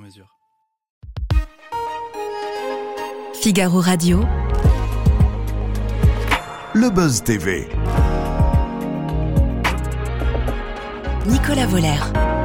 mesure. 0.00 0.26
Figaro 3.40 3.80
Radio. 3.80 4.26
Le 6.74 6.90
Buzz 6.90 7.22
TV. 7.22 7.68
Nicolas 11.26 11.66
Voller. 11.66 12.39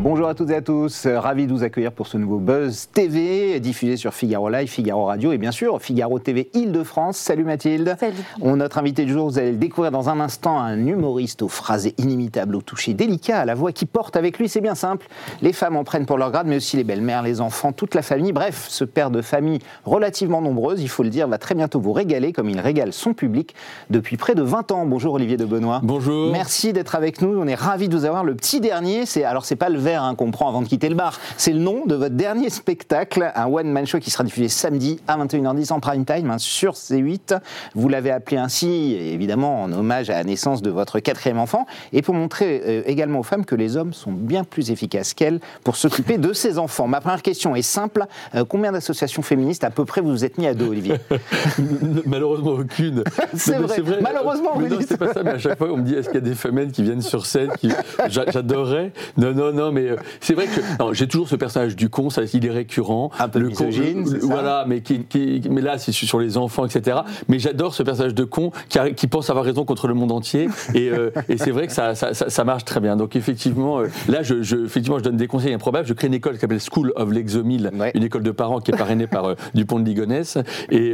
Bonjour 0.00 0.28
à 0.28 0.34
toutes 0.36 0.50
et 0.50 0.54
à 0.54 0.62
tous, 0.62 1.08
ravi 1.08 1.48
de 1.48 1.52
vous 1.52 1.64
accueillir 1.64 1.90
pour 1.90 2.06
ce 2.06 2.16
nouveau 2.16 2.38
Buzz 2.38 2.88
TV 2.92 3.58
diffusé 3.58 3.96
sur 3.96 4.14
Figaro 4.14 4.48
Live, 4.48 4.68
Figaro 4.68 5.06
Radio 5.06 5.32
et 5.32 5.38
bien 5.38 5.50
sûr 5.50 5.82
Figaro 5.82 6.20
TV 6.20 6.50
Île-de-France. 6.54 7.16
Salut 7.16 7.42
Mathilde. 7.42 7.96
Salut. 7.98 8.14
On, 8.40 8.54
notre 8.54 8.78
invité 8.78 9.04
du 9.04 9.12
jour, 9.12 9.28
vous 9.28 9.40
allez 9.40 9.50
le 9.50 9.56
découvrir 9.56 9.90
dans 9.90 10.08
un 10.08 10.20
instant, 10.20 10.56
un 10.56 10.86
humoriste 10.86 11.42
aux 11.42 11.48
phrases 11.48 11.90
inimitables, 11.98 12.54
au 12.54 12.62
toucher 12.62 12.94
délicat, 12.94 13.40
à 13.40 13.44
la 13.44 13.56
voix 13.56 13.72
qui 13.72 13.86
porte 13.86 14.14
avec 14.14 14.38
lui. 14.38 14.48
C'est 14.48 14.60
bien 14.60 14.76
simple, 14.76 15.08
les 15.42 15.52
femmes 15.52 15.74
en 15.74 15.82
prennent 15.82 16.06
pour 16.06 16.16
leur 16.16 16.30
grade, 16.30 16.46
mais 16.46 16.58
aussi 16.58 16.76
les 16.76 16.84
belles-mères, 16.84 17.24
les 17.24 17.40
enfants, 17.40 17.72
toute 17.72 17.96
la 17.96 18.02
famille. 18.02 18.30
Bref, 18.30 18.66
ce 18.68 18.84
père 18.84 19.10
de 19.10 19.20
famille 19.20 19.58
relativement 19.84 20.40
nombreuse, 20.40 20.80
il 20.80 20.88
faut 20.88 21.02
le 21.02 21.10
dire, 21.10 21.26
va 21.26 21.38
très 21.38 21.56
bientôt 21.56 21.80
vous 21.80 21.92
régaler 21.92 22.32
comme 22.32 22.48
il 22.48 22.60
régale 22.60 22.92
son 22.92 23.14
public 23.14 23.56
depuis 23.90 24.16
près 24.16 24.36
de 24.36 24.42
20 24.42 24.70
ans. 24.70 24.86
Bonjour 24.86 25.14
Olivier 25.14 25.36
de 25.36 25.44
Benoît. 25.44 25.80
Bonjour. 25.82 26.30
Merci 26.30 26.72
d'être 26.72 26.94
avec 26.94 27.20
nous. 27.20 27.36
On 27.36 27.48
est 27.48 27.56
ravis 27.56 27.88
de 27.88 27.96
vous 27.96 28.04
avoir. 28.04 28.22
Le 28.22 28.36
petit 28.36 28.60
dernier, 28.60 29.06
c'est 29.06 29.24
alors 29.24 29.44
c'est 29.44 29.56
pas 29.56 29.70
le 29.70 29.87
verre 29.88 30.02
hein, 30.04 30.14
qu'on 30.14 30.30
prend 30.30 30.48
avant 30.48 30.60
de 30.62 30.68
quitter 30.68 30.88
le 30.88 30.94
bar. 30.94 31.18
C'est 31.36 31.52
le 31.52 31.58
nom 31.60 31.86
de 31.86 31.94
votre 31.94 32.14
dernier 32.14 32.50
spectacle, 32.50 33.32
un 33.34 33.46
one 33.46 33.70
man 33.70 33.86
show 33.86 33.98
qui 33.98 34.10
sera 34.10 34.22
diffusé 34.24 34.48
samedi 34.48 35.00
à 35.08 35.16
21h10 35.16 35.72
en 35.72 35.80
prime 35.80 36.04
time 36.04 36.30
hein, 36.30 36.38
sur 36.38 36.74
C8. 36.74 37.38
Vous 37.74 37.88
l'avez 37.88 38.10
appelé 38.10 38.36
ainsi, 38.36 38.94
évidemment 38.94 39.62
en 39.62 39.72
hommage 39.72 40.10
à 40.10 40.14
la 40.14 40.24
naissance 40.24 40.60
de 40.62 40.70
votre 40.70 41.00
quatrième 41.00 41.38
enfant, 41.38 41.64
et 41.92 42.02
pour 42.02 42.14
montrer 42.14 42.62
euh, 42.66 42.82
également 42.86 43.20
aux 43.20 43.22
femmes 43.24 43.44
que 43.46 43.54
les 43.54 43.76
hommes 43.76 43.92
sont 43.94 44.12
bien 44.12 44.44
plus 44.44 44.70
efficaces 44.70 45.14
qu'elles 45.14 45.40
pour 45.64 45.76
s'occuper 45.76 46.18
de 46.18 46.32
ces 46.32 46.58
enfants. 46.58 46.86
Ma 46.86 47.00
première 47.00 47.22
question 47.22 47.56
est 47.56 47.62
simple 47.62 48.04
Euh, 48.34 48.44
combien 48.44 48.72
d'associations 48.72 49.22
féministes 49.22 49.64
à 49.64 49.70
peu 49.70 49.84
près 49.84 50.00
vous 50.02 50.10
vous 50.10 50.24
êtes 50.24 50.36
mis 50.38 50.46
à 50.46 50.54
dos, 50.54 50.68
Olivier? 50.68 50.96
Malheureusement 52.06 52.50
aucune. 52.52 53.04
C'est 53.34 53.56
vrai. 53.58 53.78
Malheureusement, 54.00 54.52
Mais 54.56 54.64
vous 54.68 54.74
non, 54.74 54.78
dites. 54.80 54.88
c'est 54.88 54.96
pas 54.96 55.12
ça. 55.12 55.22
Mais 55.22 55.30
à 55.32 55.38
chaque 55.38 55.58
fois, 55.58 55.68
on 55.72 55.76
me 55.78 55.82
dit 55.82 55.94
est-ce 55.94 56.08
qu'il 56.08 56.16
y 56.16 56.18
a 56.18 56.28
des 56.28 56.34
femelles 56.34 56.72
qui 56.72 56.82
viennent 56.82 57.02
sur 57.02 57.26
scène 57.26 57.50
qui... 57.58 57.70
J'a- 58.08 58.30
J'adorerais. 58.30 58.92
Non, 59.16 59.32
non, 59.32 59.52
non. 59.52 59.72
Mais 59.72 59.77
euh, 59.86 59.96
c'est 60.20 60.34
vrai 60.34 60.46
que 60.46 60.60
j'ai 60.94 61.06
toujours 61.08 61.28
ce 61.28 61.36
personnage 61.36 61.76
du 61.76 61.88
con. 61.88 62.10
Ça, 62.10 62.22
il 62.32 62.46
est 62.46 62.50
récurrent. 62.50 63.10
Un 63.18 63.28
peu 63.28 63.38
le 63.38 63.48
misogyne, 63.48 64.04
con, 64.04 64.10
ça 64.10 64.16
Voilà. 64.22 64.64
Mais 64.66 64.80
qui, 64.80 65.04
qui- 65.04 65.42
mais 65.50 65.60
là, 65.60 65.78
c'est 65.78 65.92
sur 65.92 66.18
les 66.20 66.36
enfants, 66.36 66.64
etc. 66.66 66.98
Mais 67.28 67.38
j'adore 67.38 67.74
ce 67.74 67.82
personnage 67.82 68.14
de 68.14 68.24
con 68.24 68.50
qui, 68.68 68.78
a- 68.78 68.90
qui 68.90 69.06
pense 69.06 69.30
avoir 69.30 69.44
raison 69.44 69.64
contre 69.64 69.88
le 69.88 69.94
monde 69.94 70.12
entier. 70.12 70.48
Et, 70.74 70.88
euh, 70.90 71.10
et 71.28 71.36
c'est 71.38 71.50
vrai 71.50 71.66
que 71.66 71.72
ça, 71.72 71.94
ça, 71.94 72.14
ça- 72.14 72.28
ça 72.30 72.44
marche 72.44 72.64
très 72.64 72.80
bien. 72.80 72.96
Donc 72.96 73.16
effectivement, 73.16 73.80
euh, 73.80 73.86
là, 74.08 74.22
je, 74.22 74.42
je- 74.42 74.64
effectivement, 74.64 74.98
je 74.98 75.04
donne 75.04 75.16
des 75.16 75.26
conseils 75.26 75.52
improbables. 75.54 75.86
Je 75.86 75.94
crée 75.94 76.06
une 76.08 76.14
école 76.14 76.34
qui 76.34 76.40
s'appelle 76.40 76.60
School 76.60 76.92
of 76.96 77.10
l'Exomile, 77.12 77.70
Ouais. 77.78 77.92
une 77.94 78.02
école 78.02 78.22
de 78.22 78.30
parents 78.30 78.60
qui 78.60 78.70
est 78.72 78.76
parrainée 78.76 79.06
par 79.06 79.34
Dupont 79.54 79.78
de 79.78 79.84
Ligonnès. 79.84 80.38
Et, 80.70 80.92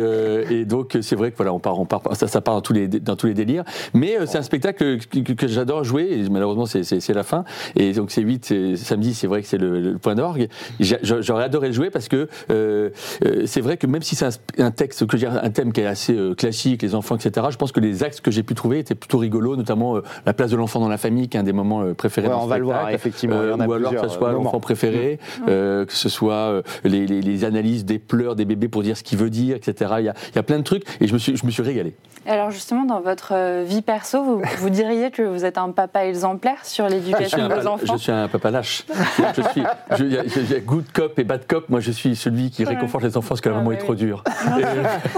et 0.50 0.64
donc, 0.64 0.98
c'est 1.00 1.16
vrai 1.16 1.30
que 1.30 1.36
voilà, 1.36 1.52
on 1.52 1.58
part, 1.60 1.78
on 1.80 1.86
part, 1.86 2.02
ça, 2.12 2.26
ça 2.28 2.40
part 2.40 2.54
dans 2.54 2.60
tous 2.60 2.72
les, 2.72 2.88
dans 2.88 3.16
tous 3.16 3.26
les 3.26 3.34
délires. 3.34 3.64
Mais 3.94 4.16
c'est 4.26 4.38
un 4.38 4.42
spectacle 4.42 4.98
que, 4.98 5.18
que- 5.20 5.32
que 5.32 5.46
j'adore 5.48 5.84
jouer. 5.84 6.08
Et 6.12 6.28
malheureusement, 6.28 6.66
c'est- 6.66 6.84
la 7.14 7.22
fin. 7.22 7.44
Et 7.76 7.92
donc, 7.92 8.10
c'est 8.10 8.22
8 8.22 8.44
c'est- 8.44 8.73
samedi, 8.76 9.14
c'est 9.14 9.26
vrai 9.26 9.42
que 9.42 9.48
c'est 9.48 9.58
le, 9.58 9.80
le 9.80 9.98
point 9.98 10.14
d'orgue. 10.14 10.48
J'aurais 10.80 11.44
adoré 11.44 11.68
le 11.68 11.72
jouer 11.74 11.90
parce 11.90 12.08
que 12.08 12.28
euh, 12.50 12.90
euh, 13.24 13.42
c'est 13.46 13.60
vrai 13.60 13.76
que 13.76 13.86
même 13.86 14.02
si 14.02 14.14
c'est 14.16 14.26
un, 14.26 14.30
un 14.64 14.70
texte, 14.70 15.06
que 15.06 15.16
j'ai 15.16 15.26
un 15.26 15.50
thème 15.50 15.72
qui 15.72 15.80
est 15.80 15.86
assez 15.86 16.14
euh, 16.14 16.34
classique, 16.34 16.82
les 16.82 16.94
enfants, 16.94 17.16
etc., 17.16 17.46
je 17.50 17.56
pense 17.56 17.72
que 17.72 17.80
les 17.80 18.02
axes 18.02 18.20
que 18.20 18.30
j'ai 18.30 18.42
pu 18.42 18.54
trouver 18.54 18.78
étaient 18.78 18.94
plutôt 18.94 19.18
rigolos, 19.18 19.56
notamment 19.56 19.96
euh, 19.96 20.02
la 20.26 20.32
place 20.32 20.50
de 20.50 20.56
l'enfant 20.56 20.80
dans 20.80 20.88
la 20.88 20.98
famille, 20.98 21.28
qui 21.28 21.36
est 21.36 21.40
un 21.40 21.44
des 21.44 21.52
moments 21.52 21.94
préférés 21.94 22.28
Ouais, 22.28 22.32
dans 22.34 22.42
on 22.44 22.46
va 22.46 22.58
le 22.58 22.64
voir, 22.64 22.90
effectivement. 22.90 23.42
Il 23.42 23.50
y 23.50 23.52
en 23.52 23.60
a 23.60 23.66
ou 23.66 23.72
alors 23.72 23.92
que 23.94 24.00
ce 24.08 24.08
soit 24.08 24.32
moments. 24.32 24.44
l'enfant 24.44 24.60
préféré, 24.60 25.18
euh, 25.48 25.84
que 25.84 25.92
ce 25.92 26.08
soit 26.08 26.62
les, 26.84 27.06
les- 27.06 27.20
les 27.22 27.44
analyses 27.44 27.84
des 27.84 27.98
pleurs 27.98 28.34
des 28.36 28.44
bébés 28.44 28.68
pour 28.68 28.82
dire 28.82 28.96
ce 28.96 29.02
qu'il 29.02 29.18
veut 29.18 29.30
dire, 29.30 29.56
etc. 29.56 29.94
Il 29.98 30.04
y 30.04 30.08
a, 30.08 30.14
il 30.32 30.36
y 30.36 30.38
a 30.38 30.42
plein 30.42 30.58
de 30.58 30.64
trucs 30.64 30.84
et 31.00 31.06
je 31.06 31.12
me 31.12 31.18
suis, 31.18 31.36
je 31.36 31.44
me 31.46 31.50
suis 31.50 31.62
régalé. 31.62 31.94
Alors 32.26 32.50
justement, 32.50 32.84
dans 32.84 33.00
votre 33.00 33.62
vie 33.64 33.82
perso, 33.82 34.22
vous, 34.24 34.42
vous 34.58 34.70
diriez 34.70 35.10
que 35.10 35.22
vous 35.22 35.44
êtes 35.44 35.58
un 35.58 35.70
papa 35.70 36.06
exemplaire 36.06 36.64
sur 36.64 36.88
l'éducation 36.88 37.48
de 37.48 37.54
vos 37.54 37.66
enfants 37.66 37.96
je 37.96 38.02
suis 38.02 38.12
un 38.12 38.28
papa 38.28 38.50
lâche. 38.50 38.63
Je 38.64 39.42
suis, 39.50 39.62
il 40.00 40.12
y, 40.12 40.16
a- 40.18 40.56
y 40.58 40.60
good 40.62 40.84
cop 40.92 41.18
et 41.18 41.24
bad 41.24 41.46
cop. 41.46 41.68
Moi, 41.68 41.80
je 41.80 41.90
suis 41.90 42.16
celui 42.16 42.50
qui 42.50 42.64
réconforte 42.64 43.04
les 43.04 43.16
enfants 43.16 43.30
parce 43.30 43.40
que 43.40 43.48
la 43.48 43.56
Ah, 43.56 43.58
maman 43.58 43.72
est 43.72 43.76
oui. 43.76 43.82
trop 43.84 43.94
dure. 43.94 44.24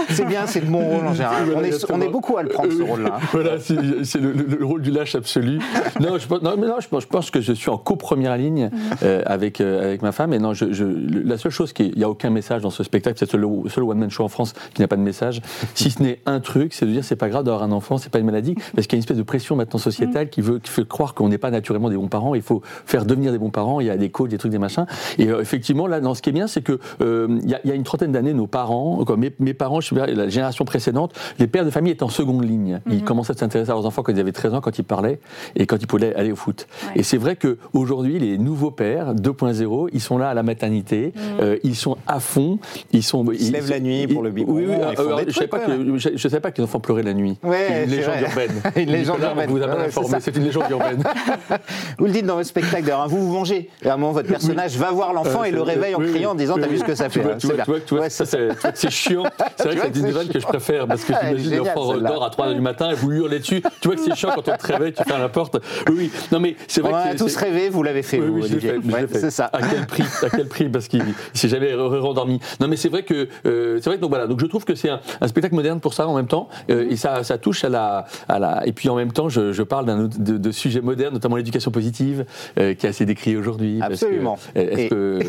C'est 0.09 0.25
bien, 0.25 0.45
c'est 0.47 0.61
bon 0.61 0.79
rôle 0.79 1.07
en 1.07 1.13
général. 1.13 1.43
Voilà, 1.45 1.59
On 1.59 1.63
est, 1.63 1.63
on 1.63 1.65
exactement. 1.67 2.05
est 2.05 2.09
beaucoup 2.09 2.37
à 2.37 2.43
le 2.43 2.49
prendre 2.49 2.71
ce 2.71 2.81
rôle-là. 2.83 3.13
hein. 3.15 3.27
Voilà, 3.31 3.59
c'est 3.59 3.75
le, 4.19 4.31
le- 4.33 4.57
le 4.59 4.65
rôle 4.65 4.81
du 4.81 4.91
lâche 4.91 5.15
absolu. 5.15 5.59
Non, 5.99 6.17
je 6.17 6.27
non, 6.43 6.55
mais 6.57 6.67
non, 6.67 6.75
je 6.79 6.87
pense, 6.87 7.03
je 7.03 7.07
pense 7.07 7.31
que 7.31 7.41
je 7.41 7.53
suis 7.53 7.69
en 7.69 7.77
co-première 7.77 8.37
ligne 8.37 8.69
euh, 9.03 9.21
avec, 9.25 9.61
euh, 9.61 9.83
avec 9.83 10.01
ma 10.01 10.11
femme. 10.11 10.33
Et 10.33 10.39
non, 10.39 10.53
je, 10.53 10.71
je- 10.73 10.83
le- 10.83 11.21
la 11.23 11.37
seule 11.37 11.51
chose 11.51 11.73
qui 11.73 11.87
il 11.87 11.97
n'y 11.97 12.03
a 12.03 12.09
aucun 12.09 12.29
message 12.29 12.61
dans 12.61 12.69
ce 12.69 12.83
spectacle, 12.83 13.17
c'est 13.19 13.31
le 13.33 13.47
seul, 13.47 13.71
seul 13.71 13.83
one-man 13.83 14.09
show 14.09 14.23
en 14.23 14.27
France 14.29 14.53
qui 14.73 14.81
n'a 14.81 14.87
pas 14.87 14.95
de 14.97 15.01
message. 15.01 15.41
Si 15.73 15.89
ce 15.91 16.01
n'est 16.03 16.19
un 16.25 16.39
truc, 16.39 16.73
c'est 16.73 16.85
de 16.85 16.91
dire 16.91 17.03
c'est 17.03 17.15
pas 17.15 17.29
grave 17.29 17.43
d'avoir 17.45 17.63
un 17.63 17.71
enfant, 17.71 17.97
c'est 17.97 18.11
pas 18.11 18.19
une 18.19 18.25
maladie, 18.25 18.55
parce 18.75 18.87
qu'il 18.87 18.93
y 18.93 18.97
a 18.97 18.99
une 18.99 19.03
espèce 19.03 19.17
de 19.17 19.23
pression 19.23 19.55
maintenant 19.55 19.79
sociétale 19.79 20.29
qui 20.29 20.41
veut 20.41 20.59
qui 20.59 20.69
fait 20.71 20.87
croire 20.87 21.13
qu'on 21.13 21.29
n'est 21.29 21.37
pas 21.37 21.51
naturellement 21.51 21.89
des 21.89 21.95
bons 21.97 22.07
parents. 22.07 22.35
Il 22.35 22.41
faut 22.41 22.61
faire 22.85 23.05
devenir 23.05 23.31
des 23.31 23.36
bons 23.37 23.49
parents. 23.49 23.79
Il 23.79 23.87
y 23.87 23.89
a 23.89 23.97
des 23.97 24.09
coachs, 24.09 24.29
des 24.29 24.37
trucs, 24.37 24.51
des 24.51 24.57
machins. 24.59 24.85
Et 25.17 25.27
euh, 25.27 25.41
effectivement, 25.41 25.87
là, 25.87 25.99
dans 25.99 26.13
ce 26.13 26.21
qui 26.21 26.29
est 26.29 26.33
bien, 26.33 26.47
c'est 26.47 26.61
que 26.61 26.79
euh, 27.01 27.27
il 27.43 27.49
y, 27.49 27.53
a, 27.55 27.59
il 27.63 27.69
y 27.69 27.73
a 27.73 27.75
une 27.75 27.83
trentaine 27.83 28.11
d'années, 28.11 28.33
nos 28.33 28.47
parents, 28.47 29.03
quoi, 29.05 29.17
mes, 29.17 29.31
mes 29.39 29.53
parents, 29.53 29.81
je 29.81 29.89
sais 29.89 29.95
pas, 29.95 30.07
la 30.07 30.29
génération 30.29 30.65
précédente, 30.65 31.13
les 31.39 31.47
pères 31.47 31.65
de 31.65 31.69
famille 31.69 31.91
étaient 31.91 32.03
en 32.03 32.09
seconde 32.09 32.43
ligne. 32.43 32.79
Ils 32.89 33.03
commençaient 33.03 33.33
à 33.33 33.37
s'intéresser 33.37 33.71
à 33.71 33.73
leurs 33.73 33.85
enfants 33.85 34.03
quand 34.03 34.11
ils 34.13 34.19
avaient 34.19 34.31
13 34.31 34.53
ans, 34.55 34.61
quand 34.61 34.77
ils 34.79 34.83
parlaient 34.83 35.19
et 35.55 35.65
quand 35.65 35.77
ils 35.81 35.87
pouvaient 35.87 36.15
aller 36.15 36.31
au 36.31 36.35
foot. 36.35 36.67
Ouais. 36.87 36.99
Et 37.01 37.03
c'est 37.03 37.17
vrai 37.17 37.35
que 37.35 37.57
aujourd'hui, 37.73 38.19
les 38.19 38.37
nouveaux 38.37 38.71
pères 38.71 39.13
2.0, 39.15 39.89
ils 39.93 40.01
sont 40.01 40.17
là 40.17 40.29
à 40.29 40.33
la 40.33 40.43
maternité, 40.43 41.13
euh, 41.41 41.57
ils 41.63 41.75
sont 41.75 41.97
à 42.07 42.19
fond, 42.19 42.59
ils 42.91 43.03
sont. 43.03 43.25
Ils 43.31 43.39
se 43.47 43.51
lèvent 43.51 43.69
la 43.69 43.79
nuit 43.79 44.07
pour 44.07 44.23
le 44.23 44.31
biberon, 44.31 44.53
Oui, 44.53 44.65
oui. 44.67 44.75
alors, 44.75 45.17
des 45.23 45.31
je 45.31 45.35
savais 45.35 45.47
pas 45.47 45.59
que 45.59 45.97
je, 45.97 46.09
je 46.15 46.27
savais 46.27 46.39
pas 46.41 46.51
que 46.51 46.57
les 46.57 46.63
enfants 46.63 46.79
pleuraient 46.79 47.03
la 47.03 47.13
nuit. 47.13 47.37
Ouais, 47.43 47.67
c'est 47.69 47.83
une 47.85 47.89
légende 47.91 48.13
vrai. 48.15 48.23
urbaine. 48.47 48.61
Une 48.77 48.91
légende 48.91 49.19
urbaine. 49.21 49.49
Vous 49.49 49.61
a 49.61 49.67
mal 49.67 49.77
Ouais, 49.77 49.81
c'est 49.83 49.87
informé. 49.89 50.09
ça. 50.09 50.19
C'est 50.21 50.35
une 50.35 50.43
légende 50.43 50.69
urbaine. 50.69 51.03
Vous 51.99 52.05
le 52.05 52.11
dites 52.11 52.25
dans 52.25 52.35
votre 52.35 52.47
spectacle, 52.47 52.83
d'ailleurs, 52.83 53.01
hein, 53.01 53.07
vous 53.07 53.26
vous 53.27 53.33
mangez. 53.33 53.69
Et 53.83 53.89
à 53.89 53.93
un 53.93 53.97
moment, 53.97 54.13
votre 54.13 54.27
personnage 54.27 54.77
va 54.77 54.91
voir 54.91 55.13
l'enfant 55.13 55.41
Euh, 55.41 55.45
et 55.45 55.51
le 55.51 55.61
réveille 55.61 55.95
en 55.95 55.99
criant 55.99 56.31
en 56.31 56.35
disant 56.35 56.55
T'as 56.59 56.67
vu 56.67 56.77
ce 56.77 56.83
que 56.83 56.95
ça 56.95 57.09
fait 57.09 57.21
tu 57.37 57.47
c'est 57.47 57.95
vois, 57.95 58.89
chiant. 58.89 59.23
C'est 59.57 59.63
vrai 59.63 59.75
que 59.75 59.81
c'est 59.93 59.99
une 59.99 60.07
nouvelle 60.07 60.29
que 60.29 60.39
je 60.39 60.45
préfère 60.45 60.87
parce 60.87 61.03
que 61.03 61.13
j'imagine 61.13 61.57
l'enfant 61.57 61.97
dort 61.97 62.23
à 62.23 62.29
3 62.29 62.47
h 62.47 62.53
du 62.55 62.61
matin 62.61 62.91
et 62.91 62.95
vous 62.95 63.11
hurlez 63.11 63.39
dessus. 63.39 63.61
Tu 63.81 63.87
vois 63.87 63.95
que 63.95 64.03
c'est 64.03 64.15
chiant 64.15 64.31
quand 64.33 64.47
on 64.47 64.57
te 64.57 64.67
réveille, 64.67 64.93
tu 64.93 65.03
fermes 65.03 65.21
la 65.21 65.29
porte. 65.29 65.57
Oui. 65.89 66.11
Non, 66.31 66.39
mais 66.39 66.55
c'est 66.67 66.81
On 66.81 66.89
vrai 66.89 67.03
que 67.03 67.15
a 67.15 67.15
tous 67.15 67.35
rêvé, 67.35 67.69
vous 67.69 67.83
l'avez 67.83 68.03
fait, 68.03 68.19
vous, 68.19 68.43
Olivier. 68.43 68.75
C'est 69.11 69.31
ça. 69.31 69.49
À 69.51 69.59
quel 69.61 69.85
prix 69.85 70.03
À 70.21 70.29
quel 70.29 70.47
prix 70.47 70.69
Parce 70.69 70.87
qu'il 70.87 71.03
s'est 71.33 71.49
jamais 71.49 71.73
re- 71.73 71.99
rendormi. 71.99 72.39
Non, 72.59 72.67
mais 72.67 72.75
c'est 72.75 72.89
vrai 72.89 73.03
que 73.03 73.27
euh, 73.45 73.79
c'est 73.81 73.89
vrai 73.89 73.97
que 73.97 74.01
donc 74.01 74.09
voilà. 74.09 74.27
Donc 74.27 74.39
je 74.39 74.45
trouve 74.45 74.65
que 74.65 74.75
c'est 74.75 74.89
un, 74.89 74.99
spectacle 75.27 75.55
moderne 75.55 75.79
pour 75.79 75.93
ça 75.93 76.07
en 76.07 76.15
même 76.15 76.27
temps, 76.27 76.49
euh, 76.69 76.87
et 76.89 76.95
ça, 76.95 77.21
touche 77.37 77.63
à 77.63 77.69
la. 77.69 78.05
Et 78.65 78.73
puis 78.73 78.89
en 78.89 78.95
même 78.95 79.11
temps, 79.11 79.29
je, 79.29 79.61
parle 79.63 80.09
de, 80.09 80.51
sujets 80.51 80.81
modernes, 80.81 81.13
notamment 81.13 81.35
l'éducation 81.35 81.71
positive, 81.71 82.25
qui 82.55 82.61
est 82.61 82.85
assez 82.85 83.05
aujourd'hui. 83.37 83.79
Absolument. 83.81 84.37
Est-ce 84.55 84.89
que 84.89 85.19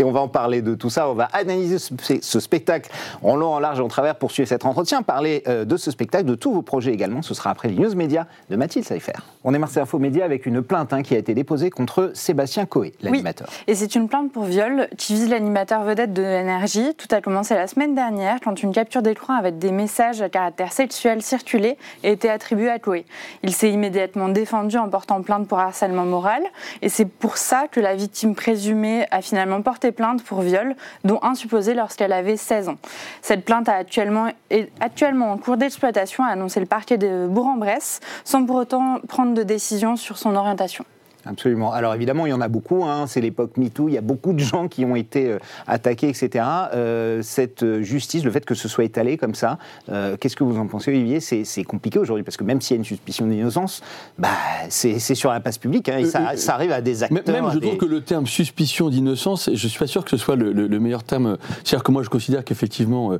Et 0.00 0.04
on 0.04 0.12
va 0.12 0.20
en 0.20 0.28
parler 0.28 0.62
de 0.62 0.74
tout 0.74 0.88
ça. 0.88 1.10
On 1.10 1.14
va 1.14 1.28
analyser 1.34 1.78
ce, 1.78 1.92
ce 2.22 2.40
spectacle 2.40 2.90
en 3.22 3.36
long, 3.36 3.52
en 3.52 3.58
large 3.58 3.80
et 3.80 3.82
en 3.82 3.88
travers 3.88 4.14
pour 4.14 4.30
suivre 4.30 4.48
cet 4.48 4.64
entretien. 4.64 5.02
Parler 5.02 5.42
euh, 5.46 5.66
de 5.66 5.76
ce 5.76 5.90
spectacle, 5.90 6.24
de 6.24 6.34
tous 6.34 6.54
vos 6.54 6.62
projets 6.62 6.90
également. 6.90 7.20
Ce 7.20 7.34
sera 7.34 7.50
après 7.50 7.68
les 7.68 7.74
news 7.74 7.94
médias 7.94 8.24
de 8.48 8.56
Mathilde 8.56 8.86
Saïfer. 8.86 9.12
On 9.44 9.52
est 9.52 9.58
Marseille 9.58 9.82
Info 9.82 9.98
Média 9.98 10.24
avec 10.24 10.46
une 10.46 10.62
plainte 10.62 10.94
hein, 10.94 11.02
qui 11.02 11.14
a 11.14 11.18
été 11.18 11.34
déposée 11.34 11.68
contre 11.68 12.12
Sébastien 12.14 12.64
Coé, 12.64 12.94
l'animateur. 13.02 13.48
Et 13.66 13.74
c'est 13.74 13.94
une 13.94 14.08
plainte 14.08 14.32
pour 14.32 14.44
viol 14.44 14.88
qui 14.96 15.12
vise 15.12 15.28
l'animateur 15.28 15.82
vedette 15.84 16.14
de 16.14 16.22
l'énergie. 16.22 16.94
Tout 16.96 17.14
a 17.14 17.20
commencé 17.20 17.54
la 17.54 17.66
semaine 17.66 17.94
dernière 17.94 18.38
quand 18.42 18.62
une 18.62 18.72
capture 18.72 19.02
d'écran 19.02 19.34
avec 19.34 19.58
des 19.58 19.70
messages 19.70 20.22
à 20.22 20.30
caractère 20.30 20.72
sexuel 20.72 21.20
circulait 21.20 21.76
et 22.04 22.12
était 22.12 22.30
attribuée 22.30 22.70
à 22.70 22.78
Chloé. 22.78 23.04
Il 23.42 23.52
s'est 23.52 23.70
immédiatement 23.70 24.30
défendu 24.30 24.78
en 24.78 24.88
portant 24.88 25.20
plainte 25.20 25.46
pour 25.46 25.58
harcèlement 25.58 26.06
moral. 26.06 26.42
Et 26.80 26.88
c'est 26.88 27.04
pour 27.04 27.36
ça 27.36 27.66
que 27.70 27.80
la 27.80 27.94
victime 27.94 28.34
présumée 28.34 29.04
a 29.10 29.20
finalement 29.20 29.60
porté 29.60 29.89
plainte 29.92 30.22
pour 30.22 30.40
viol, 30.40 30.74
dont 31.04 31.18
un 31.22 31.34
supposé 31.34 31.74
lorsqu'elle 31.74 32.12
avait 32.12 32.36
16 32.36 32.68
ans. 32.68 32.78
Cette 33.22 33.44
plainte 33.44 33.68
actuellement, 33.68 34.28
est 34.50 34.70
actuellement 34.80 35.32
en 35.32 35.38
cours 35.38 35.56
d'exploitation, 35.56 36.24
a 36.24 36.28
annoncé 36.28 36.60
le 36.60 36.66
parquet 36.66 36.98
de 36.98 37.26
Bourg-en-Bresse, 37.28 38.00
sans 38.24 38.44
pour 38.44 38.56
autant 38.56 39.00
prendre 39.08 39.34
de 39.34 39.42
décision 39.42 39.96
sur 39.96 40.18
son 40.18 40.34
orientation. 40.34 40.84
Absolument. 41.26 41.72
Alors 41.72 41.94
évidemment, 41.94 42.26
il 42.26 42.30
y 42.30 42.32
en 42.32 42.40
a 42.40 42.48
beaucoup. 42.48 42.84
hein. 42.84 43.06
C'est 43.06 43.20
l'époque 43.20 43.56
MeToo. 43.56 43.88
Il 43.88 43.94
y 43.94 43.98
a 43.98 44.02
beaucoup 44.02 44.32
de 44.32 44.38
gens 44.38 44.68
qui 44.68 44.84
ont 44.84 44.96
été 44.96 45.28
euh, 45.32 45.38
attaqués, 45.66 46.08
etc. 46.08 46.44
Euh, 46.74 47.20
cette 47.22 47.62
euh, 47.62 47.82
justice, 47.82 48.24
le 48.24 48.30
fait 48.30 48.44
que 48.44 48.54
ce 48.54 48.68
soit 48.68 48.84
étalé 48.84 49.16
comme 49.16 49.34
ça, 49.34 49.58
euh, 49.90 50.16
qu'est-ce 50.18 50.36
que 50.36 50.44
vous 50.44 50.56
en 50.58 50.66
pensez, 50.66 50.90
Olivier? 50.90 51.20
C'est 51.20 51.64
compliqué 51.64 51.98
aujourd'hui 51.98 52.24
parce 52.24 52.36
que 52.36 52.44
même 52.44 52.60
s'il 52.60 52.76
y 52.76 52.78
a 52.78 52.80
une 52.80 52.84
suspicion 52.84 53.26
d'innocence, 53.26 53.82
bah, 54.18 54.28
c'est 54.68 54.98
sur 55.14 55.30
la 55.30 55.40
place 55.40 55.58
publique 55.58 55.88
hein, 55.88 55.98
et 55.98 56.04
ça, 56.06 56.36
ça 56.36 56.54
arrive 56.54 56.72
à 56.72 56.80
des 56.80 57.02
acteurs. 57.02 57.22
Même, 57.34 57.50
je 57.52 57.58
trouve 57.58 57.76
que 57.76 57.84
le 57.86 58.00
terme 58.00 58.26
suspicion 58.26 58.88
d'innocence, 58.88 59.50
je 59.52 59.68
suis 59.68 59.78
pas 59.78 59.86
sûr 59.86 60.04
que 60.04 60.10
ce 60.10 60.16
soit 60.16 60.36
le, 60.36 60.52
le- 60.52 60.66
le 60.68 60.80
meilleur 60.80 61.02
terme. 61.02 61.36
C'est-à-dire 61.64 61.82
que 61.84 61.92
moi, 61.92 62.02
je 62.02 62.08
considère 62.08 62.44
qu'effectivement, 62.44 63.12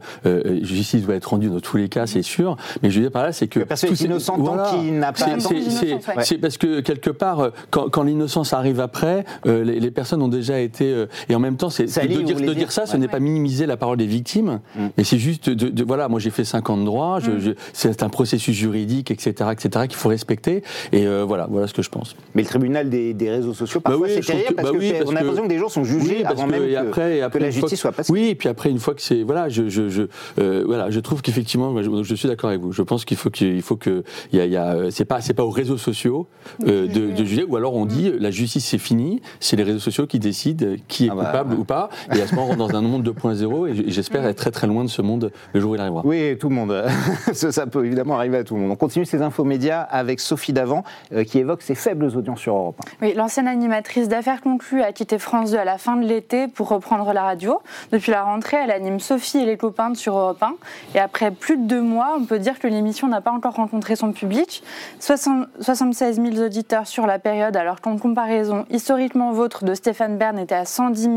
justice 0.63 1.03
doit 1.05 1.15
être 1.17 1.27
rendue 1.31 1.49
dans 1.49 1.61
tous 1.61 1.77
les 1.77 1.89
cas, 1.89 2.07
c'est 2.07 2.23
sûr. 2.23 2.57
Mais 2.83 2.91
je 2.91 2.97
veux 2.97 3.03
dire 3.03 3.13
par 3.13 3.25
là, 3.25 3.33
c'est 3.33 3.49
que 3.49 3.61
La 3.61 3.67
personne 3.67 3.91
tous 3.91 3.95
est 3.95 3.99
ces- 3.99 4.05
innocente 4.07 4.45
tant 4.45 4.79
qu'il 4.81 4.99
n'a 4.99 5.13
pas- 5.13 5.25
C'est- 5.39 5.55
innocent, 5.55 5.87
ouais. 6.17 6.39
Parce 6.41 6.57
que 6.59 6.81
quelque 6.81 7.11
part, 7.11 7.51
quand, 7.71 7.90
quand 7.91 8.03
l'innocence 8.03 8.53
arrive 8.53 8.81
après, 8.81 9.25
euh, 9.47 9.65
les, 9.65 9.81
les 9.81 9.91
personnes 9.91 10.23
ont 10.23 10.29
déjà 10.29 10.61
été. 10.61 10.85
euh, 10.93 11.07
et 11.29 11.35
en 11.35 11.39
même 11.41 11.57
temps, 11.57 11.71
c'est 11.71 11.85
de 11.85 12.23
dire, 12.23 12.67
de 12.67 12.71
ça, 12.71 12.87
ce 12.87 12.97
n'est 12.97 13.09
pas 13.09 13.21
minimiser 13.21 13.67
la 13.67 13.77
parole 13.77 13.97
des 13.99 14.07
victimes, 14.07 14.61
Mm. 14.77 14.87
mais 14.97 15.05
c'est 15.05 15.19
juste 15.19 15.51
de, 15.51 15.69
de- 15.69 15.85
voilà, 15.85 16.09
moi 16.09 16.21
j'ai 16.21 16.31
fait 16.31 16.45
5 16.45 16.71
ans 16.71 16.77
de 16.77 16.85
droit, 16.85 17.19
je- 17.21 17.39
je- 17.39 17.51
c'est 17.73 18.03
un 18.03 18.09
processus 18.09 18.55
juridique, 18.57 19.11
etc., 19.11 19.51
etc., 19.53 19.87
qu'il 19.89 19.97
faut 19.97 20.09
respecter. 20.09 20.63
Et 20.93 21.07
euh, 21.07 21.25
voilà, 21.27 21.47
voilà 21.51 21.67
ce 21.67 21.75
que 21.75 21.83
je 21.83 21.91
pense. 21.91 22.15
Mais 22.35 22.43
le 22.43 22.49
tribunal 22.49 22.89
des, 22.91 23.15
des 23.15 23.31
réseaux 23.31 23.55
sociaux, 23.55 23.81
parfois, 23.81 24.07
oui, 24.07 24.13
c'est 24.15 24.21
terrible 24.21 24.49
que- 24.49 24.55
parce 24.55 24.69
bah 24.69 24.75
que 24.75 24.79
oui, 24.79 24.93
on 24.95 24.99
parce 24.99 25.03
a 25.03 25.13
que- 25.13 25.15
l'impression 25.19 25.43
que 25.45 25.49
des 25.49 25.59
gens 25.59 25.69
sont 25.69 25.85
jugés 25.85 26.17
Oui, 26.19 26.23
parce 26.23 26.35
avant 26.35 26.47
que, 26.47 26.51
même 26.53 26.65
et 26.65 26.73
que, 26.73 26.77
après, 26.77 27.17
et 27.17 27.19
que 27.21 27.25
après, 27.25 27.41
la 27.41 27.51
justice 27.51 27.71
que- 27.73 27.77
soit 27.77 27.93
passée. 27.93 28.13
Oui, 28.13 28.29
et 28.31 28.35
puis 28.35 28.49
après, 28.49 28.71
une 28.71 28.79
fois 28.79 28.95
que 28.95 29.03
c'est. 29.03 29.23
Voilà, 29.23 29.49
je, 29.49 29.69
je, 29.69 29.89
je, 29.89 30.03
euh, 30.39 30.63
voilà, 30.67 30.91
je 30.91 31.01
trouve 31.01 31.23
qu'effectivement, 31.23 31.75
je, 31.83 32.03
je 32.03 32.15
suis 32.15 32.29
d'accord 32.29 32.51
avec 32.51 32.61
vous. 32.63 32.73
Je 32.73 32.83
pense 32.83 33.05
qu'il 33.05 33.17
faut 33.17 33.31
qu'il 33.31 33.55
il 33.55 33.63
faut 33.63 33.77
que. 33.77 34.03
Il 34.33 34.39
y 34.39 34.43
a, 34.43 34.47
il 34.47 34.53
y 34.53 34.57
a, 34.57 34.91
c'est 34.91 35.05
pas, 35.05 35.21
c'est 35.21 35.35
pas 35.35 35.45
aux 35.45 35.51
réseaux 35.51 35.79
sociaux 35.79 36.27
de, 36.65 36.87
de 36.87 37.25
juger, 37.25 37.45
ou 37.45 37.57
alors 37.57 37.75
on 37.75 37.80
dit 37.87 38.13
la 38.19 38.31
justice 38.31 38.67
c'est 38.67 38.79
fini, 38.79 39.23
c'est 39.41 39.57
les 39.57 39.63
réseaux 39.63 39.79
sociaux 39.79 40.07
qui 40.07 40.19
décident 40.19 40.67
qui 40.89 41.07
est 41.07 41.11
Ah 41.11 41.15
bah, 41.15 41.25
coupable 41.27 41.55
ou 41.55 41.65
pas, 41.65 41.91
et 42.15 42.21
à 42.21 42.27
ce 42.27 42.35
moment 42.35 42.47
on 42.47 42.51
rentre 42.51 42.73
dans 42.73 42.77
un 42.77 42.83
monde 42.83 43.07
2.0, 43.09 43.69
et 43.69 43.91
j'espère 43.91 44.25
être 44.27 44.37
très 44.37 44.51
très 44.51 44.67
loin 44.67 44.85
de 44.85 44.89
ce 44.89 45.03
monde 45.03 45.33
le 45.53 45.61
jour 45.61 45.73
où 45.73 45.75
il 45.75 45.81
arrivera. 45.81 46.03
Oui, 46.05 46.37
tout 46.39 46.49
le 46.49 46.55
monde. 46.55 46.85
ça, 47.33 47.53
ça 47.53 47.67
peut 47.67 47.85
évidemment 47.85 48.17
arriver 48.17 48.39
à 48.39 48.45
tout 48.45 48.55
le 48.55 48.61
monde. 48.61 48.71
On 48.71 48.77
continue 48.77 49.05
ces 49.05 49.23
infos 49.23 49.45
médias 49.45 49.81
avec 49.81 50.21
Sophie 50.21 50.53
Davant 50.53 50.85
euh, 51.13 51.25
qui 51.25 51.39
évoque 51.39 51.63
ses 51.63 51.75
faibles 51.75 52.05
audiences 52.17 52.41
sur 52.41 52.55
Europe 52.57 52.77
1. 53.03 53.07
Oui, 53.07 53.15
l'ancienne 53.15 53.49
animatrice 53.49 54.09
d'affaires 54.09 54.41
conclues 54.41 54.83
a 54.83 54.93
quitté 54.93 55.19
France 55.19 55.53
2 55.53 55.59
à 55.59 55.65
la 55.65 55.79
fin 55.79 55.97
de 55.97 56.07
l'été 56.07 56.49
pour 56.49 56.69
reprendre 56.69 57.13
la 57.13 57.23
radio. 57.23 57.61
Depuis 57.93 58.11
la 58.11 58.23
rentrée, 58.23 58.59
elle 58.63 58.71
anime 58.71 59.01
Sophie 59.01 59.39
et 59.39 59.47
les 59.47 59.57
copains 59.57 59.95
sur 59.95 60.17
Europe 60.17 60.43
1. 60.43 60.55
Et 60.95 60.99
après 60.99 61.31
plus 61.31 61.57
de 61.57 61.67
deux 61.67 61.83
mois, 61.83 62.17
on 62.19 62.25
peut 62.25 62.39
dire 62.39 62.59
que 62.59 62.67
l'émission 62.67 63.09
n'a 63.09 63.21
pas 63.21 63.33
encore 63.33 63.55
rencontré 63.55 63.97
son 63.97 64.13
public. 64.13 64.63
60 65.01 65.49
76 65.61 66.17
000 66.17 66.45
auditeurs 66.45 66.87
sur 66.87 67.07
la 67.07 67.19
période, 67.19 67.57
alors 67.57 67.70
qu'en 67.81 67.97
comparaison, 67.99 68.67
historiquement 68.71 69.31
vôtre 69.33 69.65
de 69.65 69.75
Stéphane 69.75 70.19
Bern 70.19 70.39
était 70.39 70.55
à 70.57 70.65
110 70.65 71.03
000 71.03 71.17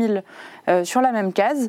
euh, 0.68 0.84
sur 0.84 1.00
la 1.00 1.10
même 1.12 1.32
case. 1.32 1.68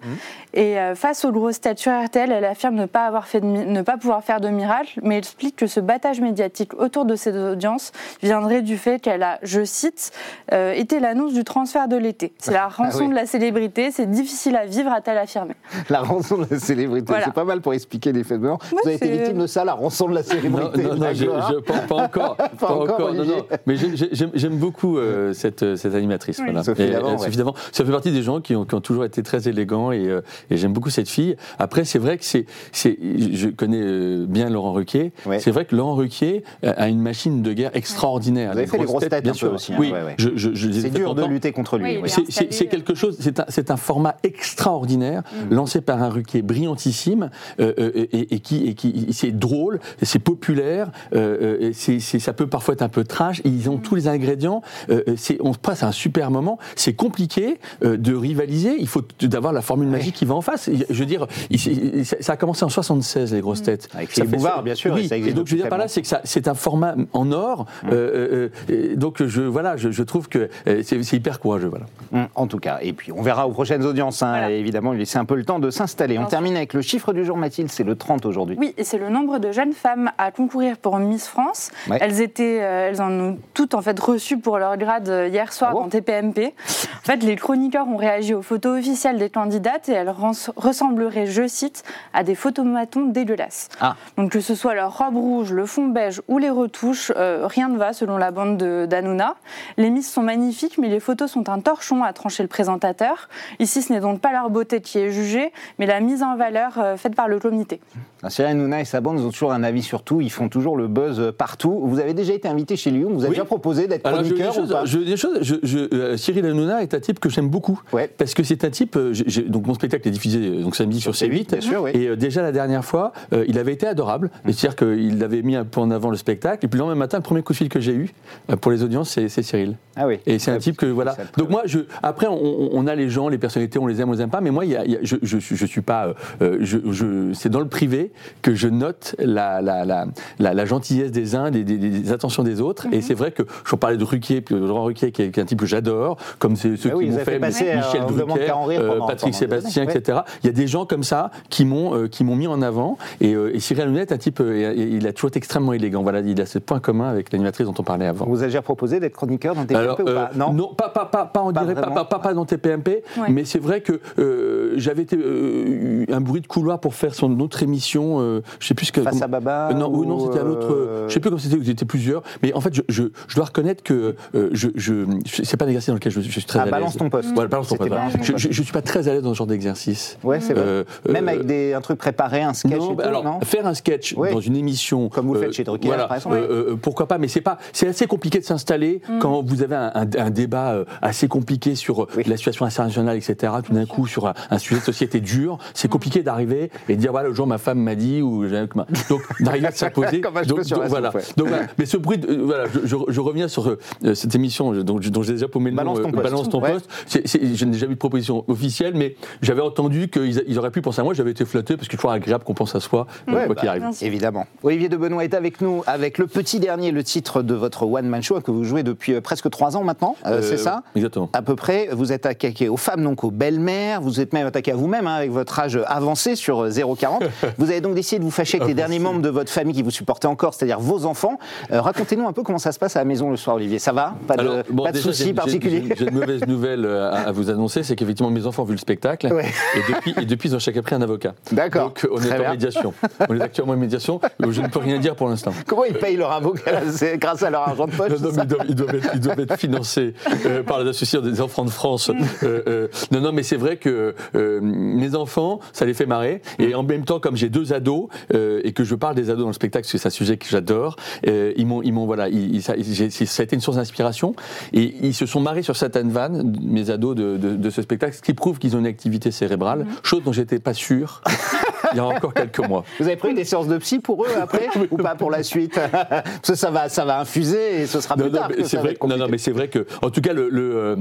Et 0.54 0.78
euh, 0.80 0.96
face 0.96 1.26
aux 1.26 1.32
grosses 1.32 1.60
têtes 1.60 1.80
sur 1.80 1.92
RTL, 1.92 2.32
elle 2.32 2.46
affirme 2.46 2.76
ne 2.76 2.86
pas, 2.86 3.06
avoir 3.06 3.28
fait 3.28 3.42
de 3.42 3.46
ne 3.46 3.82
pas 3.82 3.98
pouvoir 3.98 4.24
faire 4.24 4.40
de 4.40 4.50
miracle, 4.50 5.00
mais 5.04 5.18
explique 5.18 5.56
que 5.56 5.68
ce 5.68 5.80
battage 5.80 6.22
médiatique 6.22 6.74
autour 6.76 7.06
de 7.06 7.16
ses 7.16 7.36
audiences 7.36 7.92
viendrait 8.22 8.62
du 8.62 8.78
fait 8.78 9.00
qu'elle 9.00 9.24
a, 9.24 9.40
je 9.42 9.64
cite, 9.66 10.12
euh, 10.54 10.72
été 10.74 11.00
l'annonce 11.00 11.34
du 11.34 11.44
transfert 11.44 11.88
de 11.88 11.98
l'été. 11.98 12.34
C'est 12.38 12.52
la 12.54 12.68
rançon 12.68 13.00
Ah 13.00 13.04
oui. 13.04 13.10
de 13.10 13.16
la 13.16 13.26
célébrité, 13.26 13.92
c'est 13.92 14.10
difficile 14.10 14.56
à 14.56 14.66
vivre, 14.66 14.92
a-t-elle 14.92 15.18
affirmé. 15.18 15.56
La 15.90 16.02
rançon 16.02 16.38
de 16.38 16.46
la 16.50 16.60
célébrité, 16.60 17.06
Voilà. 17.08 17.26
c'est 17.26 17.34
pas 17.34 17.44
mal 17.46 17.62
pour 17.62 17.74
expliquer 17.74 18.12
les 18.12 18.24
faits 18.24 18.40
de 18.40 18.48
mort. 18.48 18.60
Vous 18.72 18.78
avez 18.86 18.96
été 18.96 19.10
victime 19.10 19.40
de 19.40 19.48
ça, 19.48 19.66
la 19.66 19.74
rançon 19.74 20.08
de 20.10 20.16
la 20.16 20.24
célébrité. 20.24 20.84
non, 20.84 20.96
non, 20.96 21.08
je, 21.14 21.26
je- 21.26 21.60
pas, 21.66 21.80
pas 21.80 21.96
encore. 21.96 22.36
pas 22.38 22.74
encore, 22.74 23.14
non. 23.14 23.46
Mais 23.66 23.76
j'ai- 23.78 23.96
j'ai- 23.96 24.10
j'aime 24.12 24.32
j'aime 24.34 24.58
beaucoup 24.76 24.98
euh, 24.98 25.34
cette, 25.34 25.76
cette 25.78 25.96
animatrice. 25.96 26.38
Oui. 26.40 26.46
Voilà. 26.46 26.64
Sophie 26.64 26.84
Et, 26.84 26.92
Davant, 26.92 27.08
euh, 27.10 27.12
ouais. 27.14 27.18
Sophie 27.20 27.38
Davant. 27.38 27.54
Ça 27.72 27.86
fait 27.86 27.92
partie 27.92 28.12
des 28.12 28.22
gens 28.24 28.42
qui 28.42 28.56
ont, 28.56 28.66
qui 28.66 28.76
ont 28.76 28.82
toujours 28.82 29.06
été 29.06 29.24
très 29.24 29.48
élégants 29.48 29.92
et, 29.92 30.08
euh, 30.08 30.22
et 30.50 30.58
j'aime 30.58 30.74
beaucoup 30.74 30.90
cette 30.90 31.08
fille. 31.10 31.36
Après, 31.60 31.86
c'est 31.86 32.00
vrai 32.00 32.18
que 32.18 32.26
c'est. 32.26 32.46
c'est- 32.72 32.98
Je 33.34 33.48
connais 33.50 33.82
euh, 33.82 34.26
bien 34.28 34.50
Laurent 34.50 34.74
Ruquier. 34.74 35.14
Ouais. 35.26 35.40
C'est 35.40 35.52
vrai 35.52 35.66
que 35.66 35.76
Laurent 35.76 35.96
Ruquier 35.96 36.44
euh, 36.64 36.74
a 36.76 36.90
une 36.90 37.00
machine 37.02 37.42
de 37.42 37.54
guerre 37.54 37.72
extraordinaire. 37.74 38.52
Vous 38.52 38.58
avez 38.58 38.68
fait 38.68 38.78
les 38.78 38.86
grosses 38.86 39.08
têtes 39.08 39.24
bien 39.24 39.32
un 39.32 39.34
peu 39.34 39.38
sûr. 39.40 39.54
aussi, 39.54 39.74
hein, 39.74 39.78
oui, 39.80 39.92
ouais, 39.92 40.04
ouais. 40.04 40.16
je, 40.18 40.30
je, 40.36 40.54
je 40.54 40.68
les 40.68 40.78
ai 40.80 40.82
C'est 40.82 40.90
dur 40.90 41.16
de 41.16 41.24
lutter 41.24 41.52
contre 41.52 41.78
lui. 41.78 41.98
Oui, 41.98 42.10
C'est- 42.10 42.30
C'est 42.30 42.52
c'est 42.54 42.66
quelque 42.68 42.96
chose, 42.96 43.18
c'est 43.20 43.40
un, 43.40 43.46
c'est 43.50 43.72
un 43.72 43.78
format 43.78 44.16
extraordinaire, 44.24 45.24
lancé 45.50 45.82
par 45.82 46.02
un 46.04 46.10
Ruquier 46.10 46.42
brillantissime, 46.42 47.30
euh, 47.60 47.74
euh, 47.80 48.06
et, 48.12 48.36
et 48.36 48.40
qui, 48.40 48.68
et 48.68 48.74
qui 48.74 49.08
c'est 49.12 49.32
drôle, 49.32 49.80
c'est 50.02 50.20
populaire, 50.20 50.92
euh, 51.14 51.58
euh, 51.60 51.70
et 51.70 51.74
c'est- 51.74 52.00
c'est- 52.00 52.20
ça 52.20 52.34
peut 52.34 52.48
parfois 52.48 52.74
être 52.74 52.82
un 52.82 52.90
peu 52.90 53.04
trash, 53.04 53.42
ils 53.46 53.70
ont 53.70 53.78
tous 53.78 53.96
les 53.96 54.08
ingrédients, 54.08 54.62
euh, 54.90 55.04
euh, 55.08 55.16
on 55.42 55.54
passe 55.54 55.84
un 55.84 55.92
super 55.92 56.32
moment, 56.32 56.58
c'est 56.76 56.94
compliqué 56.94 57.60
euh, 57.84 57.98
de 57.98 58.14
rivaliser, 58.14 58.76
il 58.80 58.88
faut 58.88 59.02
d'avoir 59.22 59.54
la 59.54 59.62
formule 59.62 59.88
magique 59.88 60.16
qui 60.16 60.26
va 60.26 60.36
en 60.36 60.42
face. 60.42 60.70
Je 60.90 61.00
veux 61.00 61.06
dire, 61.06 61.28
il- 61.50 61.98
il- 62.00 62.06
ça 62.06 62.34
a 62.34 62.38
commencé 62.38 62.64
en 62.66 62.70
76, 62.70 63.34
les 63.34 63.42
grosses 63.42 63.64
têtes. 63.64 63.90
Avec 63.96 64.10
Ça 64.12 64.24
Philippe 64.24 64.38
Bouvard, 64.38 64.64
bien 64.64 64.76
sûr, 64.76 64.98
et 64.98 65.08
ça 65.08 65.18
donc 65.18 65.48
je 65.48 65.56
veux 65.56 65.62
dire 65.62 65.70
par 65.70 65.78
là, 65.78 65.88
c'est 65.88 66.02
que 66.02 66.08
c'est 66.24 66.48
un 66.48 66.54
format 66.54 66.96
en 67.14 67.32
or, 67.32 67.66
euh, 67.86 67.92
euh, 67.92 68.50
euh, 68.70 68.96
donc 68.96 69.24
je, 69.24 69.42
voilà, 69.42 69.78
je, 69.78 69.92
je 69.92 70.04
trouve 70.04 70.28
que 70.30 70.50
euh, 70.68 70.82
c'est 70.84 71.14
hyper 71.14 71.40
courageux. 71.40 71.68
Voilà. 71.70 71.86
Hum, 72.14 72.28
En 72.36 72.48
tout 72.48 72.60
cas, 72.60 72.80
et 72.82 72.94
puis 72.94 73.12
on 73.12 73.22
verra 73.22 73.48
aux 73.48 73.52
prochaines 73.52 73.84
audiences, 73.86 74.22
hein, 74.24 74.32
Voilà. 74.32 74.52
évidemment, 74.52 74.92
lui 74.92 75.00
laisser 75.00 75.18
un 75.18 75.26
peu 75.26 75.36
le 75.36 75.44
temps 75.46 75.60
de 75.60 75.70
s'installer. 75.70 76.18
On 76.18 76.26
termine 76.26 76.56
avec 76.56 76.74
le 76.74 76.82
chiffre 76.82 77.14
du 77.14 77.26
jour, 77.26 77.38
Mathilde, 77.38 77.70
c'est 77.72 77.84
le 77.84 77.96
30 77.96 78.26
aujourd'hui. 78.26 78.56
Oui, 78.60 78.74
et 78.78 78.84
c'est 78.84 78.98
le 78.98 79.10
nombre 79.10 79.40
de 79.40 79.52
jeunes 79.52 79.74
femmes 79.74 80.12
à 80.18 80.32
concourir 80.32 80.78
pour 80.78 80.98
Miss 80.98 81.28
France. 81.28 81.72
Ouais. 81.90 81.98
Elles 82.02 82.22
étaient, 82.22 82.60
euh, 82.62 82.90
elles 82.90 83.02
en 83.02 83.12
ont 83.12 83.38
toutes 83.54 83.74
en 83.74 83.82
fait 83.82 84.00
reçu 84.00 84.38
pour 84.38 84.55
leur 84.60 84.78
grade 84.78 85.10
euh, 85.10 85.28
hier 85.28 85.52
soir 85.54 85.72
Ah 85.72 85.74
bon 85.76 85.82
dans 85.84 85.90
TPMP. 85.90 86.54
En 86.58 87.06
fait, 87.06 87.18
les 87.24 87.36
chroniqueurs 87.36 87.88
ont 87.88 87.98
réagi 87.98 88.34
aux 88.34 88.42
photos 88.42 88.80
officielles 88.80 89.18
des 89.18 89.30
candidates 89.30 89.90
et 89.90 89.94
elles 89.94 90.14
ressembleraient, 90.56 91.28
je 91.28 91.48
cite, 91.48 91.84
à 92.14 92.24
des 92.24 92.36
photomatons 92.36 93.06
dégueulasses. 93.08 93.70
Ah. 93.80 93.96
Donc 94.18 94.32
que 94.32 94.40
ce 94.40 94.56
soit 94.56 94.74
leur 94.74 94.98
robe 94.98 95.16
rouge, 95.16 95.52
le 95.52 95.66
fond 95.66 95.88
beige 95.88 96.22
ou 96.28 96.38
les 96.38 96.50
retouches, 96.50 97.12
euh, 97.16 97.46
rien 97.48 97.68
ne 97.70 97.78
va 97.78 97.94
selon 97.94 98.18
la 98.18 98.32
bande 98.32 98.58
de- 98.58 98.86
d'Anouna. 98.90 99.36
Les 99.78 99.90
Miss 99.90 100.12
sont 100.12 100.24
magnifiques, 100.24 100.78
mais 100.78 100.90
les 100.90 101.00
photos 101.00 101.32
sont 101.32 101.48
un 101.50 101.60
torchon, 101.60 102.04
a 102.04 102.12
tranché 102.14 102.42
le 102.44 102.50
présentateur. 102.50 103.30
Ici, 103.60 103.82
ce 103.82 103.94
n'est 103.94 104.00
donc 104.00 104.20
pas 104.22 104.32
leur 104.32 104.50
beauté 104.50 104.82
qui 104.82 104.98
est 105.00 105.12
jugée, 105.12 105.52
mais 105.80 105.86
la 105.86 106.00
mise 106.00 106.24
en 106.24 106.36
valeur 106.36 106.80
euh, 106.80 106.98
faite 106.98 107.16
par 107.16 107.28
le 107.28 107.40
comité. 107.40 107.80
Ah, 108.26 108.30
Cyril 108.32 108.52
Hanouna 108.54 108.82
et 108.82 108.86
sa 108.86 109.02
bande 109.02 109.20
ils 109.20 109.26
ont 109.26 109.30
toujours 109.30 109.54
un 109.54 109.62
avis 109.62 109.84
sur 109.84 110.02
tout, 110.02 110.20
ils 110.20 110.32
font 110.32 110.50
toujours 110.50 110.78
le 110.78 110.88
buzz 110.88 111.32
partout. 111.38 111.82
Vous 111.84 112.00
avez 112.00 112.16
déjà 112.16 112.34
été 112.34 112.48
invité 112.48 112.76
chez 112.76 112.90
Lyon, 112.90 113.10
vous 113.12 113.20
avez 113.20 113.30
Oui. 113.30 113.36
déjà 113.36 113.46
proposé 113.46 113.88
d'être 113.88 114.04
Alors, 114.06 114.24
je 114.24 114.30
veux 114.30 114.36
chroniqueur 114.36 114.54
des 114.66 114.72
ou 114.72 114.74
pas 114.74 114.86
je 114.86 114.98
veux 114.98 115.06
des 115.06 115.16
choses. 115.18 115.38
Je- 115.42 115.56
je- 115.62 115.94
euh, 115.96 116.18
Cyril 116.18 116.44
Hanouna 116.46 116.82
est 116.82 116.94
un 116.96 117.00
type 117.00 117.20
que 117.20 117.30
j'aime 117.30 117.50
beaucoup. 117.50 117.80
Ouais. 117.94 118.10
Parce 118.18 118.34
que 118.34 118.42
c'est 118.44 118.66
un 118.66 118.72
type. 118.72 118.96
euh, 118.96 119.14
donc, 119.48 119.68
mon 119.68 119.76
spectacle 119.76 120.08
est 120.08 120.12
diffusé 120.12 120.40
euh, 120.40 120.62
donc, 120.64 120.76
samedi 120.76 121.00
sur, 121.00 121.16
Sur 121.16 121.28
C8. 121.28 121.32
C8, 121.46 121.52
bien 121.52 121.62
sûr, 121.62 121.84
oui. 121.84 121.92
Et 121.94 122.08
euh, 122.08 122.16
déjà, 122.16 122.42
la 122.42 122.52
dernière 122.52 122.84
fois, 122.84 123.12
euh, 123.34 123.46
il 123.48 123.60
avait 123.60 123.74
été 123.74 123.86
adorable. 123.86 124.32
C'est-à-dire 124.46 124.76
qu'il 124.76 125.24
avait 125.24 125.44
mis 125.44 125.56
un 125.56 125.64
peu 125.66 125.80
en 125.82 125.92
avant 125.92 126.10
le 126.10 126.18
spectacle. 126.18 126.66
Et 126.66 126.68
puis, 126.68 126.78
le 126.80 126.84
lendemain 126.86 126.96
matin, 126.96 127.18
le 127.18 127.24
premier 127.24 127.44
coup 127.44 127.54
de 127.54 127.58
fil 127.58 127.70
que 127.70 127.80
j'ai 127.80 127.94
eu 127.94 128.10
euh, 128.50 128.56
pour 128.56 128.72
les 128.72 128.82
audiences, 128.82 129.10
c'est 129.12 129.30
Cyril. 129.44 129.78
Ah 129.96 130.08
oui. 130.08 130.18
Et 130.26 130.40
c'est 130.40 130.52
un 130.52 130.58
type 130.58 130.78
que 130.78 130.88
voilà. 130.88 131.16
Donc 131.38 131.50
moi, 131.50 131.62
je, 131.66 131.80
après, 132.02 132.26
on, 132.28 132.34
on- 132.44 132.70
on 132.74 132.88
a 132.88 132.96
les 132.96 133.08
gens, 133.10 133.30
les 133.30 133.38
personnalités, 133.38 133.78
on 133.80 133.86
les 133.88 134.02
aime, 134.02 134.10
on 134.10 134.14
les 134.14 134.22
aime 134.22 134.30
pas. 134.32 134.42
Mais 134.42 134.52
moi, 134.52 134.66
y 134.66 134.76
a- 134.76 134.86
y 134.86 134.96
a- 134.96 135.00
je, 135.04 135.16
je, 135.22 135.38
suis- 135.38 135.56
je 135.56 135.66
suis 135.68 135.82
pas. 135.82 136.08
euh, 136.08 136.14
euh, 136.42 136.58
je- 136.62 137.32
c'est 137.34 137.50
dans 137.50 137.60
le 137.60 137.68
privé 137.68 138.12
que 138.42 138.54
je 138.56 138.68
note 138.68 139.16
la, 139.20 139.62
la, 139.62 139.86
la, 139.86 140.06
la, 140.40 140.54
la 140.54 140.66
gentillesse 140.66 141.12
des 141.12 141.36
uns, 141.36 141.52
des, 141.52 141.64
des- 141.64 141.78
des 141.78 142.12
attentions 142.12 142.44
des 142.44 142.62
autres. 142.62 142.88
Et 142.92 143.02
c'est 143.02 143.14
vrai 143.14 143.32
que 143.32 143.44
je 143.66 143.76
parlais 143.76 143.98
de 143.98 144.04
Ruquier, 144.04 144.42
puis 144.42 144.56
de 144.56 144.60
Laurent 144.60 144.84
Ruquier, 144.86 145.12
qui 145.12 145.22
est, 145.22 145.38
un 145.38 145.46
type 145.46 145.60
que 145.60 145.66
j'adore, 145.66 146.18
comme 146.40 146.56
c'est 146.56 146.76
ceux 146.78 146.90
Ah 146.94 146.98
oui, 146.98 147.06
qui 147.06 147.10
m'ont 147.12 147.16
avez 147.18 147.26
fait, 147.26 147.32
fait 147.32 147.40
passer, 147.40 147.70
euh, 147.70 147.76
Michel 147.78 148.02
demande 148.06 148.38
Drucker, 148.40 148.52
euh, 148.80 148.88
pendant- 148.94 149.08
Patrick 149.08 149.20
pendant 149.34 149.38
Sébastien, 149.38 149.84
années, 149.84 149.92
etc. 149.96 150.20
Il 150.44 150.48
y 150.48 150.50
a 150.50 150.54
des 150.54 150.68
gens 150.68 150.86
comme 150.86 151.04
ça 151.04 151.32
qui 151.50 151.66
m'ont 151.66 151.96
euh, 151.96 152.08
qui 152.08 152.24
m'ont 152.24 152.36
mis 152.36 152.48
en 152.48 152.62
avant. 152.62 152.98
Et, 153.22 153.34
euh, 153.34 153.56
et 153.56 153.60
Cyril 153.60 153.84
Hanouna 153.84 154.02
est 154.02 154.12
un 154.12 154.18
type, 154.18 154.40
euh, 154.42 154.74
il 154.76 155.06
a 155.08 155.14
toujours 155.14 155.30
été 155.30 155.38
extrêmement 155.38 155.74
élégant. 155.74 156.04
Voilà, 156.04 156.20
il 156.20 156.40
a 156.42 156.46
ce 156.46 156.60
point 156.60 156.80
commun 156.80 157.10
avec 157.10 157.32
l'animatrice 157.32 157.66
dont 157.68 157.74
on 157.78 157.84
parlait 157.84 158.06
avant. 158.08 158.26
Vous 158.26 158.44
a 158.44 158.46
déjà 158.48 158.62
proposé 158.62 159.00
d'être 159.00 159.14
chroniqueur 159.16 159.56
dans 159.56 159.62
TPMP 159.66 159.76
Alors, 159.84 160.00
ou 160.00 160.04
pas 160.06 160.32
euh, 160.34 160.52
Non 160.54 160.74
pas, 160.76 160.90
pas, 160.90 161.06
pas, 161.06 161.26
pas, 161.26 161.42
on 161.44 161.52
Pas 161.54 161.62
dirait 161.62 161.76
pas, 161.76 161.90
pas, 161.92 162.06
pas, 162.06 162.20
pas 162.20 162.34
dans 162.34 162.46
TPMP, 162.46 163.04
Ouais. 163.18 163.30
mais 163.30 163.46
c'est 163.46 163.60
vrai 163.60 163.82
que 163.82 164.00
euh, 164.20 164.74
j'avais 164.78 165.04
été 165.04 165.18
euh, 165.18 166.06
un 166.12 166.22
bruit 166.22 166.42
de 166.42 166.48
couloir 166.48 166.80
pour 166.80 166.96
faire 166.96 167.14
son 167.16 167.40
autre 167.40 167.64
émission. 167.64 168.05
Euh, 168.20 168.42
je 168.60 168.68
sais 168.68 168.74
plus 168.74 168.88
ce 168.88 168.92
que. 168.92 169.02
Face 169.02 169.22
à 169.22 169.28
Baba 169.28 169.70
Euh, 169.72 169.74
non, 169.74 170.20
c'était 170.26 170.40
un 170.40 170.48
autre. 170.48 170.72
euh, 170.74 171.08
Je 171.08 171.14
sais 171.14 171.20
plus 171.20 171.30
comment 171.30 171.42
c'était. 171.42 171.56
Vous 171.58 171.70
étiez 171.70 171.86
plusieurs, 171.88 172.24
mais 172.44 172.54
en 172.54 172.62
fait, 172.62 172.74
je, 172.74 172.82
je, 172.90 173.04
je 173.28 173.36
dois 173.36 173.46
reconnaître 173.46 173.84
que 173.84 174.16
euh, 174.36 174.50
je, 174.52 174.70
je, 174.76 175.06
c'est 175.44 175.58
pas 175.58 175.66
un 175.66 175.68
exercice 175.70 175.90
dans 175.90 175.96
lequel 175.96 176.12
je, 176.12 176.22
je 176.22 176.30
suis 176.30 176.44
très 176.44 176.60
Ah, 176.60 176.62
à 176.64 176.66
l'aise. 176.66 176.72
balance 176.72 176.98
ton 176.98 177.10
poste. 177.10 177.30
Voilà, 177.34 177.48
balance 177.50 177.68
ton 177.68 177.76
C'était 177.76 177.90
poste. 177.90 178.00
balance 178.00 178.14
ton 178.14 178.24
Je, 178.24 178.32
poste. 178.34 178.44
je, 178.48 178.52
je 178.52 178.62
suis 178.64 178.74
pas 178.74 178.82
très 178.82 179.08
à 179.08 179.14
l'aise 179.14 179.24
dans 179.24 179.34
ce 179.34 179.38
genre 179.38 179.48
d'exercice. 179.48 180.18
Ouais, 180.24 180.40
c'est 180.40 180.54
vrai. 180.54 180.64
Euh, 180.66 180.84
Même 181.10 181.28
euh, 181.28 181.32
avec 181.32 181.46
des, 181.46 181.74
un 181.74 181.82
truc 181.82 181.98
préparé, 181.98 182.42
un 182.42 182.54
sketch 182.54 182.78
non, 182.78 182.92
et 182.94 182.96
bah 182.96 183.04
tout, 183.04 183.10
alors 183.10 183.24
non 183.24 183.40
faire 183.42 183.66
un 183.68 183.74
sketch 183.74 184.16
dans 184.16 184.40
une 184.40 184.56
émission, 184.56 185.10
Comme 185.10 185.28
vous 185.28 185.34
le 185.34 185.40
faites 185.42 185.54
chez 185.54 185.64
Drucker, 185.64 185.88
voilà, 185.88 186.08
par 186.08 186.18
exemple. 186.18 186.36
euh, 186.36 186.72
euh, 186.72 186.76
pourquoi 186.76 187.08
pas 187.08 187.18
Mais 187.18 187.28
c'est 187.28 187.42
pas, 187.42 187.58
c'est 187.74 187.88
assez 187.88 188.08
compliqué 188.08 188.40
de 188.40 188.44
s'installer 188.46 189.02
quand 189.20 189.42
vous 189.44 189.64
avez 189.64 189.76
un, 189.76 189.92
un- 189.96 190.06
un 190.26 190.30
débat 190.30 190.74
euh, 190.74 190.86
assez 191.02 191.28
compliqué 191.28 191.76
sur 191.76 192.04
euh, 192.04 192.08
Oui. 192.18 192.24
la 192.28 192.38
situation 192.38 192.66
internationale, 192.66 193.18
etc. 193.18 193.54
Tout 193.64 193.74
d'un 193.74 193.86
coup 193.86 194.08
sur 194.08 194.28
un, 194.28 194.34
un 194.50 194.58
sujet 194.58 194.80
de 194.80 194.86
société 194.86 195.20
dur, 195.20 195.58
c'est 195.74 195.88
compliqué 195.90 196.24
d'arriver 196.24 196.70
et 196.90 196.96
de 196.96 197.00
dire 197.02 197.12
voilà 197.12 197.28
le 197.30 197.34
jour 197.34 197.48
ma 197.48 197.58
femme 197.58 197.80
m'a 197.80 197.95
dit 197.96 198.22
ou 198.22 198.48
j'ai- 198.48 198.66
donc 199.10 199.22
d'arriver 199.40 199.68
à 199.68 199.72
s'imposer. 199.72 200.22
Donc, 200.48 200.64
donc, 200.68 200.84
voilà. 200.88 201.12
soupe, 201.12 201.20
ouais. 201.22 201.26
Donc, 201.38 201.48
voilà. 201.48 201.64
Mais 201.78 201.86
ce 201.86 201.98
bruit, 201.98 202.18
de- 202.18 202.28
euh, 202.30 202.42
voilà, 202.46 202.66
je, 202.74 202.80
je- 202.86 202.96
je 203.08 203.22
reviens 203.22 203.48
sur 203.48 203.68
euh, 203.68 203.80
euh, 204.04 204.14
cette 204.14 204.34
émission 204.36 204.72
dont, 204.74 205.00
dont 205.00 205.24
j'ai 205.24 205.34
déjà 205.34 205.48
paumé 205.48 205.72
le 205.72 205.76
Balance 205.76 205.98
nom, 205.98 206.04
ton 206.04 206.10
euh, 206.10 206.12
poste. 206.12 206.24
Balance 206.24 206.50
ton 206.50 206.62
Ouais. 206.62 206.74
poste. 206.74 206.90
C'est- 207.08 207.28
c'est- 207.28 207.56
je 207.56 207.66
n'ai 207.66 207.78
jamais 207.78 207.92
eu 207.94 207.96
de 207.96 208.00
proposition 208.00 208.44
officielle, 208.48 208.94
mais 208.96 209.16
j'avais 209.42 209.62
entendu 209.62 210.10
qu'ils 210.10 210.44
ils 210.48 210.60
auraient 210.60 210.72
pu 210.72 210.82
penser 210.82 211.02
à 211.02 211.04
moi. 211.04 211.14
J'avais 211.14 211.32
été 211.32 211.46
flatté 211.46 211.76
parce 211.78 211.88
que 211.88 211.96
toujours 211.96 212.12
agréable 212.12 212.44
qu'on 212.44 212.54
pense 212.54 212.76
à 212.76 212.80
soi, 212.80 213.08
euh, 213.30 213.34
Ouais, 213.34 213.46
quoi 213.46 213.56
bah, 213.56 213.62
qu'il 213.62 213.70
arrive. 213.70 213.82
bien 213.82 213.92
sûr. 213.92 214.08
Évidemment. 214.08 214.46
Olivier 214.64 214.90
de 214.90 214.98
Benoît 214.98 215.24
est 215.24 215.34
avec 215.34 215.62
nous 215.62 215.84
avec 215.88 216.18
le 216.18 216.28
petit 216.28 216.60
dernier, 216.60 216.92
le 216.92 217.04
titre 217.04 217.42
de 217.42 217.54
votre 217.54 217.84
One 217.86 218.08
Man 218.08 218.22
Show 218.22 218.42
que 218.42 218.52
vous 218.52 218.64
jouez 218.64 218.84
depuis 218.84 219.14
euh, 219.14 219.22
presque 219.22 219.50
trois 219.50 219.78
ans 219.78 219.84
maintenant, 219.84 220.16
euh, 220.26 220.42
c'est 220.42 220.56
Euh, 220.56 220.58
ça 220.58 220.84
Exactement. 220.96 221.30
à 221.34 221.42
peu 221.42 221.56
près, 221.56 221.90
vous 221.92 222.12
êtes 222.12 222.26
attaqué 222.26 222.70
aux 222.70 222.78
femmes, 222.78 223.04
donc 223.04 223.24
aux 223.24 223.32
belles-mères, 223.32 224.02
vous 224.02 224.20
êtes 224.20 224.34
même 224.34 224.48
attaqué 224.48 224.72
à 224.72 224.76
vous-même 224.76 225.08
hein, 225.08 225.16
avec 225.16 225.32
votre 225.32 225.58
âge 225.60 225.80
avancé 225.88 226.36
sur 226.36 226.64
euh, 226.66 226.70
0,40. 226.70 227.24
vous 227.58 227.70
avez 227.70 227.75
donc 227.82 227.96
décidé 227.96 228.20
de 228.20 228.24
vous 228.24 228.32
fâcher 228.32 228.58
avec 228.58 228.68
les 228.68 228.74
derniers 228.74 229.00
membres 229.00 229.22
de 229.22 229.30
votre 229.30 229.52
famille 229.52 229.76
qui 229.76 229.84
vous 229.84 229.92
supportaient 229.92 230.28
encore, 230.28 230.54
c'est-à-dire 230.54 230.80
vos 230.80 231.06
enfants. 231.06 231.38
Euh, 231.72 231.82
Racontez-nous 231.82 232.28
un 232.28 232.34
peu 232.34 232.44
comment 232.44 232.58
ça 232.58 232.72
se 232.72 232.80
passe 232.80 232.96
à 232.96 233.00
la 233.00 233.06
maison 233.06 233.30
le 233.30 233.38
soir, 233.38 233.56
Olivier. 233.56 233.80
Ça 233.80 233.92
va? 233.92 234.16
Pas 234.28 234.36
de, 234.36 234.42
Alors, 234.42 234.56
bon, 234.70 234.84
pas 234.84 234.92
de 234.92 234.98
déjà, 234.98 235.10
soucis 235.10 235.34
particuliers 235.34 235.84
J'ai 235.98 236.06
une 236.08 236.14
mauvaise 236.14 236.42
nouvelle 236.48 236.86
euh, 236.86 237.12
à, 237.12 237.28
à 237.28 237.32
vous 237.32 237.50
annoncer, 237.50 237.84
c'est 237.84 237.96
qu'effectivement 237.96 238.32
mes 238.32 238.46
enfants 238.46 238.64
ont 238.64 238.66
vu 238.66 238.74
le 238.74 238.78
spectacle 238.80 239.32
Ouais. 239.34 239.46
et, 239.76 239.94
depuis, 239.94 240.14
et 240.22 240.26
depuis 240.26 240.50
ils 240.50 240.56
ont 240.56 240.60
chacun 240.60 240.82
pris 240.82 240.96
un 240.96 241.02
avocat. 241.02 241.34
D'accord. 241.52 241.88
Donc 241.88 242.08
on 242.12 242.22
est 242.22 242.46
en 242.48 242.52
médiation. 242.52 242.94
On 243.30 243.36
est 243.40 243.42
actuellement 243.42 243.74
en 243.74 243.78
médiation. 243.78 244.20
Je 244.40 244.62
ne 244.62 244.68
peux 244.68 244.80
rien 244.80 245.00
dire 245.00 245.16
pour 245.16 245.28
l'instant. 245.28 245.52
Comment 245.68 245.86
ils 245.86 245.94
payent 245.98 246.18
leur 246.18 246.32
avocat 246.32 246.82
C'est 246.92 247.18
grâce 247.18 247.44
à 247.44 247.50
leur 247.50 247.68
argent 247.68 247.88
de 247.88 247.92
poche 247.92 248.10
Non, 248.20 248.32
non, 248.32 248.44
ils, 248.44 248.48
doivent, 248.48 248.66
ils 248.70 248.76
doivent 248.76 248.96
être, 248.96 249.10
ils 249.16 249.20
doivent 249.20 249.40
être 249.40 249.58
financés 249.58 250.14
euh, 250.46 250.64
par 250.64 250.80
l'association 250.80 251.22
des 251.22 251.42
enfants 251.42 251.66
de 251.66 251.70
France. 251.70 252.10
Euh, 252.44 252.62
euh, 252.68 252.88
non, 253.12 253.22
non, 253.22 253.32
mais 253.32 253.44
c'est 253.44 253.56
vrai 253.58 253.78
que 253.78 254.16
mes 254.34 255.16
enfants, 255.16 255.60
ça 255.74 255.86
les 255.86 255.94
fait 255.94 256.06
marrer. 256.06 256.42
Et 256.60 256.76
en 256.76 256.84
même 256.84 257.06
temps, 257.06 257.20
comme 257.20 257.36
j'ai 257.36 257.50
deux 257.50 257.65
ados 257.74 258.08
euh, 258.34 258.62
et 258.64 258.74
que 258.74 258.84
je 258.84 258.96
parle 258.96 259.16
des 259.16 259.30
ados 259.30 259.42
dans 259.44 259.48
le 259.50 259.54
spectacle, 259.54 259.84
parce 259.84 259.92
que 259.92 259.98
c'est 259.98 260.08
un 260.08 260.12
sujet 260.12 260.38
que 260.38 260.46
j'adore, 260.48 260.96
euh, 261.28 261.54
ils 261.58 261.66
m'ont, 261.66 261.82
ils 261.82 261.92
m'ont, 261.92 262.06
voilà, 262.06 262.30
ils- 262.30 262.62
ça, 262.62 262.74
a 262.74 263.44
été 263.44 263.56
une 263.56 263.62
source 263.62 263.78
d'inspiration. 263.78 264.36
Et 264.74 264.96
ils 265.02 265.14
se 265.14 265.26
sont 265.26 265.40
marrés 265.42 265.64
sur 265.64 265.76
certaines 265.76 266.10
vannes, 266.10 266.56
mes 266.62 266.90
ados 266.90 267.16
de, 267.16 267.38
de- 267.38 267.56
de 267.56 267.70
ce 267.70 267.82
spectacle, 267.82 268.16
ce 268.16 268.22
qui 268.22 268.34
prouve 268.34 268.60
qu'ils 268.60 268.76
ont 268.76 268.80
une 268.80 268.86
activité 268.88 269.32
cérébrale, 269.32 269.86
chose 270.04 270.24
dont 270.24 270.32
j'étais 270.34 270.60
pas 270.60 270.74
sûr 270.74 271.22
il 271.96 271.98
y 271.98 272.00
a 272.02 272.06
encore 272.06 272.34
quelques 272.34 272.60
mois. 272.60 272.84
Vous 273.00 273.08
avez 273.08 273.16
pris 273.16 273.34
des 273.34 273.44
séances 273.46 273.68
de 273.68 273.78
psy 273.78 274.00
pour 274.00 274.24
eux 274.26 274.30
après 274.42 274.68
ou 274.92 274.98
pas 274.98 275.16
pour 275.16 275.32
la 275.32 275.44
suite? 275.44 275.80
Parce 275.92 276.24
que 276.48 276.56
ça 276.56 276.70
va, 276.72 276.90
ça 276.90 277.06
va 277.06 277.20
infuser 277.22 277.82
et 277.82 277.86
ce 277.88 278.02
sera 278.02 278.16
plus 278.16 278.26
Non, 278.26 278.30
non, 278.32 278.38
tard 278.38 278.48
mais 278.50 278.56
que 278.58 278.64
c'est 278.64 278.70
ça 278.70 278.78
va 278.78 278.84
vrai, 278.84 278.92
être 278.94 279.08
non, 279.08 279.18
non, 279.18 279.28
mais 279.30 279.38
c'est 279.38 279.52
vrai 279.52 279.68
que, 279.68 279.86
en 280.02 280.10
tout 280.10 280.22
cas, 280.22 280.34
le, 280.34 280.50
le, 280.50 280.76
euh, 280.76 280.96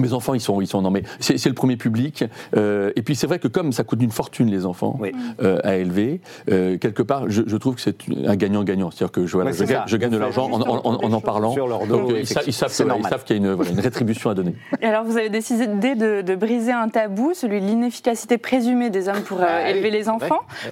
mes 0.00 0.12
enfants, 0.12 0.34
ils 0.34 0.40
sont, 0.40 0.60
ils 0.60 0.66
sont, 0.66 0.82
non, 0.82 0.90
mais 0.90 1.02
c'est 1.20 1.38
c'est 1.38 1.48
le 1.48 1.54
premier 1.54 1.76
public. 1.76 2.24
euh, 2.56 2.90
et 2.96 3.02
puis 3.02 3.14
c'est 3.14 3.26
vrai 3.26 3.38
que 3.38 3.48
comme 3.48 3.72
ça 3.72 3.84
coûte 3.84 4.02
une 4.02 4.10
fortune 4.10 4.50
les 4.50 4.66
enfants 4.66 4.96
Oui. 5.00 5.12
euh, 5.42 5.58
à 5.64 5.76
élever, 5.76 6.20
euh, 6.50 6.76
quelque 6.78 7.02
part, 7.02 7.24
je, 7.28 7.42
je 7.46 7.56
trouve 7.56 7.74
que 7.76 7.80
c'est 7.80 7.96
un 8.26 8.36
gagnant-gagnant. 8.36 8.90
C'est-à-dire 8.90 9.12
que 9.12 9.26
je, 9.26 9.32
voilà, 9.36 9.52
gagne, 9.52 9.66
ça. 9.68 9.84
je 9.86 9.96
gagne 9.96 10.10
de 10.10 10.18
l'argent 10.18 10.48
en, 10.50 10.60
en, 10.60 10.80
en- 10.84 11.04
en 11.04 11.12
en 11.12 11.20
parlant. 11.20 11.52
sur 11.52 11.66
leur 11.68 11.86
dos, 11.86 11.98
Donc, 11.98 12.12
ils, 12.18 12.26
savent, 12.26 12.44
ils 12.46 12.52
savent 12.52 12.70
c'est 12.70 12.82
que- 12.82 12.88
ils 12.88 12.92
normal. 12.92 13.10
savent 13.10 13.24
qu'il 13.24 13.36
y 13.36 13.38
a 13.38 13.42
une, 13.46 13.52
voilà, 13.52 13.70
une 13.70 13.80
rétribution 13.80 14.30
à 14.30 14.34
donner. 14.34 14.54
Et 14.80 14.86
alors, 14.86 15.04
vous 15.04 15.16
avez 15.16 15.28
décidé 15.28 15.94
de, 15.94 16.22
de 16.22 16.34
briser 16.34 16.72
un 16.72 16.88
tabou, 16.88 17.32
celui 17.34 17.60
de 17.60 17.66
l'inefficacité 17.66 18.38
présumée 18.38 18.90
des 18.90 19.08
hommes 19.08 19.22
pour 19.22 19.40
euh, 19.40 19.44
Ah 19.46 19.70
oui, 19.72 19.80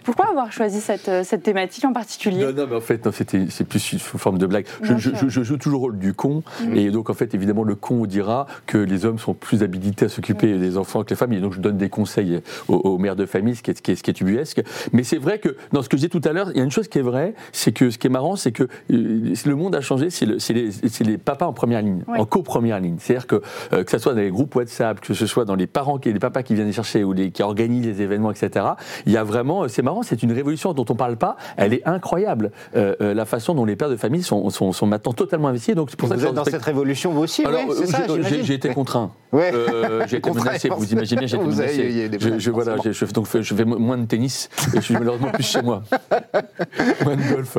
Pourquoi 0.05 0.27
avoir 0.29 0.53
choisi 0.53 0.81
cette, 0.81 1.09
euh, 1.09 1.23
cette 1.25 1.43
thématique 1.43 1.85
en 1.85 1.93
particulier 1.93 2.45
Non, 2.45 2.53
non, 2.53 2.67
mais 2.69 2.77
en 2.77 2.81
fait, 2.81 3.09
c'est 3.51 3.65
plus 3.65 3.79
sous 3.81 4.19
forme 4.19 4.39
de 4.39 4.47
blague. 4.47 4.67
Je, 4.83 4.89
Bien 4.89 4.99
je- 4.99 5.11
sûr. 5.11 5.19
je- 5.23 5.29
je 5.29 5.43
joue 5.43 5.57
toujours 5.57 5.81
le 5.81 5.93
rôle 5.95 5.99
du 5.99 6.15
con, 6.15 6.43
et 6.73 6.91
donc 6.91 7.11
en 7.11 7.15
fait, 7.15 7.35
évidemment, 7.35 7.65
le 7.65 7.75
con 7.75 8.07
dira 8.07 8.47
que 8.67 8.79
les 8.79 9.05
hommes 9.05 9.19
sont 9.19 9.35
plus 9.35 9.63
habilités 9.63 10.07
à 10.07 10.09
s'occuper 10.09 10.59
des 10.59 10.77
enfants 10.79 11.03
que 11.05 11.11
les 11.11 11.17
femmes, 11.17 11.33
et 11.33 11.41
donc 11.41 11.53
je 11.55 11.61
donne 11.61 11.77
des 11.79 11.89
conseils 11.89 12.41
aux, 12.69 12.77
aux 12.77 12.99
mères 12.99 13.17
de 13.17 13.27
famille, 13.27 13.57
ce 13.57 13.63
qui 13.63 13.71
est, 13.71 13.81
qui 13.81 13.91
est, 13.93 13.97
ce 13.97 14.03
qui 14.03 14.11
est 14.11 14.21
ubuesque. 14.21 14.63
Mais 14.93 15.03
c'est 15.03 15.19
vrai 15.19 15.39
que, 15.39 15.57
dans 15.73 15.83
ce 15.83 15.89
que 15.89 15.97
je 15.97 16.03
disais 16.07 16.09
tout 16.21 16.27
à 16.29 16.33
l'heure, 16.33 16.51
il 16.53 16.57
y 16.59 16.61
a 16.61 16.65
une 16.65 16.71
chose 16.71 16.89
qui 16.89 16.99
est 16.99 17.03
vraie, 17.03 17.35
c'est 17.53 17.73
que 17.73 17.91
ce 17.91 17.99
qui 17.99 18.07
est 18.07 18.11
marrant, 18.11 18.37
c'est 18.37 18.53
que 18.53 18.65
euh, 18.65 19.35
le 19.45 19.55
monde 19.57 19.75
a 19.75 19.81
changé, 19.81 20.11
c'est, 20.11 20.27
le- 20.27 20.39
c'est 20.39 20.53
les, 20.55 21.19
papas 21.19 21.47
en 21.47 21.53
première 21.53 21.83
ligne, 21.83 22.03
en 22.07 22.25
co-première 22.27 22.81
ligne. 22.81 22.97
C'est-à-dire 22.99 23.27
que, 23.27 23.43
euh, 23.73 23.85
que 23.85 23.91
ce 23.91 23.99
soit 23.99 24.15
dans 24.15 24.21
les 24.21 24.31
groupes 24.31 24.55
WhatsApp, 24.55 25.01
que 25.01 25.15
ce 25.15 25.27
soit 25.27 25.45
dans 25.45 25.55
les 25.55 25.67
parents, 25.67 25.99
qui, 25.99 26.13
les 26.13 26.19
papas 26.19 26.43
qui 26.43 26.55
viennent 26.55 26.67
les 26.67 26.73
chercher, 26.73 27.03
ou 27.05 27.13
les, 27.13 27.31
qui 27.31 27.43
organisent 27.43 27.87
les 27.87 28.03
événements, 28.03 28.31
etc., 28.31 28.67
il 29.07 29.13
y 29.13 29.17
a 29.17 29.24
vraiment, 29.25 29.67
c'est 29.69 29.83
marrant, 29.83 30.03
c'est 30.03 30.23
une 30.23 30.33
révolution 30.33 30.73
dont 30.73 30.85
on 30.89 30.95
parle 30.95 31.17
pas, 31.17 31.37
elle 31.57 31.75
est 31.75 31.87
incroyable. 31.87 32.51
Euh, 32.77 32.95
euh, 33.01 33.15
la 33.15 33.25
façon 33.25 33.55
dont 33.55 33.65
les 33.65 33.77
pères 33.77 33.89
de 33.91 33.97
famille 33.97 34.23
sont, 34.23 34.49
sont, 34.51 34.73
sont 34.73 34.87
maintenant 34.87 35.13
totalement 35.13 35.49
investis. 35.49 35.75
Donc 35.75 35.91
c'est 35.91 35.97
pour 35.99 36.09
ça 36.09 36.15
Vous 36.17 36.23
que 36.23 36.27
êtes 36.29 36.35
dans 36.35 36.45
je- 36.45 36.51
cette 36.51 36.63
révolution 36.63 37.13
vous 37.13 37.21
aussi 37.23 37.45
alors, 37.45 37.61
oui, 37.69 37.87
ça, 37.87 38.03
j'ai- 38.43 38.55
été 38.55 38.69
contraint. 38.71 39.11
Ouais. 39.33 39.51
Euh, 39.53 40.05
j'ai 40.07 40.19
été 40.19 40.21
Contraint, 40.31 40.45
menacé. 40.51 40.69
Vous 40.69 40.93
imaginez 40.93 41.19
bien, 41.21 41.27
j'ai 41.29 41.37
été 41.37 41.45
menacé. 41.45 42.11
je, 42.21 42.39
je- 42.39 42.51
voilà, 42.51 42.77
je, 42.85 42.93
je- 42.93 43.05
donc 43.07 43.27
je 43.41 43.55
fais 43.55 43.65
moins 43.65 43.99
de 43.99 44.07
tennis 44.07 44.49
et 44.73 44.77
je 44.77 44.81
suis 44.81 44.95
malheureusement 44.95 45.31
plus 45.33 45.43
chez 45.43 45.63
moi. 45.63 45.83
moins 47.05 47.17
de 47.17 47.35
golf. 47.35 47.59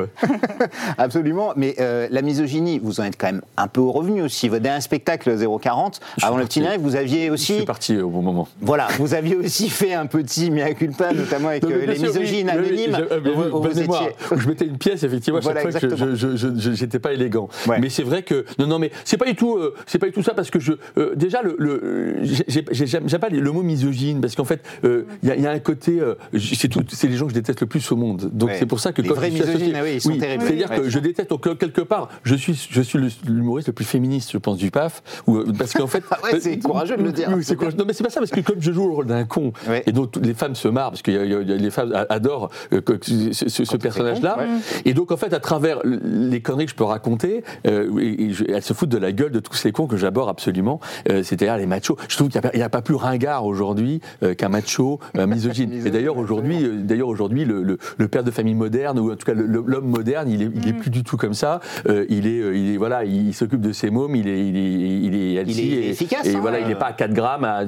Absolument, 0.98 1.52
mais 1.56 1.74
euh, 1.80 2.08
la 2.10 2.22
misogynie, 2.22 2.78
vous 2.82 3.00
en 3.00 3.04
êtes 3.04 3.16
quand 3.18 3.26
même 3.26 3.42
un 3.56 3.68
peu 3.68 3.80
au 3.80 3.92
revenu 3.92 4.22
aussi. 4.22 4.48
Votre 4.48 4.62
dernier 4.62 4.80
spectacle 4.80 5.36
040, 5.60 6.00
Je 6.16 6.20
suis 6.20 6.26
avant 6.26 6.36
le 6.36 6.44
petit 6.44 6.60
live, 6.60 6.80
vous 6.80 6.96
aviez 6.96 7.26
Je 7.26 7.32
aussi, 7.32 7.54
suis 7.56 7.64
parti 7.64 7.96
au 7.98 8.08
bon 8.10 8.22
moment. 8.22 8.48
voilà, 8.60 8.88
vous 8.98 9.14
aviez 9.14 9.36
aussi 9.36 9.68
fait 9.68 9.94
un 9.94 10.06
petit 10.06 10.50
mea 10.50 10.72
culpa, 10.74 11.12
notamment 11.12 11.50
avec 11.56 11.62
Non, 11.64 11.70
euh, 11.70 11.86
les 11.86 11.96
sûr, 11.96 12.08
misogynes 12.08 12.46
oui, 12.46 12.58
anonymes. 12.58 12.96
oui, 13.24 13.30
vous 13.50 13.80
étiez- 13.80 13.86
Où 14.32 14.38
je 14.38 14.48
mettais 14.48 14.66
une 14.66 14.78
pièce, 14.78 15.02
effectivement, 15.02 15.38
à 15.38 15.42
chaque 15.42 15.60
fois 15.60 15.72
que 15.80 15.96
je- 15.96 16.14
je 16.14 16.36
je- 16.36 16.72
j'étais 16.72 16.98
pas 16.98 17.12
élégant. 17.12 17.48
Ouais. 17.66 17.78
Mais 17.80 17.88
c'est 17.88 18.02
vrai 18.02 18.22
que 18.22 18.44
non, 18.58 18.66
non, 18.66 18.78
mais 18.78 18.90
c'est 19.04 19.16
pas 19.16 19.26
du 19.26 19.34
tout, 19.34 19.56
euh, 19.56 19.74
c'est 19.86 19.98
pas 19.98 20.06
du 20.06 20.12
tout 20.12 20.22
ça 20.22 20.34
parce 20.34 20.50
que 20.50 20.58
je 20.60 20.72
euh, 20.98 21.14
déjà 21.14 21.42
le, 21.42 21.56
le 21.58 22.16
j'ai- 22.22 22.64
j'ai- 22.70 22.86
j'aime 22.86 23.08
pas 23.20 23.28
le 23.28 23.52
mot 23.52 23.62
misogyne 23.62 24.20
parce 24.20 24.34
qu'en 24.34 24.44
fait 24.44 24.60
euh, 24.84 25.04
il 25.22 25.28
y, 25.28 25.32
a- 25.32 25.36
il 25.36 25.42
y 25.42 25.46
a 25.46 25.50
un 25.50 25.58
côté, 25.58 26.00
euh, 26.00 26.14
c'est 26.38 26.68
tout, 26.68 26.80
c'est 26.88 27.08
les 27.08 27.16
gens 27.16 27.24
que 27.26 27.30
je 27.30 27.34
déteste 27.34 27.60
le 27.60 27.66
plus 27.66 27.90
au 27.92 27.96
monde. 27.96 28.30
Donc 28.32 28.50
Ouais. 28.50 28.56
c'est 28.58 28.66
pour 28.66 28.80
ça 28.80 28.92
que 28.92 29.02
Les 29.02 29.08
vrais 29.08 29.30
je 29.30 29.34
misogynes, 29.42 29.76
oui, 29.82 29.94
ils 29.94 30.00
sont 30.00 30.16
terribles. 30.16 30.44
C'est-à-dire 30.46 30.70
que 30.70 30.88
je 30.88 30.98
déteste 30.98 31.30
donc 31.30 31.58
quelque 31.58 31.80
part, 31.82 32.08
je 32.24 32.34
suis 32.34 32.68
je 32.70 32.80
suis 32.82 32.98
l'humoriste 33.26 33.68
le 33.68 33.72
plus 33.74 33.84
féministe, 33.84 34.30
je 34.32 34.38
pense, 34.38 34.56
du 34.58 34.70
PAF, 34.70 35.02
euh, 35.28 35.44
parce 35.58 35.72
qu'en 35.72 35.86
fait, 35.86 36.02
Ah 36.10 36.18
ouais, 36.24 36.40
c'est 36.40 36.58
courageux 36.58 36.96
de 36.96 37.02
le 37.02 37.12
dire. 37.12 37.30
Non, 37.76 37.84
mais 37.86 37.92
c'est 37.92 38.04
pas 38.04 38.10
ça 38.10 38.20
parce 38.20 38.30
que 38.30 38.40
comme 38.40 38.60
je 38.60 38.72
joue 38.72 38.86
le 38.88 38.94
rôle 38.94 39.06
d'un 39.06 39.24
con 39.24 39.52
et 39.86 39.92
donc 39.92 40.14
les 40.22 40.34
femmes 40.34 40.54
se 40.54 40.68
marrent 40.68 40.90
parce 40.90 41.02
a- 41.06 41.10
y 41.10 41.34
a- 41.34 41.40
les 41.54 41.70
femmes 41.70 41.92
adorent 42.08 42.50
euh, 42.72 42.80
que- 42.80 42.98
ce, 43.02 43.76
personnage-là. 43.76 44.36
ouais. 44.38 44.44
Et 44.84 44.94
donc 44.94 45.12
en 45.12 45.16
fait, 45.16 45.32
à 45.32 45.40
travers 45.40 45.80
les 45.84 46.40
conneries 46.40 46.66
que 46.66 46.70
je 46.72 46.76
peux 46.76 46.84
raconter, 46.84 47.42
euh, 47.66 47.90
et- 48.00 48.24
et 48.24 48.32
je- 48.32 48.44
elles 48.48 48.62
se 48.62 48.72
foutent 48.72 48.88
de 48.88 48.98
la 48.98 49.12
gueule 49.12 49.32
de 49.32 49.40
tous 49.40 49.54
ces 49.54 49.72
cons 49.72 49.86
que 49.86 49.96
j'aborde 49.96 50.28
absolument. 50.28 50.80
euh, 51.10 51.22
C'est-à-dire 51.22 51.56
les 51.56 51.66
machos. 51.66 51.96
Je 52.08 52.16
trouve 52.16 52.28
qu'il 52.28 52.40
n'y 52.54 52.62
a, 52.62 52.68
pas 52.68 52.82
plus 52.82 52.94
ringard 52.94 53.44
aujourd'hui 53.46 54.00
euh, 54.22 54.34
qu'un 54.34 54.48
macho 54.48 54.98
euh, 55.16 55.26
misogyne. 55.26 55.72
et 55.86 55.90
d'ailleurs 55.90 56.16
aujourd'hui, 56.18 56.64
euh, 56.64 56.76
d'ailleurs 56.82 57.08
aujourd'hui, 57.08 57.44
le, 57.44 57.62
le- 57.62 57.78
le 57.96 58.08
père 58.08 58.24
de 58.24 58.30
famille 58.30 58.54
moderne 58.54 58.98
ou 58.98 59.12
en 59.12 59.16
tout 59.16 59.26
cas 59.26 59.34
l'homme 59.34 59.86
moderne, 59.86 60.28
il 60.30 60.42
est, 60.42 60.50
il 60.54 60.68
est 60.68 60.72
plus 60.72 60.90
du 60.90 61.02
tout 61.04 61.16
comme 61.16 61.34
ça. 61.34 61.60
Euh, 61.88 62.04
il 62.08 62.26
est, 62.26 62.38
il 62.58 62.74
est 62.74 62.76
voilà, 62.76 63.04
il, 63.04 63.32
s'occupe 63.34 63.60
de 63.60 63.72
ses 63.72 63.90
mômes. 63.90 64.16
Il 64.16 64.28
est, 64.28 64.46
il 64.48 64.56
est, 64.56 64.72
il 65.02 65.14
est 65.14 65.42
Il 65.46 65.60
est 65.60 65.62
et, 65.64 65.90
efficace, 65.90 66.26
Et 66.26 66.34
hein, 66.34 66.38
voilà, 66.40 66.60
il 66.60 66.66
n'est 66.68 66.74
pas 66.74 66.86
à 66.86 66.92
4 66.92 67.12
grammes 67.12 67.44
à, 67.44 67.64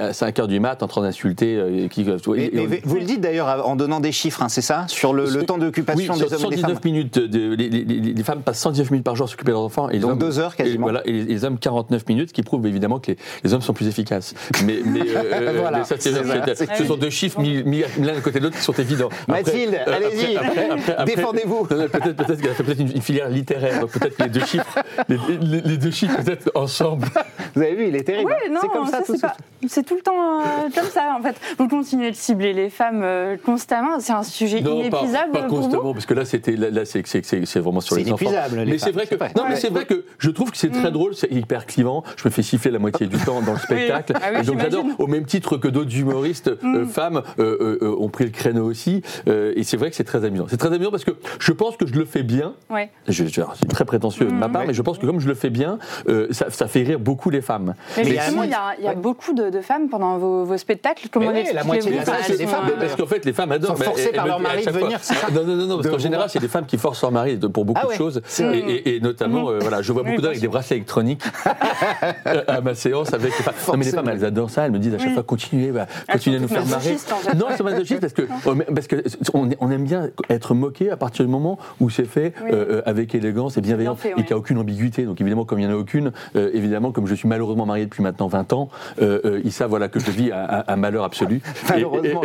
à 0.00 0.12
5 0.12 0.38
heures 0.38 0.48
du 0.48 0.60
mat 0.60 0.82
en 0.82 0.88
train 0.88 1.02
d'insulter. 1.02 1.56
euh, 1.56 1.88
qui, 1.88 2.04
Mais, 2.04 2.44
et- 2.44 2.50
mais 2.68 2.76
et- 2.76 2.80
vous 2.84 2.96
le 2.96 3.04
dites 3.04 3.15
d'ailleurs 3.18 3.68
en 3.68 3.76
donnant 3.76 4.00
des 4.00 4.12
chiffres, 4.12 4.42
hein, 4.42 4.48
c'est 4.48 4.60
ça? 4.62 4.84
Sur 4.88 5.12
le, 5.14 5.24
le 5.28 5.44
temps 5.44 5.58
d'occupation 5.58 6.14
oui, 6.14 6.20
des 6.20 6.32
hommes 6.34 6.52
et 6.52 6.56
des 6.56 6.62
femmes 6.62 6.70
119 6.70 6.84
minutes, 6.84 7.18
de, 7.18 7.54
les, 7.54 7.68
les- 7.68 7.84
les- 7.84 8.12
les 8.14 8.22
femmes 8.22 8.42
passent 8.42 8.60
119 8.60 8.90
minutes 8.90 9.04
par 9.04 9.16
jour 9.16 9.26
à 9.26 9.28
s'occuper 9.28 9.50
de 9.50 9.56
leurs 9.56 9.62
enfants. 9.64 9.88
Et 9.90 9.94
les 9.94 9.98
Donc 10.00 10.12
hommes- 10.12 10.18
deux 10.18 10.38
heures 10.38 10.56
quasiment. 10.56 10.86
Et, 10.88 10.90
voilà, 10.90 11.02
et 11.06 11.12
les, 11.12 11.24
les 11.24 11.44
hommes 11.44 11.58
49 11.58 12.06
minutes, 12.08 12.28
ce 12.30 12.34
qui 12.34 12.42
prouve 12.42 12.66
évidemment 12.66 12.98
que 12.98 13.12
les, 13.12 13.18
les 13.44 13.54
hommes 13.54 13.62
sont 13.62 13.72
plus 13.74 13.88
efficaces. 13.88 14.34
Mais, 14.64 14.78
mais, 14.84 15.00
euh, 15.08 15.52
Voilà, 15.60 15.78
mais 15.78 15.84
ça, 15.84 15.96
c'est- 15.98 16.12
c'est 16.12 16.20
vrai, 16.22 16.42
c'est- 16.46 16.54
c'est- 16.66 16.74
ce 16.76 16.84
sont 16.84 16.96
deux 16.96 17.10
chiffres 17.10 17.40
mis, 17.40 17.62
mis 17.64 17.82
l'un 18.00 18.16
à 18.16 18.20
côté 18.20 18.38
de 18.38 18.44
l'autre 18.44 18.56
qui 18.56 18.62
sont 18.62 18.72
évidents. 18.74 19.08
Après- 19.28 19.42
Mathilde, 19.42 19.74
euh, 19.86 19.94
allez-y, 19.96 20.36
après- 20.36 20.70
après- 20.70 20.92
après- 20.96 21.04
défendez-vous. 21.04 21.66
Non, 21.70 21.76
non, 21.78 21.88
Peut-être 21.88 22.16
peut 22.16 22.36
qu'elle 22.36 22.50
a 22.50 22.54
fait 22.54 22.62
peut-être 22.64 22.80
une, 22.80 22.92
une 22.92 23.02
filière 23.02 23.28
littéraire, 23.28 23.80
donc 23.80 23.90
peut-être 23.90 24.16
que 24.16 24.22
les 24.24 24.28
deux 24.28 24.44
chiffres, 24.44 24.78
les, 25.08 25.18
les- 25.40 25.60
les 25.62 25.76
deux 25.76 25.90
chiffres 25.90 26.16
peut-être 26.22 26.50
ensemble. 26.54 27.06
Vous 27.54 27.62
avez 27.62 27.74
vu, 27.74 27.88
il 27.88 27.96
est 27.96 28.02
terrible. 28.04 28.30
Oui, 28.44 28.50
non, 28.52 28.60
c'est 28.62 28.68
comme 28.68 28.86
ça, 28.86 28.98
tout 28.98 29.04
c'est 29.06 29.12
de 29.14 29.20
pas- 29.20 29.36
c'est 29.68 29.82
tout 29.84 29.94
le 29.94 30.02
temps 30.02 30.40
euh, 30.40 30.44
comme 30.74 30.90
ça 30.90 31.16
en 31.18 31.22
fait. 31.22 31.36
Vous 31.58 31.68
continuez 31.68 32.10
de 32.10 32.16
cibler 32.16 32.52
les 32.52 32.68
femmes 32.70 33.02
euh, 33.06 33.36
constamment, 33.44 34.00
c'est 34.00 34.12
un 34.12 34.22
sujet 34.22 34.60
Non, 34.60 34.72
pas, 34.90 34.98
inépuisable 35.00 35.32
pas 35.32 35.42
pour 35.42 35.58
constamment, 35.60 35.82
vous. 35.84 35.92
parce 35.94 36.06
que 36.06 36.14
là, 36.14 36.24
c'était 36.24 36.52
là, 36.56 36.70
là, 36.70 36.84
c'est 36.84 37.06
c'est- 37.06 37.24
c'est- 37.24 37.46
c'est 37.46 37.60
vraiment 37.60 37.80
sur 37.80 37.94
C'est 37.96 38.02
les 38.02 38.12
enfants. 38.12 38.30
Mais 38.66 38.78
c'est 38.78 38.90
vrai 38.92 39.06
que 39.06 39.14
non, 39.14 39.44
mais 39.48 39.56
c'est 39.56 39.70
vrai 39.70 39.84
que 39.86 40.04
je 40.18 40.30
trouve 40.30 40.50
que 40.50 40.56
c'est 40.56 40.70
très 40.70 40.90
drôle, 40.90 41.14
c'est 41.14 41.30
hyper 41.32 41.66
clivant. 41.66 42.02
Je 42.16 42.22
me 42.26 42.30
fais 42.30 42.42
siffler 42.42 42.70
la 42.70 42.78
moitié 42.78 43.06
du 43.06 43.16
temps 43.18 43.40
dans 43.42 43.52
le 43.52 43.58
spectacle, 43.68 44.12
Ah 44.16 44.28
oui, 44.34 44.40
et 44.40 44.44
donc 44.44 44.60
j'adore. 44.60 44.84
Au 44.98 45.06
même 45.06 45.24
titre 45.24 45.56
que 45.56 45.68
d'autres 45.68 45.96
humoristes 45.96 46.48
euh, 46.64 46.86
femmes 46.86 47.22
euh, 47.38 47.56
euh, 47.60 47.78
euh, 47.82 47.96
ont 47.98 48.08
pris 48.08 48.24
le 48.24 48.30
créneau 48.30 48.64
aussi, 48.64 49.02
euh, 49.28 49.52
et 49.56 49.62
c'est 49.62 49.76
vrai 49.76 49.90
que 49.90 49.96
c'est 49.96 50.04
très 50.04 50.24
amusant. 50.24 50.46
C'est 50.48 50.56
très 50.56 50.72
amusant 50.72 50.90
parce 50.90 51.04
que 51.04 51.12
je 51.38 51.52
pense 51.52 51.76
que 51.76 51.86
je 51.86 51.94
le 51.94 52.04
fais 52.04 52.22
bien. 52.22 52.54
Ouais. 52.70 52.90
Je, 53.08 53.24
je- 53.26 53.40
c'est 53.60 53.68
très 53.68 53.84
prétentieux 53.84 54.26
de 54.26 54.32
ma 54.32 54.48
part, 54.48 54.62
Ouais. 54.62 54.68
mais 54.68 54.74
je 54.74 54.82
pense 54.82 54.98
que 54.98 55.06
comme 55.06 55.20
je 55.20 55.28
le 55.28 55.34
fais 55.34 55.50
bien, 55.50 55.78
euh, 56.08 56.26
ça, 56.30 56.46
ça 56.50 56.66
fait 56.68 56.82
rire 56.82 56.98
beaucoup 56.98 57.30
les 57.30 57.40
femmes. 57.40 57.74
Mais 57.96 58.04
justement, 58.04 58.42
il 58.42 58.50
y 58.50 58.88
a- 58.88 58.94
beaucoup 58.94 59.32
de, 59.32 59.60
femmes 59.60 59.88
pendant 59.88 60.18
vos, 60.18 60.56
spectacles. 60.56 61.08
Comment 61.10 61.30
Elles 61.32 61.46
c'est 61.46 62.36
des 62.38 62.46
femmes, 62.46 62.64
parce 62.96 63.08
qu'en 63.08 63.14
fait, 63.14 63.24
les 63.24 63.32
femmes 63.32 63.52
adorent. 63.52 63.76
Sont 63.76 63.84
forcées 63.84 64.12
par 64.12 64.26
leur 64.26 64.40
mari 64.40 64.64
de 64.64 64.70
venir, 64.70 64.98
c'est 65.02 65.14
ça 65.14 65.28
Non, 65.30 65.44
non, 65.44 65.56
non, 65.56 65.66
non, 65.66 65.76
parce 65.76 65.90
qu'en 65.90 65.98
général, 65.98 66.28
c'est 66.30 66.38
des 66.38 66.48
femmes 66.48 66.66
qui 66.66 66.78
forcent 66.78 67.02
leur 67.02 67.12
mari 67.12 67.36
pour 67.36 67.64
beaucoup 67.64 67.80
Ah 67.82 67.88
de 67.88 67.96
choses. 67.96 68.22
Et, 68.40 69.00
notamment, 69.00 69.50
euh, 69.50 69.58
voilà, 69.60 69.82
je 69.82 69.92
vois 69.92 70.02
beaucoup 70.02 70.16
d'hommes 70.16 70.30
avec 70.30 70.40
des 70.40 70.48
bracelets 70.48 70.76
électroniques 70.76 71.22
euh, 72.26 72.42
à 72.46 72.60
ma 72.60 72.74
séance 72.74 73.12
avec. 73.12 73.32
Non, 73.68 73.76
mais 73.76 73.84
les 73.84 73.90
femmes, 73.90 74.08
elles 74.08 74.24
adorent 74.24 74.50
ça. 74.50 74.66
Elles 74.66 74.72
me 74.72 74.78
disent 74.78 74.94
à 74.94 74.98
chaque 74.98 75.14
fois, 75.14 75.22
continuez, 75.22 75.70
bah, 75.70 75.86
continuez 76.10 76.38
à 76.38 76.40
nous 76.40 76.48
faire 76.48 76.66
marrer. 76.66 76.96
Non, 77.36 77.46
elles 77.50 77.56
sont 77.56 77.64
masochistes 77.64 78.00
parce 78.00 78.12
que 78.12 78.22
mais- 78.54 78.64
parce 78.64 78.86
que 78.86 79.02
on, 79.34 79.70
aime 79.70 79.84
bien 79.84 80.10
être 80.28 80.54
moqué 80.54 80.90
à 80.90 80.96
partir 80.96 81.24
du 81.24 81.30
moment 81.30 81.58
où 81.80 81.90
c'est 81.90 82.04
fait 82.04 82.32
euh, 82.42 82.52
euh, 82.52 82.82
avec 82.86 83.14
élégance 83.14 83.56
et 83.56 83.60
bienveillance 83.60 84.04
et 84.04 84.14
qu'il 84.14 84.26
n'y 84.26 84.32
a 84.32 84.36
aucune 84.36 84.58
ambiguïté. 84.58 85.04
Donc 85.04 85.20
évidemment, 85.20 85.44
comme 85.44 85.58
il 85.58 85.66
n'y 85.66 85.72
en 85.72 85.76
a 85.76 85.78
aucune, 85.78 86.12
euh, 86.36 86.50
évidemment, 86.52 86.92
comme 86.92 87.06
je 87.06 87.14
suis 87.14 87.28
malheureusement 87.28 87.66
marié 87.66 87.84
depuis 87.84 88.02
maintenant 88.02 88.28
20 88.28 88.52
ans, 88.52 88.68
euh, 89.00 89.20
euh, 89.24 89.40
ils 89.44 89.52
savent 89.52 89.70
voilà, 89.70 89.88
que 89.88 90.00
je 90.00 90.10
vis 90.10 90.30
un, 90.32 90.76
malheur 90.76 91.04
absolu. 91.04 91.40
Malheureusement, 91.68 92.22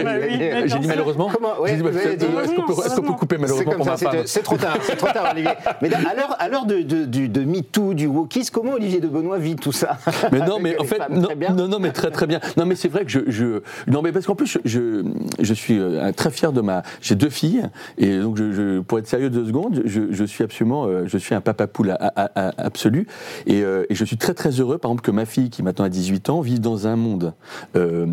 J'ai 0.68 0.80
dit 0.80 0.88
malheureusement 0.88 1.30
Est-ce 1.30 2.56
qu'on 2.56 2.64
peut, 2.66 2.74
est-ce 2.86 2.96
qu'on 2.96 3.02
peut 3.02 3.14
couper 3.14 3.36
C'est 3.36 3.42
malheureusement 3.42 3.72
pour 3.74 3.86
ça, 3.86 3.98
ma 4.14 4.26
c'est 4.26 4.44
trop 4.44 4.58
tard, 4.58 4.78
c'est 4.84 4.96
trop 4.96 5.08
tard, 5.12 5.30
Olivier. 5.32 5.52
Mais 5.82 5.94
à 5.94 6.14
l'heure, 6.16 6.36
à 6.40 6.50
l'heure 6.50 6.66
de, 6.66 6.82
de, 6.82 7.06
du- 7.06 7.30
de 7.30 7.44
MeToo, 7.44 7.94
du 7.94 8.08
wokisme, 8.08 8.52
comment 8.54 8.74
Olivier 8.74 9.00
de 9.00 9.08
Benoît 9.08 9.38
vit 9.38 9.56
tout 9.56 9.72
ça? 9.72 9.98
Mais 10.32 10.40
non, 10.40 10.58
mais 10.62 10.78
en 10.80 10.84
fait, 10.84 10.98
femmes, 10.98 11.26
non, 11.56 11.68
non, 11.68 11.80
mais 11.80 11.92
très 11.92 12.12
très 12.12 12.28
bien. 12.28 12.40
Non, 12.58 12.66
mais 12.66 12.76
c'est 12.76 12.88
vrai 12.90 13.06
que 13.06 13.12
je, 13.12 13.20
je 13.28 13.62
non, 13.88 14.02
mais 14.02 14.12
parce 14.12 14.26
qu'en 14.26 14.36
plus, 14.36 14.48
je, 14.48 14.60
je, 14.66 15.04
je 15.40 15.54
suis 15.54 15.80
euh, 15.80 16.12
très 16.12 16.32
fier 16.32 16.52
de 16.52 16.62
ma. 16.62 16.84
J'ai 17.02 17.16
deux 17.16 17.30
filles, 17.30 17.64
et 17.98 18.20
donc 18.20 18.38
je, 18.38 18.52
je- 18.52 18.80
pour 18.80 19.00
être 19.00 19.08
sérieux 19.08 19.30
deux 19.30 19.46
secondes, 19.46 19.82
je, 19.86 20.02
je 20.12 20.24
suis 20.24 20.44
absolument, 20.44 20.86
euh, 20.86 21.04
je 21.08 21.18
suis 21.18 21.36
un 21.36 21.42
papa 21.42 21.68
poule 21.68 21.92
à- 21.92 21.96
à- 22.16 22.32
à- 22.50 22.66
absolu, 22.66 23.08
et, 23.48 23.62
euh, 23.64 23.86
et 23.90 23.96
je 23.96 24.06
suis 24.06 24.18
très 24.18 24.34
très 24.34 24.50
heureux, 24.52 24.78
par 24.78 24.90
exemple, 24.92 25.04
que 25.04 25.12
ma 25.12 25.26
fille, 25.26 25.50
qui 25.50 25.64
maintenant 25.64 25.86
a 25.86 25.90
18 25.90 26.30
ans, 26.30 26.42
vive 26.42 26.60
dans 26.62 26.88
un 26.88 26.96
monde 26.96 27.34
euh, 27.76 28.06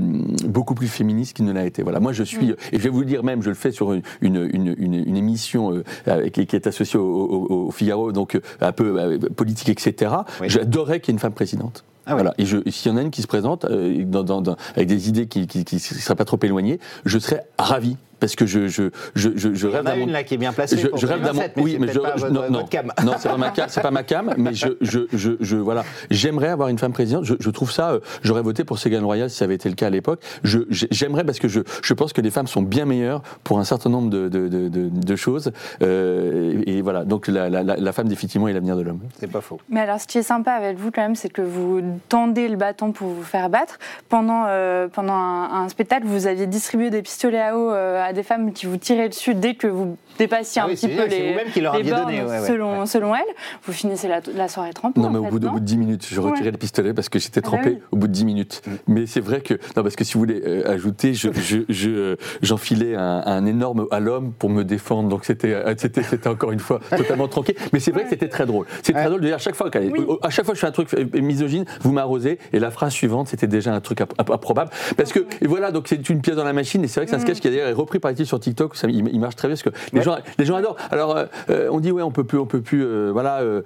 beaucoup 0.47 0.75
plus 0.75 0.89
féministe 0.89 1.37
qu'il 1.37 1.45
ne 1.45 1.53
l'a 1.53 1.65
été. 1.65 1.83
Voilà, 1.83 2.01
moi 2.01 2.13
je 2.13 2.23
suis, 2.23 2.38
et 2.73 2.79
je 2.79 2.79
vais 2.83 2.89
vous 2.89 3.01
le 3.01 3.07
dire 3.07 3.23
même, 3.25 3.43
je 3.43 3.49
le 3.49 3.55
fais 3.55 3.71
sur 3.73 3.93
une, 3.93 4.03
une, 4.21 4.75
une, 4.79 5.17
émission 5.17 5.83
euh, 6.07 6.29
qui 6.31 6.41
est 6.41 6.67
associée 6.67 6.99
au, 6.99 7.05
au- 7.05 7.67
au 7.67 7.71
Figaro, 7.71 8.13
donc 8.13 8.35
euh, 8.35 8.41
un 8.61 8.73
peu 8.73 8.99
euh, 9.01 9.19
politique, 9.19 9.69
etc. 9.71 10.13
Oui. 10.41 10.49
J'adorerais 10.49 11.01
qu'il 11.01 11.13
y 11.13 11.13
ait 11.13 11.17
une 11.17 11.21
femme 11.21 11.33
présidente. 11.33 11.85
Ah. 12.07 12.15
Voilà. 12.15 12.33
Et, 12.39 12.47
s'il 12.47 12.91
y 12.91 12.95
en 12.95 12.97
a 12.97 13.03
une 13.03 13.11
qui 13.11 13.21
se 13.23 13.27
présente 13.27 13.65
euh, 13.67 14.03
dans- 14.05 14.23
dans- 14.25 14.41
dans- 14.41 14.57
avec 14.77 14.89
des 14.89 15.09
idées 15.09 15.27
qui 15.27 15.47
ne 15.47 15.79
seraient 15.79 16.15
pas 16.17 16.25
trop 16.25 16.39
éloignées, 16.43 16.81
je 17.05 17.19
serais 17.19 17.45
ravi. 17.59 17.97
Parce 18.21 18.35
que 18.37 18.47
je, 18.47 18.67
je, 18.69 18.85
je, 19.15 19.31
je, 19.37 19.55
je 19.55 19.67
Il 19.69 19.73
y 19.73 19.75
rêve 19.77 19.83
en 19.85 19.87
a 19.87 19.91
d'un 19.93 19.97
monde- 19.97 20.09
une 20.09 20.13
là 20.13 20.25
qui 20.25 20.35
est 20.35 20.39
bien 20.39 20.53
placée. 20.53 20.77
je, 20.77 20.89
pour 20.89 20.99
je 20.99 21.07
rêve 21.07 21.21
d'un 21.23 21.33
monde. 21.33 21.43
2027, 21.55 21.57
mais 21.57 21.63
Oui, 21.63 21.77
mais 21.81 21.93
je, 21.93 21.99
pas 21.99 22.13
je- 22.17 22.21
votre- 22.23 22.33
non, 22.33 22.41
non, 22.51 22.67
non, 23.05 23.13
c'est 23.19 23.29
pas 23.29 23.37
ma 23.37 23.51
cam, 23.51 23.67
c'est 23.69 23.81
pas 23.81 23.91
ma 23.91 24.03
cam, 24.03 24.35
mais 24.37 24.55
je, 24.55 24.69
je, 24.81 25.01
je, 25.13 25.31
je 25.41 25.57
voilà, 25.57 25.85
j'aimerais 26.11 26.49
avoir 26.49 26.69
une 26.69 26.79
femme 26.79 26.93
présidente. 26.93 27.25
Je, 27.25 27.35
je 27.39 27.51
trouve 27.51 27.71
ça. 27.71 27.91
euh, 27.93 28.01
J'aurais 28.23 28.43
voté 28.43 28.65
pour 28.65 28.79
Ségolène 28.79 29.05
Royal 29.05 29.31
si 29.31 29.37
ça 29.37 29.45
avait 29.45 29.55
été 29.55 29.69
le 29.69 29.75
cas 29.75 29.87
à 29.87 29.91
l'époque. 29.91 30.21
J'aimerais 30.43 31.25
parce 31.25 31.39
que 31.39 31.49
je, 31.49 31.61
je 31.83 31.95
pense 31.95 32.13
que 32.13 32.21
les 32.21 32.31
femmes 32.31 32.47
sont 32.47 32.63
bien 32.63 32.85
meilleures 32.85 33.23
pour 33.45 33.59
un 33.59 33.65
certain 33.65 33.91
nombre 33.91 34.11
de, 34.11 34.29
de, 34.29 34.49
de, 34.49 34.69
de- 34.69 34.89
de 34.89 35.17
choses. 35.17 35.53
Euh, 35.83 36.63
et, 36.67 36.79
et 36.79 36.83
voilà, 36.83 37.05
donc 37.05 37.29
la, 37.29 37.49
la, 37.49 37.63
la, 37.63 37.77
la 37.77 37.93
femme 37.93 38.09
définitivement 38.09 38.49
est 38.49 38.53
l'avenir 38.53 38.77
de 38.77 38.83
l'homme. 38.83 39.01
C'est 39.21 39.31
pas 39.31 39.41
faux. 39.41 39.59
Mais 39.69 39.81
alors, 39.81 40.01
ce 40.01 40.07
qui 40.07 40.19
est 40.19 40.23
sympa 40.23 40.53
avec 40.53 40.77
vous, 40.79 40.91
quand 40.91 41.03
même, 41.03 41.15
c'est 41.17 41.29
que 41.29 41.43
vous 41.43 41.81
tendez 42.09 42.49
le 42.49 42.57
bâton 42.57 42.93
pour 42.93 43.09
vous 43.09 43.23
faire 43.23 43.49
battre. 43.51 43.79
Pendant, 44.09 44.45
euh, 44.49 44.89
pendant 44.89 45.13
un, 45.15 45.63
un 45.65 45.69
spectacle, 45.69 46.07
vous 46.07 46.27
aviez 46.27 46.47
distribué 46.47 46.91
des 46.91 47.03
pistolets 47.03 47.41
à 47.41 47.57
eau 47.57 47.71
euh, 47.71 48.03
à 48.03 48.08
des 48.13 48.23
femmes 48.23 48.53
qui 48.53 48.67
vous 48.67 48.77
tiraient 48.77 49.09
dessus 49.09 49.35
dès 49.35 49.55
que 49.55 49.67
vous 49.67 49.97
dépassiez 50.19 50.61
Ah 50.63 50.65
un 50.65 50.69
oui, 50.69 50.75
petit 50.75 50.89
peu 50.89 51.07
les, 51.07 51.31
vous-même 51.31 51.49
qui 51.53 51.61
leur 51.61 51.77
les 51.77 51.85
bornes 51.89 52.05
donné, 52.05 52.23
ouais, 52.23 52.29
ouais, 52.41 52.47
selon, 52.47 52.81
ouais. 52.81 52.87
selon 52.87 53.15
elles. 53.15 53.23
Vous 53.65 53.73
finissez 53.73 54.09
la, 54.09 54.21
la 54.35 54.49
soirée 54.49 54.73
trempée. 54.73 55.01
Non, 55.01 55.11
mais 55.11 55.19
au, 55.19 55.25
fait, 55.25 55.31
bout 55.31 55.39
de, 55.39 55.45
au 55.47 55.49
non 55.49 55.55
bout 55.55 55.61
de 55.61 55.65
10 55.65 55.77
minutes, 55.77 56.07
je 56.11 56.21
retirais 56.21 56.47
Ouais. 56.47 56.51
le 56.53 56.59
pistolet 56.59 56.93
parce 56.95 57.09
que 57.09 57.19
j'étais 57.19 57.41
Ah 57.45 57.49
bah 57.51 57.57
trempé 57.59 57.71
oui. 57.71 57.79
au 57.93 57.97
bout 57.97 58.07
de 58.09 58.13
10 58.13 58.25
minutes. 58.25 58.63
Mais 58.87 59.07
c'est 59.07 59.21
vrai 59.21 59.41
que, 59.41 59.55
non, 59.77 59.83
parce 59.83 59.97
que 59.97 60.05
si 60.05 60.15
vous 60.15 60.21
voulez 60.21 60.43
euh, 60.45 60.69
ajouter, 60.71 61.15
je, 61.15 61.29
je, 61.33 61.59
je, 61.69 62.17
j'enfilais 62.43 62.95
un, 62.97 63.23
un 63.27 63.47
énorme 63.47 63.87
à 63.91 64.01
l'homme 64.01 64.33
pour 64.33 64.51
me 64.51 64.65
défendre. 64.65 65.09
Donc 65.09 65.25
c'était, 65.25 65.53
euh, 65.55 65.75
c'était, 65.77 66.03
c'était 66.03 66.29
encore 66.29 66.53
une 66.53 66.59
fois 66.61 66.81
totalement 66.97 67.29
tranquille. 67.29 67.57
Mais 67.73 67.81
c'est 67.81 67.93
vrai 67.93 68.03
que 68.05 68.11
c'était 68.11 68.29
très 68.29 68.47
drôle. 68.47 68.67
C'est 68.83 68.95
Ouais. 68.95 69.01
très 69.01 69.09
drôle 69.11 69.21
de 69.21 69.27
dire 69.27 69.37
à 69.37 69.39
chaque 69.39 69.55
fois, 69.55 69.71
Oui. 69.75 69.93
à 70.23 70.31
chaque 70.31 70.45
fois 70.45 70.53
que 70.55 70.57
je 70.57 70.61
fais 70.63 70.67
un 70.67 70.73
truc 70.73 70.93
euh, 70.95 71.05
misogyne, 71.21 71.65
vous 71.83 71.93
m'arrosez. 71.93 72.39
Et 72.53 72.59
la 72.59 72.71
phrase 72.71 72.93
suivante, 72.93 73.29
c'était 73.29 73.47
déjà 73.47 73.73
un 73.75 73.81
truc 73.81 74.01
improbable. 74.01 74.71
Parce 74.97 75.13
que, 75.13 75.21
et 75.41 75.47
voilà, 75.47 75.71
donc 75.71 75.87
c'est 75.89 76.09
une 76.09 76.21
pièce 76.21 76.37
dans 76.37 76.45
la 76.45 76.53
machine. 76.53 76.83
Et 76.85 76.89
c'est 76.89 77.01
vrai 77.01 77.07
que 77.07 77.11
c'est 77.11 77.17
un 77.17 77.21
sketch 77.21 77.41
qui 77.41 77.49
d'ailleurs 77.49 77.69
est 77.69 77.73
repris 77.99 78.15
par 78.15 78.27
sur 78.27 78.41
TikTok. 78.41 78.77
Ça, 78.77 78.89
il, 78.89 79.09
il 79.09 79.21
marche 79.21 79.37
très 79.37 79.49
bien 79.49 79.55
parce 79.57 79.63
que 79.63 79.71
les, 79.93 79.99
Ouais. 79.99 80.05
gens, 80.05 80.17
les 80.39 80.45
gens 80.45 80.57
adorent. 80.57 80.77
Alors, 80.91 81.17
euh, 81.17 81.25
euh, 81.51 81.69
on 81.71 81.81
dit, 81.81 81.93
ouais, 81.93 82.03
on 82.03 82.11
peut 82.11 82.25
plus, 82.25 82.39
on 82.39 82.47
peut 82.47 82.61
plus, 82.61 82.85
euh, 82.85 83.11
voilà, 83.13 83.41
euh, 83.41 83.63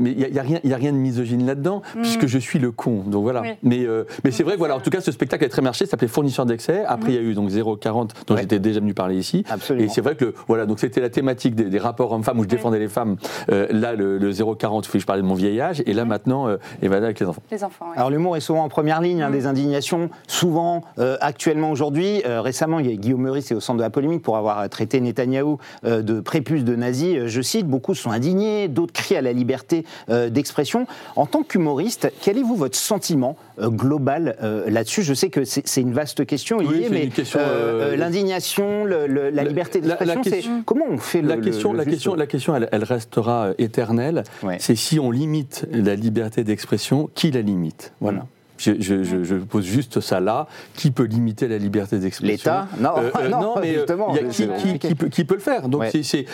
mais 0.00 0.10
il 0.12 0.16
n'y 0.18 0.24
a, 0.24 0.28
y 0.28 0.38
a 0.38 0.42
rien, 0.42 0.60
il 0.64 0.70
y 0.70 0.74
a 0.74 0.76
rien 0.76 0.92
de 0.92 0.96
misogyne 0.98 1.46
là-dedans, 1.46 1.82
puisque 1.94 2.26
je 2.26 2.38
suis 2.38 2.58
le 2.58 2.70
con. 2.72 3.02
Donc 3.06 3.22
voilà. 3.22 3.42
Oui. 3.42 3.48
Mais, 3.62 3.84
euh, 3.86 4.04
mais 4.24 4.30
c'est 4.30 4.42
vrai 4.42 4.54
que 4.54 4.58
voilà, 4.58 4.76
en 4.76 4.80
tout 4.80 4.90
cas, 4.90 5.00
ce 5.00 5.12
spectacle 5.12 5.44
a 5.44 5.48
très 5.48 5.62
marché, 5.62 5.84
ça 5.84 5.92
s'appelait 5.92 6.08
Fournisseur 6.08 6.46
d'excès. 6.46 6.84
Après, 6.86 7.10
il 7.12 7.14
y 7.14 7.18
a 7.18 7.20
eu 7.22 7.34
donc 7.34 7.50
040, 7.50 8.14
dont 8.26 8.34
Ouais. 8.34 8.40
j'étais 8.42 8.58
déjà 8.58 8.80
venu 8.80 8.94
parler 8.94 9.16
ici. 9.16 9.44
Absolument. 9.50 9.86
Et 9.86 9.88
c'est 9.88 10.00
vrai 10.00 10.14
que 10.16 10.26
le- 10.26 10.34
voilà, 10.48 10.66
donc 10.66 10.78
c'était 10.80 11.00
la 11.00 11.10
thématique 11.10 11.54
des, 11.54 11.64
des 11.64 11.78
rapports 11.78 12.12
hommes-femmes 12.12 12.38
où 12.38 12.42
je 12.44 12.48
défendais 12.48 12.78
les 12.78 12.88
femmes. 12.88 13.16
Euh, 13.50 13.66
là, 13.70 13.94
le, 13.94 14.18
le 14.18 14.32
040, 14.32 14.88
je 14.94 15.04
parlais 15.06 15.22
de 15.22 15.26
mon 15.26 15.34
vieil 15.34 15.60
âge. 15.60 15.82
Et 15.86 15.92
là, 15.92 16.04
maintenant, 16.04 16.48
euh, 16.48 16.56
et 16.82 16.88
voilà, 16.88 17.06
avec 17.06 17.20
les 17.20 17.26
enfants. 17.26 17.42
Les 17.50 17.64
enfants, 17.64 17.86
ouais. 17.90 17.96
Alors 17.96 18.10
l'humour 18.10 18.36
est 18.36 18.40
souvent 18.40 18.64
en 18.64 18.68
première 18.68 19.00
ligne, 19.00 19.22
hein, 19.22 19.28
Mm. 19.30 19.32
des 19.32 19.46
indignations, 19.46 20.10
souvent 20.26 20.82
euh, 20.98 21.16
actuellement 21.20 21.70
aujourd'hui. 21.70 22.22
Euh, 22.26 22.40
récemment, 22.40 22.78
il 22.78 22.90
y 22.90 22.92
a 22.92 22.96
Guillaume 22.96 23.22
Meurice 23.22 23.50
est 23.50 23.54
au 23.54 23.60
centre 23.60 23.71
de 23.74 23.80
la 23.80 23.90
polémique 23.90 24.22
pour 24.22 24.36
avoir 24.36 24.68
traité 24.68 25.00
Netanyahou 25.00 25.58
euh, 25.84 26.02
de 26.02 26.20
prépuce 26.20 26.64
de 26.64 26.76
nazi. 26.76 27.16
Euh, 27.16 27.28
Je 27.28 27.40
cite, 27.42 27.66
beaucoup 27.66 27.94
sont 27.94 28.10
indignés, 28.10 28.68
d'autres 28.68 28.92
crient 28.92 29.16
à 29.16 29.22
la 29.22 29.32
liberté 29.32 29.84
euh, 30.10 30.28
d'expression. 30.30 30.86
En 31.16 31.26
tant 31.26 31.42
qu'humoriste, 31.42 32.12
quel 32.20 32.38
est 32.38 32.42
vous 32.42 32.56
votre 32.56 32.76
sentiment 32.76 33.36
global 33.58 34.36
là-dessus? 34.66 35.02
Je 35.02 35.14
sais 35.14 35.30
que 35.30 35.44
c'est 35.44 35.80
une 35.80 35.92
vaste 35.92 36.24
question, 36.26 36.58
Olivier, 36.58 36.88
mais 36.90 37.08
euh, 37.36 37.96
l'indignation, 37.96 38.84
la 38.84 39.06
la- 39.30 39.44
liberté 39.44 39.80
d'expression, 39.80 40.22
c'est 40.24 40.42
comment 40.64 40.84
on 40.90 40.98
fait 40.98 41.22
le, 41.22 41.28
La 41.28 41.36
le- 41.36 41.42
question, 41.42 41.72
le 41.72 41.78
la 41.78 41.84
question, 41.84 42.14
la 42.14 42.26
question, 42.26 42.56
elle, 42.56 42.68
elle 42.72 42.84
restera 42.84 43.50
éternelle. 43.58 44.24
Ouais. 44.42 44.56
C'est 44.60 44.76
si 44.76 44.98
on 44.98 45.10
limite 45.10 45.66
la 45.72 45.94
liberté 45.94 46.44
d'expression, 46.44 47.10
qui 47.14 47.30
la 47.30 47.42
limite? 47.42 47.92
Voilà. 48.00 48.26
Je, 48.62 48.72
je- 48.78 49.02
je- 49.02 49.24
je 49.24 49.34
pose 49.36 49.64
juste 49.64 50.00
ça 50.00 50.20
là. 50.20 50.46
Qui 50.74 50.90
peut 50.92 51.04
limiter 51.04 51.48
la 51.48 51.58
liberté 51.58 51.98
d'expression 51.98 52.32
L'État 52.52 52.68
Non, 52.80 52.94
non, 53.30 53.54
mais 53.60 53.70
euh, 53.70 53.78
justement, 53.78 54.14
il 54.14 54.22
y 54.22 54.24
a 54.26 54.78
qui, 54.78 54.94
peut, 54.94 55.08
qui 55.08 55.24
peut 55.24 55.34
le 55.34 55.40
faire. 55.40 55.68
Donc 55.68 55.80
Ouais. 55.82 55.90
c'est- 56.02 56.26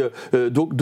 euh, 0.00 0.08
euh, 0.34 0.50
donc, 0.50 0.74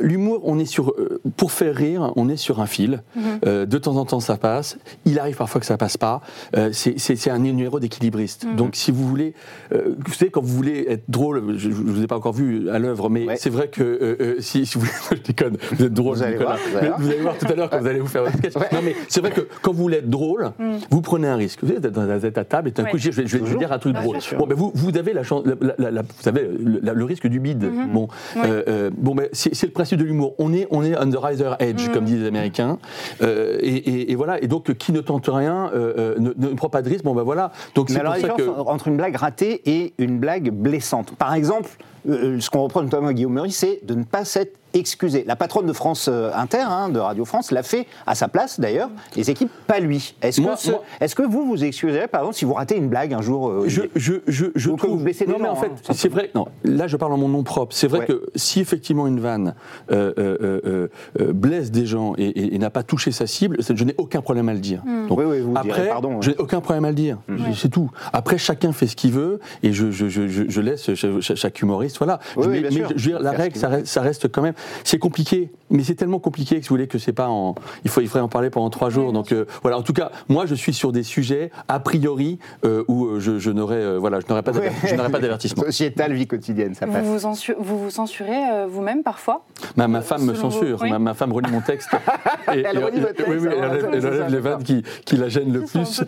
l'humour, 0.00 0.40
on 0.44 0.58
est 0.58 0.64
sur, 0.66 0.90
euh, 0.90 1.20
pour 1.36 1.52
faire 1.52 1.74
rire, 1.74 2.12
on 2.16 2.28
est 2.28 2.36
sur 2.36 2.60
un 2.60 2.66
fil. 2.66 3.02
Mhm. 3.14 3.22
Euh, 3.46 3.66
de 3.66 3.78
temps 3.78 3.96
en 3.96 4.04
temps, 4.04 4.20
ça 4.20 4.36
passe. 4.36 4.78
Il 5.04 5.18
arrive 5.18 5.36
parfois 5.36 5.60
que 5.60 5.66
ça 5.66 5.76
passe 5.76 5.96
pas. 5.96 6.20
Euh, 6.56 6.70
c'est, 6.72 6.98
c'est- 6.98 7.16
c'est 7.16 7.30
un 7.30 7.38
numéro 7.38 7.78
d'équilibriste. 7.80 8.44
Mhm. 8.46 8.56
Donc 8.56 8.76
si 8.76 8.90
vous 8.90 9.06
voulez, 9.06 9.34
euh, 9.72 9.94
vous 10.06 10.12
savez 10.12 10.30
quand 10.30 10.40
vous 10.42 10.54
voulez 10.54 10.86
être 10.88 11.04
drôle, 11.08 11.54
je, 11.56 11.70
je 11.70 11.74
vous 11.74 12.02
ai 12.02 12.06
pas 12.06 12.16
encore 12.16 12.32
vu 12.32 12.68
à 12.70 12.78
l'œuvre, 12.78 13.10
mais 13.10 13.26
Ouais. 13.26 13.36
c'est 13.36 13.50
vrai 13.50 13.68
que 13.68 13.82
euh, 13.82 14.16
euh, 14.20 14.36
si, 14.40 14.66
si 14.66 14.78
vous, 14.78 14.86
je 15.12 15.16
déconne, 15.22 15.56
vous 15.72 15.84
êtes 15.84 15.92
drôle, 15.92 16.16
Vous 16.16 16.22
allez 16.22 16.32
Nicolas. 16.38 16.56
voir, 16.56 16.58
vous 16.70 16.76
allez 16.78 16.88
voir. 16.88 17.00
vous 17.00 17.08
allez 17.10 17.20
voir 17.20 17.38
tout 17.38 17.46
à 17.46 17.54
l'heure 17.54 17.70
quand 17.70 17.78
vous 17.80 17.86
allez 17.86 18.00
vous 18.00 18.06
faire 18.06 18.22
votre 18.24 18.36
sketch. 18.38 18.56
Ouais. 18.56 18.68
Non 18.72 18.80
mais 18.84 18.94
c'est 19.08 19.20
vrai 19.20 19.30
que 19.30 19.42
quand 19.62 19.72
vous 19.72 19.82
voulez 19.82 19.98
être 19.98 20.10
drôle, 20.10 20.52
vous 20.90 21.00
prenez 21.02 21.28
un 21.28 21.36
risque. 21.36 21.60
Vous 21.62 21.72
êtes 21.72 21.86
dans 21.86 22.06
vous 22.06 22.26
êtes 22.26 22.38
à 22.38 22.44
table 22.44 22.68
et 22.68 22.70
d'un 22.72 22.84
Ouais. 22.84 22.90
coup, 22.90 22.98
je 22.98 23.10
vais, 23.10 23.12
je 23.12 23.20
vais- 23.22 23.26
je 23.28 23.32
vais 23.36 23.40
Toujours. 23.44 23.58
dire 23.58 23.72
un 23.72 23.78
truc 23.78 23.94
drôle. 23.94 24.18
Bon, 24.38 24.46
ben 24.46 24.54
vous, 24.56 24.72
vous 24.74 24.96
avez 24.96 25.12
la 25.12 25.22
chance, 25.22 25.44
la- 25.60 25.74
la- 25.78 25.90
la- 25.90 26.02
vous 26.02 26.28
avez 26.28 26.42
le, 26.42 26.80
la- 26.82 26.92
le 26.94 27.04
risque 27.04 27.26
du 27.26 27.40
bide. 27.40 27.70
Bon, 27.92 28.08
euh, 28.36 28.62
euh, 28.68 28.90
bon, 28.96 29.14
ben 29.14 29.28
c'est 29.32 29.54
c'est 29.54 29.66
le 29.66 29.72
principe 29.72 29.98
de 29.98 30.04
l'humour. 30.04 30.34
On 30.38 30.52
est, 30.52 30.66
on 30.70 30.82
est 30.84 30.94
on 30.98 31.12
riser 31.26 31.44
edge, 31.60 31.88
comme 31.92 32.04
disent 32.04 32.20
les 32.22 32.26
Américains. 32.28 32.78
Euh, 33.22 33.58
et, 33.60 33.74
et- 33.76 34.12
et 34.12 34.14
voilà. 34.14 34.42
Et 34.42 34.48
donc, 34.48 34.72
qui 34.74 34.92
ne 34.92 35.00
tente 35.00 35.28
rien 35.32 35.70
euh, 35.74 35.92
euh, 35.98 36.14
ne, 36.18 36.30
ne 36.36 36.54
prend 36.54 36.68
pas 36.68 36.82
de 36.82 36.88
risque. 36.88 37.04
Bon, 37.04 37.14
ben 37.14 37.22
voilà. 37.22 37.52
Donc 37.74 37.88
Mais 37.88 37.94
c'est 37.94 38.00
alors, 38.00 38.14
pour 38.14 38.22
la 38.22 38.28
ça 38.28 38.34
différence 38.36 38.66
que. 38.66 38.70
entre 38.70 38.88
une 38.88 38.96
blague 38.96 39.16
ratée 39.16 39.62
et 39.66 39.94
une 39.98 40.18
blague 40.18 40.50
blessante. 40.50 41.14
Par 41.16 41.34
exemple, 41.34 41.70
euh, 42.08 42.40
ce 42.40 42.50
qu'on 42.50 42.62
reproche 42.62 42.84
notamment 42.84 43.08
à 43.08 43.12
Guillaume 43.12 43.32
Meurice, 43.34 43.56
c'est 43.58 43.80
de 43.84 43.94
ne 43.94 44.04
pas 44.04 44.24
s'être 44.24 44.58
excusé. 44.74 45.24
La 45.26 45.36
patronne 45.36 45.64
de 45.64 45.72
France 45.72 46.06
euh, 46.12 46.30
Inter, 46.34 46.58
hein, 46.68 46.90
de 46.90 46.98
Radio 46.98 47.24
France, 47.24 47.50
l'a 47.50 47.62
fait 47.62 47.86
à 48.06 48.14
sa 48.14 48.28
place 48.28 48.60
d'ailleurs, 48.60 48.90
les 49.16 49.30
équipes, 49.30 49.48
pas 49.66 49.80
lui. 49.80 50.14
Est-ce 50.20 50.36
que, 50.38 50.42
Moi- 50.42 50.56
ce- 50.56 50.70
moi- 50.72 50.82
est-ce 51.00 51.14
que 51.14 51.22
vous 51.22 51.46
vous 51.46 51.64
excusez, 51.64 52.06
par 52.08 52.20
exemple, 52.22 52.36
si 52.36 52.44
vous 52.44 52.52
ratez 52.52 52.76
une 52.76 52.88
blague 52.88 53.14
un 53.14 53.22
jour 53.22 53.48
euh, 53.48 53.64
Je, 53.68 53.82
je, 53.94 54.14
je, 54.26 54.46
je 54.54 54.70
Ou 54.70 54.76
que 54.76 54.86
vous 54.86 54.98
blessez 54.98 55.24
des 55.24 55.32
non, 55.32 55.38
mais 55.40 55.48
en 55.48 55.56
fait, 55.56 55.68
hein, 55.88 55.92
c'est 55.94 56.10
vrai. 56.10 56.30
Non, 56.34 56.46
là, 56.62 56.88
je 56.88 56.96
parle 56.98 57.12
en 57.14 57.16
mon 57.16 57.28
nom 57.28 57.42
propre. 57.42 57.74
C'est 57.74 57.86
vrai 57.86 58.00
Ouais. 58.00 58.06
que 58.06 58.26
si 58.34 58.60
effectivement 58.60 59.06
une 59.06 59.20
vanne 59.20 59.54
euh, 59.92 60.12
euh, 60.18 60.36
euh, 60.66 60.88
euh, 61.20 61.32
blesse 61.32 61.70
des 61.70 61.86
gens 61.86 62.12
et, 62.18 62.24
et- 62.26 62.54
et 62.54 62.58
n'a 62.58 62.68
pas 62.70 62.82
touché 62.82 63.12
sa 63.12 63.26
cible, 63.26 63.56
je 63.60 63.84
n'ai 63.84 63.94
aucun 63.96 64.20
problème 64.20 64.50
à 64.50 64.52
le 64.52 64.60
dire. 64.60 64.82
Donc, 65.08 65.18
Oui, 65.18 65.24
oui, 65.26 65.40
vous 65.40 65.52
direz 65.54 65.70
après, 65.70 65.88
pardon, 65.88 66.16
ouais. 66.16 66.22
je 66.22 66.30
n'ai 66.30 66.36
aucun 66.36 66.60
problème 66.60 66.84
à 66.84 66.88
le 66.90 66.94
dire. 66.96 67.16
C'est 67.54 67.70
tout. 67.70 67.90
Après, 68.12 68.36
chacun 68.36 68.72
fait 68.72 68.88
ce 68.88 68.96
qu'il 68.96 69.12
veut 69.12 69.40
et 69.62 69.72
je, 69.72 69.90
je, 69.90 70.08
je, 70.08 70.28
je- 70.28 70.44
je 70.48 70.60
laisse 70.60 70.92
cha- 70.94 71.20
cha- 71.20 71.34
chaque 71.34 71.62
humoriste 71.62 71.95
soit 71.96 72.06
là. 72.06 72.18
Oui, 72.36 72.44
Je- 72.44 72.48
oui, 72.48 72.60
mais 72.62 72.68
bien 72.68 72.82
mais 72.82 72.88
sûr. 72.88 72.98
je 72.98 73.04
veux 73.10 73.16
dire, 73.16 73.20
la 73.20 73.30
règle, 73.32 73.56
ça 73.58 73.68
reste, 73.68 73.86
ça 73.86 74.00
reste 74.02 74.28
quand 74.30 74.42
même. 74.42 74.54
C'est 74.84 74.98
compliqué, 74.98 75.50
mais 75.70 75.82
c'est 75.82 75.94
tellement 75.94 76.18
compliqué 76.18 76.56
que 76.56 76.62
si 76.62 76.68
vous 76.68 76.74
voulez 76.74 76.86
que 76.86 76.98
c'est 76.98 77.12
pas 77.12 77.28
en. 77.28 77.54
Il 77.84 77.90
faut, 77.90 78.00
il 78.00 78.06
faudrait 78.08 78.20
en 78.22 78.28
parler 78.28 78.50
pendant 78.50 78.70
trois 78.70 78.90
jours. 78.90 79.12
Donc 79.12 79.32
euh, 79.32 79.44
voilà. 79.62 79.78
En 79.78 79.82
tout 79.82 79.92
cas, 79.92 80.10
moi, 80.28 80.46
je 80.46 80.54
suis 80.54 80.72
sur 80.74 80.92
des 80.92 81.02
sujets 81.02 81.50
a 81.68 81.80
priori 81.80 82.38
euh, 82.64 82.84
où 82.88 83.06
euh, 83.06 83.20
je, 83.20 83.38
je 83.38 83.50
n'aurais, 83.50 83.76
euh, 83.76 83.98
voilà, 83.98 84.20
je 84.20 84.26
n'aurais 84.28 84.42
pas, 84.42 84.52
d'aver- 84.52 84.70
je 84.84 84.94
n'aurais 84.94 85.10
pas 85.10 85.18
d'avertissement. 85.18 85.62
Sociétale, 85.66 86.12
vie 86.12 86.26
quotidienne, 86.26 86.74
ça 86.74 86.86
passe. 86.86 87.04
Vous 87.04 87.18
vous, 87.18 87.64
vous 87.64 87.78
vous 87.84 87.90
censurez 87.90 88.50
euh, 88.52 88.66
vous-même 88.68 89.02
parfois? 89.02 89.44
Ma, 89.76 89.88
ma 89.88 90.02
femme 90.02 90.24
me 90.24 90.34
censure, 90.34 90.78
oui. 90.82 90.90
ma, 90.90 90.98
ma 90.98 91.14
femme 91.14 91.32
relit 91.32 91.50
mon 91.50 91.60
texte. 91.60 91.90
Et, 92.54 92.60
Elle 92.60 92.82
relit 92.84 93.00
votre 93.00 93.14
texte, 93.14 93.28
oui, 93.30 93.36
oui, 93.40 93.48
elle 93.50 93.58
alors, 93.64 93.70
enlève, 93.70 93.82
ça, 93.82 93.88
elle 93.92 94.00
c'est 94.02 94.08
enlève 94.08 94.20
ça, 94.22 94.28
les 94.28 94.40
vannes 94.40 94.62
qui, 94.62 94.82
qui 95.04 95.16
la 95.16 95.28
gênent 95.28 95.52
le 95.52 95.62
plus, 95.62 96.04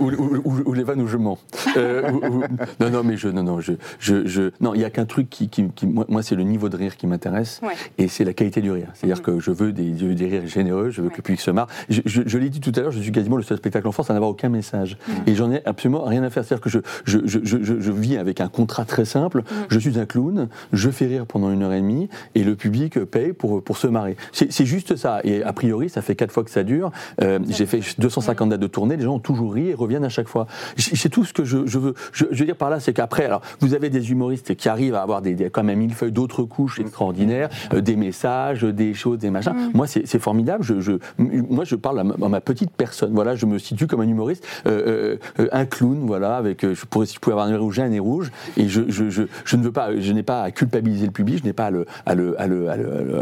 ou, 0.00 0.72
les 0.74 0.82
vannes 0.84 1.00
où 1.00 1.06
je 1.08 1.16
mens. 1.16 1.38
Non, 2.80 2.90
non, 2.90 3.02
mais 3.04 3.16
je, 3.16 3.28
non, 3.28 3.42
non, 3.42 3.60
je, 3.60 4.50
non, 4.60 4.74
il 4.74 4.80
y 4.80 4.84
a 4.84 4.90
qu'un 4.90 5.05
truc 5.06 5.28
qui, 5.30 5.48
qui- 5.48 5.68
qui- 5.74 5.86
moi, 5.86 6.04
moi, 6.08 6.22
c'est 6.22 6.34
le 6.34 6.42
niveau 6.42 6.68
de 6.68 6.76
rire 6.76 6.96
qui 6.96 7.06
m'intéresse, 7.06 7.60
Ouais. 7.62 7.74
et 7.98 8.08
c'est 8.08 8.24
la 8.24 8.32
qualité 8.32 8.60
du 8.60 8.70
rire. 8.70 8.88
C'est-à-dire 8.94 9.22
que 9.22 9.38
je 9.40 9.50
veux 9.50 9.72
des, 9.72 9.96
je 9.98 10.06
veux 10.06 10.14
des 10.14 10.26
rires 10.26 10.46
généreux, 10.46 10.90
je 10.90 11.02
veux 11.02 11.08
que 11.10 11.16
le 11.16 11.22
public 11.22 11.40
se 11.40 11.50
marre. 11.50 11.68
Je, 11.88 12.00
je- 12.04 12.22
je 12.26 12.38
l'ai 12.38 12.50
dit 12.50 12.60
tout 12.60 12.72
à 12.76 12.80
l'heure, 12.80 12.90
je 12.92 13.00
suis 13.00 13.12
quasiment 13.12 13.36
le 13.36 13.42
seul 13.42 13.58
spectacle 13.58 13.86
en 13.88 13.92
France 13.92 14.10
à 14.10 14.12
n'avoir 14.14 14.30
aucun 14.30 14.48
message, 14.48 14.96
et 15.26 15.34
j'en 15.34 15.50
ai 15.52 15.62
absolument 15.64 16.04
rien 16.04 16.22
à 16.22 16.30
faire. 16.30 16.44
C'est-à-dire 16.44 16.62
que 16.62 16.70
je, 16.70 16.78
je, 17.04 17.18
je, 17.24 17.38
je, 17.42 17.62
je- 17.62 17.80
je 17.80 17.92
vis 17.92 18.16
avec 18.16 18.40
un 18.40 18.48
contrat 18.48 18.84
très 18.84 19.04
simple. 19.04 19.42
Je 19.68 19.78
suis 19.78 19.98
un 19.98 20.06
clown, 20.06 20.48
je 20.72 20.90
fais 20.90 21.06
rire 21.06 21.26
pendant 21.26 21.50
une 21.50 21.62
heure 21.62 21.72
et 21.72 21.80
demie, 21.80 22.08
et 22.34 22.44
le 22.44 22.54
public 22.56 22.98
paye 23.04 23.32
pour, 23.32 23.62
pour 23.62 23.76
se 23.78 23.86
marrer. 23.86 24.16
C'est 24.32 24.64
juste 24.66 24.96
ça. 24.96 25.20
Et 25.24 25.42
a 25.42 25.52
priori, 25.52 25.88
ça 25.88 26.02
fait 26.02 26.14
quatre 26.16 26.32
fois 26.32 26.44
que 26.44 26.50
ça 26.50 26.62
dure. 26.64 26.90
Euh, 27.22 27.38
J'ai 27.48 27.66
fait 27.66 27.80
250 27.98 28.50
dates 28.50 28.60
de 28.60 28.66
tournée, 28.66 28.96
les 28.96 29.04
gens 29.04 29.14
ont 29.14 29.18
toujours 29.18 29.54
ri 29.54 29.68
et 29.70 29.74
reviennent 29.74 30.04
à 30.04 30.08
chaque 30.08 30.28
fois. 30.28 30.46
C'est 30.76 31.08
tout 31.08 31.24
ce 31.24 31.32
que 31.32 31.44
je, 31.44 31.66
je 31.66 31.78
veux. 31.78 31.94
Je 32.12 32.24
veux 32.26 32.44
dire 32.46 32.56
par 32.56 32.70
là, 32.70 32.80
c'est 32.80 32.92
qu'après, 32.92 33.24
alors, 33.24 33.42
vous 33.60 33.74
avez 33.74 33.90
des 33.90 34.10
humoristes 34.10 34.54
qui 34.56 34.68
arrivent 34.68 34.85
à 34.94 35.02
avoir 35.02 35.22
des, 35.22 35.34
des, 35.34 35.50
quand 35.50 35.64
même 35.64 35.78
mille 35.78 35.94
feuilles 35.94 36.12
d'autres 36.12 36.44
couches 36.44 36.80
extraordinaires, 36.80 37.48
euh, 37.72 37.80
des 37.80 37.96
messages, 37.96 38.62
des 38.62 38.94
choses, 38.94 39.18
des 39.18 39.30
machins. 39.30 39.54
Moi, 39.74 39.86
c'est 39.86 40.18
formidable. 40.18 40.62
Je, 40.62 40.80
je, 40.80 40.92
moi, 41.18 41.64
je 41.64 41.76
parle 41.76 42.00
à 42.00 42.04
ma, 42.04 42.14
à 42.14 42.28
ma 42.28 42.40
petite 42.40 42.70
personne. 42.70 43.12
Voilà, 43.14 43.34
je 43.34 43.46
me 43.46 43.58
situe 43.58 43.86
comme 43.86 44.00
un 44.00 44.08
humoriste, 44.08 44.46
euh, 44.66 45.16
euh, 45.38 45.48
un 45.52 45.66
clown, 45.66 46.06
voilà, 46.06 46.36
avec, 46.36 46.62
je 46.62 46.86
pourrais, 46.86 47.06
si 47.06 47.14
je 47.14 47.20
pouvais 47.20 47.32
avoir 47.32 47.46
un 47.46 47.50
nez 47.50 47.56
rouge, 47.56 47.74
j'ai 47.74 47.82
un 47.82 47.88
nez 47.88 47.98
rouge, 47.98 48.30
et 48.56 48.68
je, 48.68 48.80
ne 48.80 49.62
veux 49.62 49.72
pas, 49.72 49.96
je 49.98 50.12
n'ai 50.12 50.22
pas 50.22 50.42
à 50.42 50.50
culpabiliser 50.50 51.06
le 51.06 51.12
public, 51.12 51.38
je 51.38 51.44
n'ai 51.44 51.52
pas 51.52 51.66
à 51.66 51.70
le, 51.70 51.86
à 52.04 52.14
le, 52.14 52.38
à 52.38 52.46
le, 52.46 52.68
à 52.70 52.76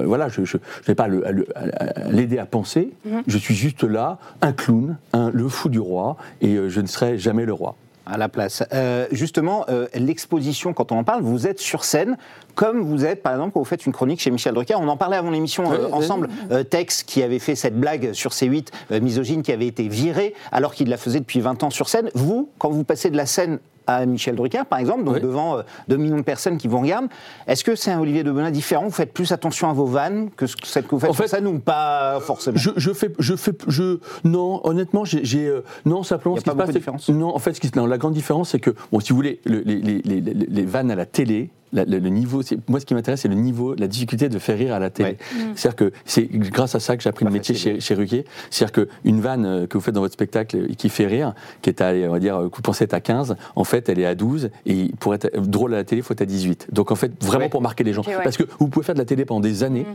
voilà, 0.05 0.29
je, 0.29 0.42
n'ai 0.88 0.94
pas 0.94 1.05
à 1.05 2.11
l'aider 2.11 2.38
à 2.38 2.46
penser. 2.46 2.90
Je 3.27 3.38
suis 3.38 3.55
juste 3.55 3.85
là, 3.85 4.18
un 4.40 4.53
clown, 4.53 4.96
un, 5.12 5.31
le 5.31 5.48
fou 5.48 5.68
du 5.68 5.81
roi, 5.81 6.16
et 6.40 6.57
je 6.68 6.81
ne 6.81 6.87
serai 6.87 7.18
jamais 7.18 7.44
le 7.44 7.53
roi. 7.53 7.77
À 8.07 8.19
la 8.19 8.29
place. 8.29 8.62
Euh, 8.73 9.07
justement, 9.12 9.64
euh, 9.69 9.87
l'exposition, 9.95 10.73
quand 10.73 10.93
on 10.93 10.99
en 10.99 11.05
parle, 11.05 11.23
vous 11.23 11.47
êtes 11.47 11.61
sur 11.61 11.85
scène, 11.85 12.17
comme 12.55 12.83
vous 12.83 13.05
êtes, 13.05 13.23
par 13.23 13.33
exemple, 13.33 13.53
quand 13.53 13.61
vous 13.61 13.64
faites 13.64 13.87
une 13.87 13.93
chronique 13.93 14.21
chez 14.21 14.31
Michel 14.31 14.55
Drucker. 14.55 14.77
On 14.77 14.88
en 14.88 14.97
parlait 14.97 15.17
avant 15.17 15.31
l'émission 15.31 15.73
euh, 15.73 15.88
ensemble. 15.90 16.29
Euh, 16.51 16.62
Tex, 16.62 17.03
qui 17.03 17.23
avait 17.23 17.38
fait 17.38 17.55
cette 17.55 17.79
blague 17.79 18.12
sur 18.12 18.31
C8, 18.31 18.69
euh, 18.93 19.01
misogyne, 19.01 19.43
qui 19.43 19.53
avait 19.53 19.67
été 19.67 19.88
viré, 19.88 20.35
alors 20.53 20.75
qu'il 20.75 20.88
la 20.88 20.97
faisait 20.97 21.21
depuis 21.21 21.40
20 21.40 21.62
ans 21.64 21.71
sur 21.71 21.88
scène. 21.88 22.11
Vous, 22.14 22.51
quand 22.59 22.71
vous 22.71 22.85
passez 22.85 23.11
de 23.11 23.17
la 23.17 23.27
scène 23.27 23.59
à 23.87 24.07
Michel 24.07 24.35
Drucker, 24.37 24.62
par 24.68 24.79
exemple, 24.79 25.05
donc 25.05 25.14
Oui. 25.14 25.20
devant 25.20 25.59
euh, 25.59 25.62
2 25.88 25.97
millions 25.97 26.16
de 26.16 26.23
personnes 26.23 26.57
qui 26.59 26.68
vous 26.68 26.79
regardent, 26.79 27.09
est-ce 27.47 27.64
que 27.64 27.75
c'est 27.77 27.90
un 27.90 28.01
Olivier 28.01 28.23
de 28.25 28.31
Bonin 28.33 28.51
différent? 28.51 28.85
Vous 28.85 28.90
faites 28.90 29.12
plus 29.12 29.31
attention 29.33 29.68
à 29.68 29.73
vos 29.73 29.87
vannes 29.87 30.31
que 30.37 30.47
ce- 30.47 30.57
celles 30.64 30.85
que 30.85 30.90
vous 30.90 31.01
faites 31.01 31.11
En 31.11 31.14
fait, 31.14 31.29
scène 31.29 31.47
ou 31.47 31.59
pas 31.59 32.18
forcément? 32.20 32.57
Je, 32.57 32.70
je 32.77 32.92
fais, 32.92 33.12
je 33.18 33.37
fais, 33.37 33.53
je 33.68 33.99
non, 34.25 34.61
honnêtement, 34.64 35.05
j'ai, 35.05 35.47
euh, 35.47 35.62
non 35.85 36.03
simplement 36.03 36.37
Y 36.37 36.38
a 36.38 36.40
ce 36.40 36.44
qui 36.44 36.51
pas 36.51 36.53
se 36.55 36.59
passe, 36.59 36.68
de 36.68 36.79
différence? 36.79 37.09
non, 37.11 37.35
en 37.35 37.38
fait, 37.38 37.55
ce 37.55 37.61
qui, 37.61 37.70
non, 37.77 37.87
la 37.87 37.99
grande 37.99 38.14
différence, 38.14 38.51
c'est 38.51 38.61
que, 38.61 38.70
bon, 38.92 39.01
si 39.01 39.11
vous 39.11 39.16
voulez, 39.16 39.40
le- 39.44 39.61
les, 39.61 39.77
les, 39.77 40.01
les, 40.05 40.20
les- 40.20 40.35
les 40.47 40.62
vannes 40.64 40.90
à 40.90 40.94
la 40.94 41.07
télé. 41.07 41.51
La- 41.75 41.85
le, 41.85 41.99
le 41.99 42.09
niveau, 42.09 42.41
c'est- 42.43 42.59
moi, 42.69 42.81
ce 42.81 42.87
qui 42.87 42.95
m'intéresse, 42.95 43.21
c'est 43.21 43.29
le 43.29 43.35
niveau, 43.35 43.75
la 43.75 43.87
difficulté 43.89 44.29
de 44.31 44.39
faire 44.39 44.57
rire 44.57 44.73
à 44.75 44.79
la 44.79 44.89
télé. 44.91 45.11
Ouais. 45.11 45.17
C'est-à-dire 45.55 45.77
que 45.77 45.93
c'est 46.07 46.25
grâce 46.31 46.75
à 46.75 46.81
ça 46.81 46.97
que 46.97 47.03
j'ai 47.03 47.09
appris 47.11 47.25
Pas 47.25 47.31
le 47.31 47.35
métier 47.35 47.55
chez, 47.55 47.81
chez 47.81 47.95
Ruquier. 47.95 48.25
C'est-à-dire 48.51 48.87
qu'une 49.05 49.21
vanne 49.21 49.45
euh, 49.45 49.67
que 49.67 49.77
vous 49.77 49.83
faites 49.85 49.95
dans 49.95 50.01
votre 50.01 50.15
spectacle 50.15 50.67
et 50.71 50.75
qui 50.77 50.89
fait 50.89 51.07
rire, 51.07 51.35
qui 51.61 51.69
est 51.71 51.81
à, 51.83 51.93
on 52.09 52.13
va 52.13 52.19
dire, 52.21 52.37
que 52.51 52.57
vous 52.57 52.63
pensez 52.63 52.85
être 52.85 52.95
à 52.95 53.01
15, 53.01 53.37
en 53.57 53.65
fait, 53.65 53.89
elle 53.89 53.99
est 53.99 54.07
à 54.07 54.15
12, 54.15 54.51
et 54.67 54.91
pour 55.01 55.15
être 55.15 55.29
drôle 55.39 55.75
à 55.75 55.79
la 55.79 55.85
télé, 55.85 56.01
il 56.01 56.05
faut 56.05 56.15
être 56.15 56.23
à 56.23 56.27
18. 56.27 56.69
Donc, 56.73 56.91
en 56.91 56.95
fait, 56.95 57.13
vraiment 57.23 57.45
Ouais. 57.45 57.49
pour 57.51 57.61
marquer 57.61 57.85
les 57.85 57.93
gens. 57.93 58.03
Ouais. 58.07 58.15
Parce 58.23 58.37
que 58.37 58.45
vous 58.59 58.69
pouvez 58.69 58.85
faire 58.87 58.95
de 58.95 59.01
la 59.01 59.05
télé 59.05 59.25
pendant 59.25 59.41
des 59.41 59.63
années 59.65 59.87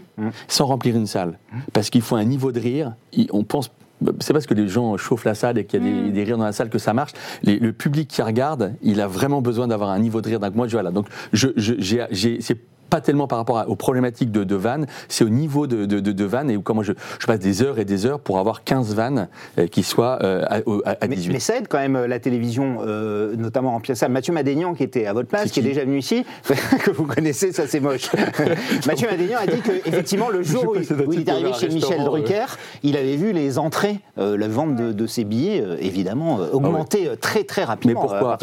sans 0.47 0.65
remplir 0.65 0.95
une 0.95 1.07
salle. 1.07 1.39
Parce 1.73 1.89
qu'il 1.89 2.01
faut 2.01 2.15
un 2.15 2.25
niveau 2.25 2.51
de 2.51 2.59
rire. 2.59 2.93
On 3.31 3.43
pense. 3.43 3.71
C'est 4.19 4.33
parce 4.33 4.45
que 4.45 4.53
les 4.53 4.67
gens 4.67 4.95
chauffent 4.97 5.25
la 5.25 5.35
salle 5.35 5.57
et 5.57 5.65
qu'il 5.65 5.83
y 5.83 5.89
a 5.89 5.91
des, 6.05 6.11
des 6.11 6.23
rires 6.23 6.37
dans 6.37 6.45
la 6.45 6.51
salle 6.53 6.69
que 6.69 6.77
ça 6.79 6.93
marche. 6.93 7.11
Les- 7.43 7.59
le 7.59 7.73
public 7.73 8.07
qui 8.07 8.21
regarde, 8.21 8.73
il 8.81 9.01
a 9.01 9.07
vraiment 9.07 9.41
besoin 9.41 9.67
d'avoir 9.67 9.89
un 9.89 9.99
niveau 9.99 10.21
de 10.21 10.27
rire. 10.29 10.39
Donc 10.39 10.55
moi, 10.55 10.67
je, 10.67 10.73
voilà. 10.73 10.91
Donc 10.91 11.07
je, 11.33 11.49
je- 11.57 11.73
j'ai- 11.77 12.05
j'ai- 12.11 12.41
c'est 12.41 12.57
pas 12.89 13.01
tellement 13.01 13.27
par 13.27 13.37
rapport 13.37 13.63
aux 13.67 13.75
problématiques 13.75 14.31
de, 14.31 14.43
de 14.43 14.55
vannes, 14.55 14.87
c'est 15.07 15.23
au 15.23 15.29
niveau 15.29 15.67
de, 15.67 15.85
de, 15.85 16.25
vannes 16.25 16.49
et 16.51 16.57
où 16.57 16.61
comment 16.61 16.83
je, 16.83 16.93
je 17.19 17.25
passe 17.27 17.39
des 17.39 17.61
heures 17.63 17.79
et 17.79 17.85
des 17.85 18.05
heures 18.05 18.19
pour 18.19 18.39
avoir 18.39 18.63
15 18.63 18.93
vannes 18.95 19.27
euh, 19.57 19.67
qui 19.67 19.83
soient 19.83 20.19
euh, 20.23 20.43
à, 20.47 20.55
à- 20.89 20.97
à 21.01 21.07
Mais, 21.07 21.15
18. 21.15 21.33
mais 21.33 21.39
ça 21.39 21.57
aide 21.57 21.67
quand 21.67 21.77
même 21.79 21.95
euh, 21.95 22.07
la 22.07 22.19
télévision, 22.19 22.79
euh, 22.85 23.35
notamment 23.37 23.75
en 23.75 23.79
pièce. 23.79 24.03
Mathieu 24.09 24.33
Madénian, 24.33 24.73
qui 24.73 24.83
était 24.83 25.05
à 25.05 25.13
votre 25.13 25.27
place, 25.29 25.51
qui 25.51 25.59
est 25.59 25.63
déjà 25.63 25.81
venu 25.83 25.99
ici, 25.99 26.25
que 26.83 26.91
vous 26.91 27.05
connaissez, 27.05 27.51
ça 27.51 27.67
c'est 27.67 27.79
moche. 27.79 28.09
Mathieu 28.87 29.07
Madénian 29.09 29.37
a 29.39 29.47
dit 29.47 29.61
que 29.61 29.71
effectivement 29.87 30.29
le 30.29 30.43
jour 30.43 30.75
où, 30.75 31.13
il 31.13 31.19
est 31.21 31.29
arrivé 31.29 31.53
chez 31.53 31.69
Michel 31.69 32.03
Drucker, 32.03 32.45
il 32.83 32.97
avait 32.97 33.15
vu 33.15 33.31
les 33.33 33.57
entrées, 33.59 33.99
euh, 34.17 34.37
la 34.37 34.47
vente 34.47 34.75
de, 34.75 35.07
ses 35.07 35.23
billets, 35.23 35.63
évidemment, 35.79 36.39
euh, 36.41 36.49
augmenter 36.51 37.09
très 37.19 37.43
très 37.43 37.61
Mais 37.61 37.65
rapidement. 37.67 38.01
à 38.01 38.07
pourquoi 38.07 38.37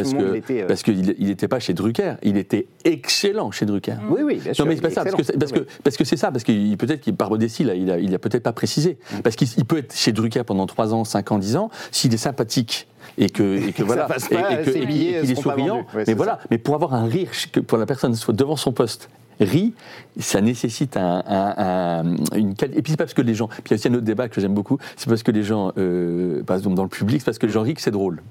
parce 0.67 0.83
qu'il 0.83 1.17
n'était 1.19 1.49
pas 1.49 1.59
chez 1.59 1.75
Drucker, 1.75 2.15
il 2.23 2.37
était 2.37 2.67
excellent 2.85 3.51
chez 3.51 3.67
Drucker. 3.67 3.97
Oui, 4.11 4.23
oui, 4.23 4.36
bien 4.39 4.55
sûr. 4.55 4.65
Non 4.65 4.71
mais 4.71 4.77
c'est 4.77 4.83
pas 4.83 4.91
ça, 4.91 5.05
parce 5.05 5.15
que 5.15 5.37
parce 5.37 5.53
que 5.53 5.67
parce 5.83 5.97
que 5.97 6.05
c'est 6.05 6.17
ça, 6.17 6.31
parce 6.31 6.45
qu'il 6.45 6.77
peut-être 6.77 7.01
qu'il 7.01 7.17
par 7.17 7.31
modestie 7.31 7.65
là, 7.65 7.75
il 7.75 7.91
a, 7.91 7.99
il 7.99 8.15
a 8.15 8.19
peut-être 8.19 8.43
pas 8.43 8.53
précisé, 8.53 8.99
parce 9.23 9.37
qu'il 9.37 9.49
il 9.57 9.65
peut 9.65 9.79
être 9.79 9.95
chez 9.95 10.13
Drucker 10.13 10.45
pendant 10.45 10.67
3 10.67 10.95
ans, 10.95 11.05
5 11.05 11.33
ans, 11.33 11.39
10 11.39 11.57
ans, 11.57 11.71
s'il 11.91 12.13
est 12.15 12.19
sympathique 12.19 12.89
et 13.19 13.31
que, 13.31 13.69
et 13.69 13.73
que 13.73 13.83
voilà, 13.85 14.05
et, 14.05 14.35
pas, 14.35 14.57
qu'il 14.65 14.91
est 14.93 15.35
souriant. 15.35 15.87
Ouais, 15.95 16.05
mais 16.07 16.15
voilà, 16.15 16.39
mais 16.51 16.59
pour 16.59 16.75
avoir 16.75 16.95
un 16.95 17.07
rire, 17.07 17.31
que 17.53 17.61
pour 17.61 17.79
la 17.79 17.87
personne 17.87 18.15
soit 18.15 18.35
devant 18.35 18.57
son 18.57 18.73
poste 18.73 19.09
rit, 19.41 19.75
ça 20.19 20.41
nécessite 20.41 20.97
un, 20.97 21.23
un- 21.27 21.55
un- 21.59 22.37
une 22.37 22.55
qualité. 22.55 22.79
Et 22.79 22.83
puis 22.83 22.93
c'est 22.93 22.97
pas 22.97 23.05
parce 23.05 23.15
que 23.15 23.23
les 23.23 23.35
gens. 23.35 23.49
Puis 23.49 23.63
il 23.67 23.71
y 23.71 23.75
a 23.75 23.77
aussi 23.77 23.89
un 23.89 23.95
autre 23.95 24.05
débat 24.05 24.29
que 24.29 24.41
j'aime 24.41 24.55
beaucoup. 24.55 24.79
C'est 24.97 25.09
parce 25.09 25.23
que 25.23 25.31
les 25.31 25.43
gens, 25.43 25.73
euh, 25.79 26.43
par 26.45 26.57
exemple 26.57 26.77
dans 26.77 26.83
le 26.83 26.89
public, 26.89 27.21
c'est 27.21 27.27
parce 27.27 27.39
que 27.39 27.47
les 27.47 27.53
gens 27.53 27.63
rient 27.63 27.75
que 27.75 27.81
c'est 27.83 27.91
drôle. 27.91 28.23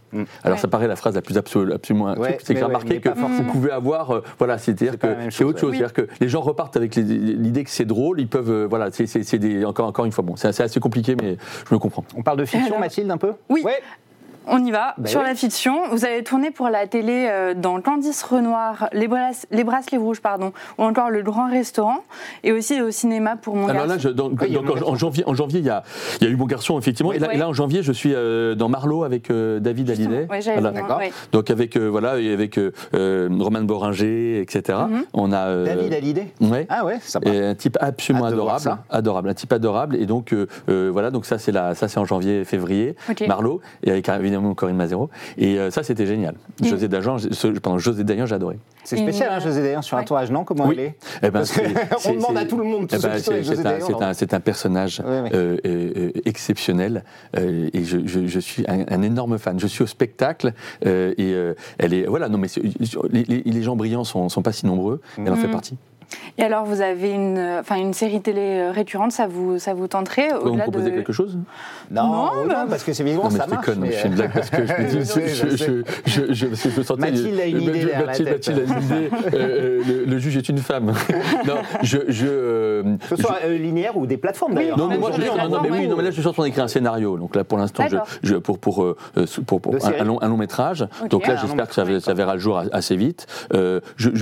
Alors 0.44 0.56
Ouais. 0.56 0.62
ça 0.62 0.68
paraît 0.68 0.88
la 0.88 0.96
phrase 0.96 1.16
la 1.16 1.22
plus 1.22 1.38
absolue, 1.38 1.74
absolument. 1.74 2.16
Mm. 2.16 2.20
Ouais, 2.20 2.38
c'est 2.44 2.54
que 2.54 2.60
j'ai 2.60 2.66
ouais, 2.66 2.68
remarqué 2.68 3.00
que 3.00 3.10
vous 3.10 3.44
pouvez 3.52 3.72
avoir, 3.72 4.12
euh, 4.12 4.24
voilà, 4.40 4.58
c'est-à-dire 4.58 4.98
que 4.98 5.08
c'est 5.30 5.44
autre 5.44 5.60
chose. 5.60 5.72
C'est-à-dire 5.76 5.94
que 5.94 6.08
les 6.20 6.30
gens 6.30 6.42
repartent 6.42 6.78
avec 6.78 6.96
l'idée 6.96 7.64
que 7.64 7.70
c'est 7.70 7.86
drôle, 7.86 8.20
ils 8.20 8.28
peuvent, 8.28 8.50
euh, 8.52 8.68
voilà, 8.68 8.90
c'est- 8.92 9.08
c'est 9.08 9.24
c'est 9.24 9.40
des 9.40 9.66
encore 9.66 9.88
encore 9.88 10.06
une 10.06 10.12
fois 10.12 10.24
bon, 10.24 10.36
c'est 10.36 10.48
assez, 10.48 10.64
assez 10.64 10.80
compliqué, 10.80 11.16
mais 11.16 11.38
je 11.70 11.74
me 11.74 11.80
comprends. 11.80 12.04
On 12.16 12.24
parle 12.24 12.38
de 12.40 12.46
fiction, 12.46 12.68
Alors- 12.68 12.80
Mathilde, 12.80 13.12
un 13.12 13.18
peu? 13.18 13.34
Oui. 13.50 13.64
On 14.48 14.64
y 14.64 14.72
va. 14.72 14.94
Bah 14.98 15.08
Sur 15.10 15.22
oui. 15.22 15.28
la 15.28 15.36
fiction, 15.36 15.88
vous 15.92 16.06
avez 16.06 16.24
tourné 16.24 16.52
pour 16.52 16.70
la 16.70 16.88
télé 16.88 17.28
euh, 17.30 17.54
dans 17.54 17.82
Candice 17.82 18.24
Renoir, 18.24 18.90
Les, 18.94 19.08
Brace- 19.08 19.46
les 19.52 19.64
Bracelets 19.64 19.98
Rouges, 19.98 20.22
pardon, 20.22 20.52
ou 20.78 20.84
encore 20.84 21.10
Le 21.10 21.22
Grand 21.24 21.50
Restaurant, 21.50 22.04
et 22.44 22.52
aussi 22.52 22.82
au 22.82 22.92
cinéma 22.92 23.36
pour 23.36 23.56
mon 23.56 23.68
Alors 23.68 23.84
là, 23.84 23.96
garçon. 23.96 24.10
je, 24.10 24.14
donc, 24.14 24.32
Oui, 24.42 24.48
il 24.50 24.54
y 24.54 24.58
a 24.58 24.62
donc, 24.62 24.80
Mon 24.82 24.88
en, 24.90 24.96
janvier, 24.96 25.24
en 25.28 25.34
janvier, 25.34 25.60
il 25.60 25.66
y 25.66 25.70
a, 25.70 25.84
il 26.22 26.28
y 26.28 26.30
a 26.30 26.34
eu 26.34 26.36
mon 26.36 26.46
garçon 26.46 26.78
effectivement, 26.80 27.12
et 27.12 27.20
là, 27.20 27.28
Ouais. 27.28 27.36
et 27.36 27.38
là, 27.38 27.48
en 27.50 27.54
janvier, 27.54 27.82
je 27.84 27.92
suis 27.92 28.14
euh, 28.14 28.56
dans 28.56 28.70
Marlowe 28.70 29.04
avec 29.04 29.30
euh, 29.32 29.60
David 29.60 29.90
Hallyday. 29.90 30.28
Voilà. 30.28 30.72
D'accord. 30.72 30.98
ouais. 31.00 31.12
Donc 31.32 31.50
avec 31.50 31.76
euh, 31.76 31.88
voilà, 31.88 32.20
et 32.20 32.32
avec 32.34 32.60
Roman 32.94 33.62
Boringer, 33.62 34.40
etc. 34.42 34.80
Mhm. 34.90 35.04
On 35.14 35.32
a 35.32 35.48
euh, 35.48 35.66
David 35.66 35.94
Hallyday 35.94 36.28
ouais. 36.42 36.66
Ah 36.70 36.86
ouais, 36.86 37.00
sympa. 37.02 37.30
Et 37.30 37.44
un 37.46 37.56
type 37.56 37.78
absolument 37.82 38.26
adorable, 38.26 38.78
adorable, 38.90 39.30
un 39.30 39.34
type 39.34 39.54
adorable. 39.54 39.96
Et 39.96 40.06
donc 40.06 40.34
euh, 40.34 40.48
euh, 40.70 40.90
voilà, 40.92 41.12
donc 41.12 41.26
ça 41.26 41.38
c'est 41.38 41.52
la, 41.52 41.76
ça 41.76 41.88
c'est 41.88 42.00
en 42.00 42.06
janvier, 42.06 42.44
février, 42.46 42.96
Ok. 43.10 43.28
Marlowe, 43.28 43.62
et 43.84 43.92
avec 43.92 44.08
évidemment 44.36 44.54
Corinne 44.56 44.76
Mazero. 44.78 45.10
Et 45.38 45.58
euh, 45.60 45.72
ça 45.72 45.84
c'était 45.84 46.06
génial. 46.06 46.36
José 46.64 46.88
Dayan, 46.88 47.18
pendant 47.62 47.78
José 47.78 48.04
Dayan, 48.04 48.26
adoré. 48.36 48.58
C'est 48.84 48.98
spécial, 48.98 49.30
hein, 49.32 49.40
José 49.40 49.62
Dayan, 49.64 49.82
sur 49.82 49.98
un 49.98 50.02
Ouais. 50.02 50.06
tournage, 50.06 50.30
non? 50.32 50.44
Comment 50.44 50.68
Oui. 50.68 50.76
elle 50.78 50.86
est? 50.86 50.96
Eh 51.24 51.32
ben, 51.32 51.32
Parce 51.32 51.52
demande 52.14 52.38
à 52.38 52.46
tout 52.46 52.58
le 52.58 52.64
monde, 52.66 52.88
eh 52.94 52.98
ben, 52.98 53.18
c'est- 53.18 53.32
un- 54.34 54.40
personnage 54.40 55.00
Ouais, 55.06 55.22
ouais. 55.22 55.30
euh, 55.34 55.58
euh, 55.66 56.12
exceptionnel 56.26 57.04
euh, 57.38 57.70
et 57.74 57.84
je, 57.84 57.98
je- 58.06 58.28
je 58.28 58.40
suis 58.40 58.64
un, 58.68 58.86
un 58.90 59.02
énorme 59.02 59.38
fan. 59.40 59.60
Je 59.60 59.68
suis 59.68 59.84
au 59.84 59.88
spectacle 59.88 60.54
euh, 60.86 61.14
et 61.18 61.34
euh, 61.34 61.54
elle 61.80 61.94
est 61.94 62.06
voilà 62.06 62.30
non 62.30 62.38
mais 62.38 62.48
les, 63.12 63.24
les- 63.24 63.44
les 63.44 63.64
gens 63.64 63.76
brillants 63.76 64.04
sont, 64.04 64.30
sont 64.30 64.42
pas 64.42 64.52
si 64.52 64.66
nombreux. 64.66 65.02
Elle 65.18 65.32
en 65.32 65.36
fait 65.36 65.48
Mhm. 65.48 65.52
partie. 65.54 65.78
Et 66.38 66.44
alors, 66.44 66.66
vous 66.66 66.82
avez 66.82 67.12
une, 67.12 67.40
enfin, 67.60 67.78
une 67.78 67.94
série 67.94 68.22
télé 68.22 68.70
récurrente, 68.70 69.12
ça 69.12 69.28
vous, 69.28 69.58
ça 69.60 69.74
vous 69.74 69.88
tenterait 69.88 70.30
Vous 70.30 70.46
me 70.46 70.50
au-delà 70.52 70.64
proposez 70.64 70.92
de... 70.92 70.96
quelque 70.96 71.14
chose? 71.14 71.38
Non, 71.92 72.04
Non, 72.04 72.12
non, 72.44 72.48
bah- 72.48 72.66
parce 72.70 72.84
que 72.84 72.94
c'est 72.94 73.04
évidemment 73.04 73.24
Non, 73.26 73.30
mais 73.32 73.38
ça 73.38 73.44
c'était 73.46 73.56
marche. 73.56 73.66
con, 73.68 73.74
mais, 73.80 73.92
je 73.92 73.98
fais 73.98 74.08
une 74.08 74.14
euh, 74.14 74.18
blague 74.18 74.34
parce 74.34 74.50
que 74.50 74.66
je 74.66 74.74
me 74.82 74.88
dis, 74.88 75.00
Je 75.00 75.04
je, 75.04 75.36
je 75.36 75.50
je, 75.50 75.58
sais. 75.58 75.84
je, 76.06 76.34
je, 76.34 76.46
parce 76.48 76.62
que 76.64 76.70
je 76.70 76.80
me 76.80 76.84
sentais. 76.84 77.02
Mathilde 77.12 77.40
a 77.40 77.46
une 77.46 77.62
idée 77.62 77.72
derrière 77.72 78.00
la 78.02 78.06
Mathilde, 78.08 78.30
tête. 78.30 78.48
Mathilde 78.50 78.72
a 78.72 78.78
une 78.78 78.84
idée. 78.84 79.10
euh, 79.14 79.30
euh, 79.34 79.82
le, 79.88 80.06
le 80.06 80.18
juge 80.20 80.38
est 80.38 80.50
une 80.50 80.58
femme. 80.58 80.94
non, 81.48 81.56
je. 81.84 81.98
je 82.10 82.28
euh, 82.28 82.84
Que 83.10 83.16
ce 83.16 83.22
soit 83.22 83.38
euh, 83.46 83.58
linéaire 83.58 83.96
ou 83.98 84.06
des 84.06 84.18
plateformes 84.18 84.56
d'ailleurs. 84.56 84.78
non, 84.78 84.88
mais 84.88 84.98
moi, 84.98 85.12
non, 85.12 85.18
non, 85.18 85.22
mais 85.24 85.30
plateformes, 85.36 85.66
oui, 85.72 85.78
ouais. 85.80 85.88
non, 85.88 85.96
mais 85.98 86.04
là, 86.04 86.12
je 86.12 86.20
suis 86.20 86.28
en 86.28 86.34
train 86.34 86.44
d'écrire 86.44 86.64
un 86.64 86.68
scénario. 86.68 87.18
Donc 87.18 87.36
là, 87.36 87.44
pour 87.44 87.58
l'instant, 87.58 87.84
je, 88.24 88.36
pour, 88.36 88.60
pour, 88.60 88.84
euh, 88.84 88.96
pour, 89.46 89.62
un, 90.00 90.04
long, 90.04 90.22
un 90.22 90.28
long 90.28 90.38
métrage. 90.38 90.88
Donc 91.10 91.28
là, 91.28 91.36
j'espère 91.38 91.68
que 91.68 91.74
ça, 91.74 92.14
verra 92.14 92.34
le 92.34 92.40
jour 92.40 92.62
assez 92.72 92.96
vite. 92.96 93.28
Euh, 93.54 93.80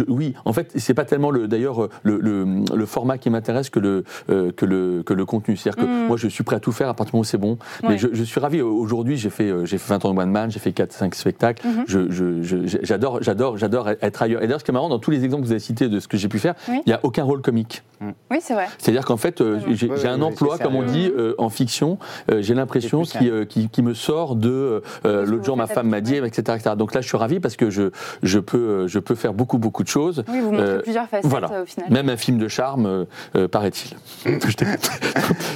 oui, 0.07 0.33
en 0.45 0.53
fait, 0.53 0.71
c'est 0.75 0.93
pas 0.93 1.05
tellement 1.05 1.31
le, 1.31 1.47
d'ailleurs 1.47 1.72
le, 2.03 2.17
le, 2.19 2.45
le 2.75 2.85
format 2.85 3.17
qui 3.17 3.29
m'intéresse 3.29 3.69
que 3.69 3.79
le, 3.79 4.03
euh, 4.29 4.51
que 4.51 4.65
le, 4.65 5.03
que 5.03 5.13
le 5.13 5.25
contenu. 5.25 5.55
C'est-à-dire 5.57 5.83
que 5.83 5.89
Mm. 5.89 6.07
moi, 6.07 6.17
je 6.17 6.27
suis 6.27 6.43
prêt 6.43 6.55
à 6.55 6.59
tout 6.59 6.71
faire 6.71 6.89
à 6.89 6.93
partir 6.93 7.11
du 7.11 7.15
moment 7.17 7.21
où 7.21 7.25
c'est 7.25 7.37
bon. 7.37 7.57
Mais 7.87 7.97
je, 7.97 8.07
je 8.11 8.23
suis 8.23 8.39
ravi. 8.39 8.61
Aujourd'hui, 8.61 9.17
j'ai 9.17 9.29
fait, 9.29 9.49
euh, 9.49 9.65
j'ai 9.65 9.77
fait 9.77 9.89
20 9.93 10.05
ans 10.05 10.13
de 10.13 10.19
One 10.19 10.29
Man, 10.31 10.49
j'ai 10.51 10.59
fait 10.59 10.71
4-5 10.71 11.13
spectacles. 11.15 11.65
Mhm. 11.67 11.83
Je- 11.87 12.09
je- 12.11 12.41
je- 12.43 12.77
j'adore, 12.83 13.21
j'adore, 13.21 13.57
j'adore 13.57 13.89
être 13.89 14.21
ailleurs. 14.21 14.41
Et 14.41 14.47
d'ailleurs, 14.47 14.59
ce 14.59 14.65
qui 14.65 14.71
est 14.71 14.73
marrant, 14.73 14.89
dans 14.89 14.99
tous 14.99 15.11
les 15.11 15.23
exemples 15.25 15.43
que 15.43 15.47
vous 15.47 15.51
avez 15.53 15.59
cités 15.59 15.89
de 15.89 15.99
ce 15.99 16.07
que 16.07 16.17
j'ai 16.17 16.27
pu 16.29 16.39
faire, 16.39 16.55
il 16.67 16.73
Oui. 16.75 16.81
n'y 16.87 16.93
a 16.93 16.99
aucun 17.03 17.23
rôle 17.23 17.41
comique. 17.41 17.83
Oui, 18.31 18.37
c'est 18.41 18.53
vrai. 18.53 18.67
C'est-à-dire 18.77 19.05
qu'en 19.05 19.17
fait, 19.17 19.39
euh, 19.41 19.59
j'ai 19.71 20.07
un 20.07 20.21
emploi, 20.21 20.57
comme 20.57 20.75
on 20.75 20.83
dit, 20.83 21.09
euh, 21.17 21.35
en 21.37 21.49
fiction. 21.49 21.97
Euh, 22.31 22.41
j'ai 22.41 22.53
l'impression 22.53 23.03
qui, 23.03 23.29
euh, 23.29 23.45
qui, 23.45 23.69
qui 23.69 23.81
me 23.81 23.93
sort 23.93 24.35
de 24.35 24.81
euh, 25.05 25.25
l'autre 25.25 25.43
jour 25.45 25.55
ma 25.57 25.67
femme 25.67 25.87
m'a 25.89 26.01
dit, 26.01 26.15
etc., 26.15 26.57
etc. 26.57 26.75
Donc 26.77 26.93
là, 26.93 27.01
je 27.01 27.07
suis 27.07 27.17
ravi 27.17 27.39
parce 27.39 27.55
que 27.55 27.69
je, 27.69 27.91
je, 28.21 28.39
peux, 28.39 28.57
euh, 28.57 28.87
je 28.87 28.99
peux 28.99 29.15
faire 29.15 29.33
beaucoup, 29.33 29.57
beaucoup 29.57 29.83
de 29.83 29.87
choses. 29.87 30.23
Oui, 30.27 30.39
vous 30.41 30.51
montrez 30.51 30.63
Euh, 30.67 30.79
plusieurs 30.81 31.07
facettes 31.07 31.29
voilà. 31.29 31.62
Au 31.63 31.65
final. 31.65 31.89
Même 31.91 32.09
un 32.09 32.17
film 32.17 32.37
de 32.37 32.47
charme, 32.47 32.85
euh, 32.85 33.05
euh, 33.35 33.47
paraît-il. 33.47 33.95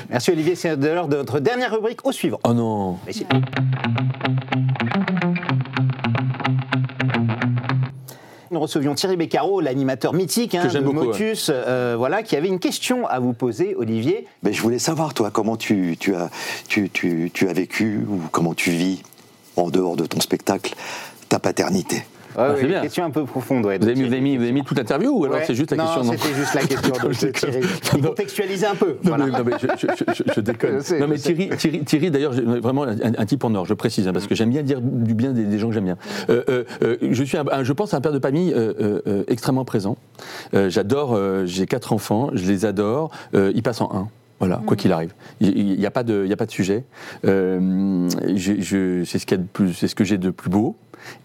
Merci 0.10 0.32
Olivier, 0.32 0.56
c'est 0.56 0.78
de 0.78 0.88
l'heure 0.88 1.08
de 1.08 1.18
notre 1.18 1.40
dernière 1.40 1.74
rubrique 1.74 2.06
au 2.06 2.12
suivant. 2.12 2.40
oh 2.44 2.54
non 2.54 2.98
Nous 8.50 8.60
recevions 8.62 8.96
Thierry 8.96 9.18
Beccaro, 9.18 9.60
l'animateur 9.60 10.14
mythique 10.14 10.56
hein, 10.56 10.68
de 10.68 10.80
beaucoup, 10.80 11.08
Motus, 11.08 11.52
euh, 11.54 11.96
voilà, 11.98 12.24
qui 12.24 12.36
avait 12.38 12.48
une 12.48 12.60
question 12.60 13.06
à 13.06 13.20
vous 13.20 13.34
poser, 13.34 13.76
Olivier. 13.76 14.26
Mais 14.42 14.54
je 14.54 14.62
voulais 14.62 14.80
savoir, 14.80 15.14
toi, 15.14 15.32
comment 15.32 15.58
tu, 15.58 15.98
tu, 16.00 16.16
as, 16.16 16.30
tu, 16.70 16.90
tu, 16.90 17.30
tu 17.34 17.50
as 17.50 17.54
vécu 17.54 18.06
ou 18.10 18.22
comment 18.32 18.54
tu 18.54 18.72
vis, 18.72 19.04
en 19.58 19.70
dehors 19.70 19.98
de 19.98 20.06
ton 20.06 20.22
spectacle, 20.22 20.76
ta 21.28 21.40
paternité? 21.40 22.06
Ah, 22.38 22.54
c'est 22.56 22.62
une 22.62 22.68
bien. 22.68 22.82
question 22.82 23.04
un 23.04 23.10
peu 23.10 23.26
profonde. 23.26 23.66
Ouais, 23.66 23.78
vous 23.80 23.86
avez, 23.86 23.96
mis, 23.96 24.02
vous, 24.04 24.08
Thierry. 24.10 24.14
avez 24.14 24.22
mis, 24.22 24.38
vous 24.38 24.44
avez 24.44 24.52
mis 24.52 24.64
toute 24.64 24.78
l'interview 24.78 25.10
ou 25.12 25.26
alors 25.26 25.38
Ouais. 25.38 25.44
c'est 25.46 25.56
juste 25.56 25.72
la 25.72 25.78
non, 25.78 25.84
question 25.86 26.04
c'était 26.12 26.34
juste 26.36 26.54
la 26.54 26.62
question 26.62 26.94
de, 26.94 27.08
de 27.26 27.32
Thierry. 27.32 28.02
contextualiser 28.02 28.66
un 28.68 28.76
peu. 28.76 28.98
Non, 29.04 29.16
voilà. 29.16 29.26
mais, 29.26 29.32
non, 29.32 29.44
mais 29.46 29.52
je, 29.60 29.68
je- 29.88 29.88
je- 30.06 30.14
je- 30.24 30.34
je 30.36 30.42
déconne. 30.42 30.82
Sais, 30.82 31.00
non, 31.00 31.08
mais. 31.08 31.18
Thierry, 31.18 31.50
Thierry, 31.58 31.84
Thierry, 31.84 32.12
d'ailleurs, 32.12 32.34
vraiment 32.34 32.84
un, 32.84 32.96
un 33.18 33.26
type 33.26 33.44
en 33.44 33.54
or, 33.56 33.66
je 33.66 33.74
précise, 33.74 34.08
hein, 34.08 34.14
parce 34.14 34.28
que 34.28 34.36
j'aime 34.36 34.52
bien 34.52 34.62
dire 34.62 34.82
du 34.82 35.14
bien 35.16 35.32
des, 35.32 35.46
des 35.46 35.58
gens 35.60 35.68
que 35.70 35.74
j'aime 35.74 35.86
bien. 35.86 35.98
Euh, 36.30 36.44
euh, 36.50 36.64
euh, 36.84 36.98
je 37.10 37.24
suis, 37.24 37.38
un, 37.38 37.64
je 37.64 37.74
pense, 37.74 37.94
un 37.96 38.02
père 38.02 38.12
de 38.14 38.20
famille 38.20 38.54
euh, 38.56 39.24
extrêmement 39.28 39.66
présent. 39.66 39.98
J'adore, 40.54 41.18
j'ai 41.46 41.66
quatre 41.66 41.92
enfants, 41.94 42.30
je 42.34 42.46
les 42.46 42.66
adore. 42.66 43.10
Ils 43.34 43.64
passent 43.64 43.82
en 43.82 43.90
un. 43.94 44.08
Voilà, 44.40 44.62
quoi 44.68 44.78
qu'il 44.78 44.92
arrive. 44.92 45.14
Il 45.42 45.66
n'y 45.80 45.86
a, 45.88 45.90
pas 45.90 46.04
de- 46.04 46.22
il 46.24 46.30
y 46.30 46.34
a 46.34 46.38
pas 46.38 46.46
de 46.46 46.52
sujet. 46.52 46.84
Euh, 47.26 48.08
ce, 48.38 49.04
c'est 49.04 49.88
ce 49.88 49.96
que 49.96 50.04
j'ai 50.04 50.20
de 50.20 50.30
plus 50.30 50.52
beau. 50.52 50.76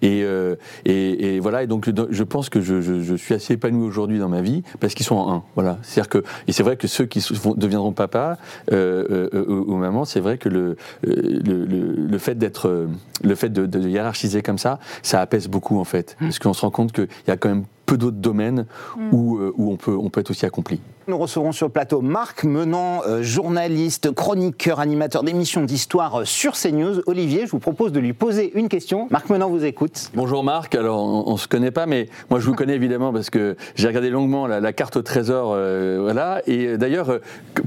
Et, 0.03 0.23
euh, 0.25 0.57
et, 0.85 1.37
et 1.37 1.41
voilà, 1.41 1.63
et 1.63 1.67
donc 1.67 1.91
je- 2.11 2.23
pense 2.25 2.49
que 2.49 2.61
je, 2.61 2.81
je- 2.81 3.01
je 3.03 3.15
suis 3.15 3.35
assez 3.35 3.55
épanoui 3.55 3.87
aujourd'hui 3.87 4.19
dans 4.19 4.29
ma 4.29 4.41
vie 4.43 4.63
parce 4.81 4.95
qu'ils 4.95 5.07
sont 5.07 5.17
en 5.17 5.33
un. 5.35 5.43
Voilà, 5.55 5.79
c'est-à-dire 5.83 6.09
que 6.09 6.25
et 6.49 6.53
c'est 6.53 6.63
vrai 6.63 6.77
que 6.77 6.87
ceux 6.89 7.05
qui 7.05 7.25
deviendront 7.57 7.93
papa 7.93 8.39
euh, 8.73 9.29
euh, 9.35 9.45
ou, 9.49 9.73
ou 9.73 9.77
maman, 9.77 10.05
c'est 10.05 10.21
vrai 10.21 10.39
que 10.39 10.49
le, 10.49 10.77
le, 11.03 11.65
le- 11.65 12.07
le 12.07 12.19
fait 12.19 12.35
d'être, 12.37 12.87
le 13.23 13.35
fait 13.35 13.49
de, 13.51 13.67
de 13.67 13.81
hiérarchiser 13.89 14.43
comme 14.43 14.59
ça, 14.59 14.79
ça 15.03 15.21
apaise 15.21 15.49
beaucoup 15.49 15.79
en 15.79 15.85
fait, 15.85 16.17
parce 16.21 16.39
qu'on 16.39 16.53
se 16.53 16.61
rend 16.63 16.71
compte 16.71 16.93
qu'il 16.93 17.09
y 17.29 17.31
a 17.31 17.37
quand 17.37 17.49
même 17.49 17.65
peu 17.93 17.99
d'autres 17.99 18.17
domaines 18.17 18.65
où, 19.13 19.37
euh, 19.37 19.53
où 19.59 19.71
on 19.71 19.77
peut 19.77 19.95
on 19.95 20.09
peut 20.09 20.21
être 20.21 20.31
aussi 20.31 20.47
accompli. 20.47 20.81
Nous 21.09 21.19
recevrons 21.19 21.53
sur 21.53 21.67
le 21.67 21.73
plateau 21.73 22.01
Marc 22.01 22.45
Menant, 22.45 23.03
euh, 23.07 23.23
journaliste, 23.23 24.13
chroniqueur, 24.15 24.81
animateur 24.81 25.25
d'émissions 25.25 25.63
d'histoire 25.63 26.21
euh, 26.21 26.25
sur 26.25 26.53
CNews. 26.53 27.03
Olivier, 27.07 27.45
je 27.45 27.51
vous 27.51 27.59
propose 27.59 27.93
de 27.93 28.01
lui 28.01 28.15
poser 28.15 28.51
une 28.59 28.71
question. 28.71 29.09
Marc 29.11 29.29
Menant 29.29 29.51
vous 29.51 29.65
écoute. 29.67 30.11
Bonjour 30.15 30.43
Marc, 30.43 30.75
alors 30.75 31.03
on, 31.03 31.31
on 31.31 31.37
se 31.37 31.49
connaît 31.49 31.71
pas, 31.71 31.85
mais 31.85 32.09
moi 32.31 32.41
je 32.41 32.47
vous 32.47 32.55
connais 32.55 32.75
évidemment 32.77 33.13
parce 33.13 33.29
que 33.29 33.57
j'ai 33.75 33.89
regardé 33.89 34.09
longuement 34.09 34.47
la, 34.47 34.61
la 34.61 34.73
carte 34.73 34.97
au 34.97 35.03
trésor, 35.03 35.53
euh, 35.55 35.99
voilà. 36.01 36.41
Et 36.47 36.79
d'ailleurs, 36.79 37.19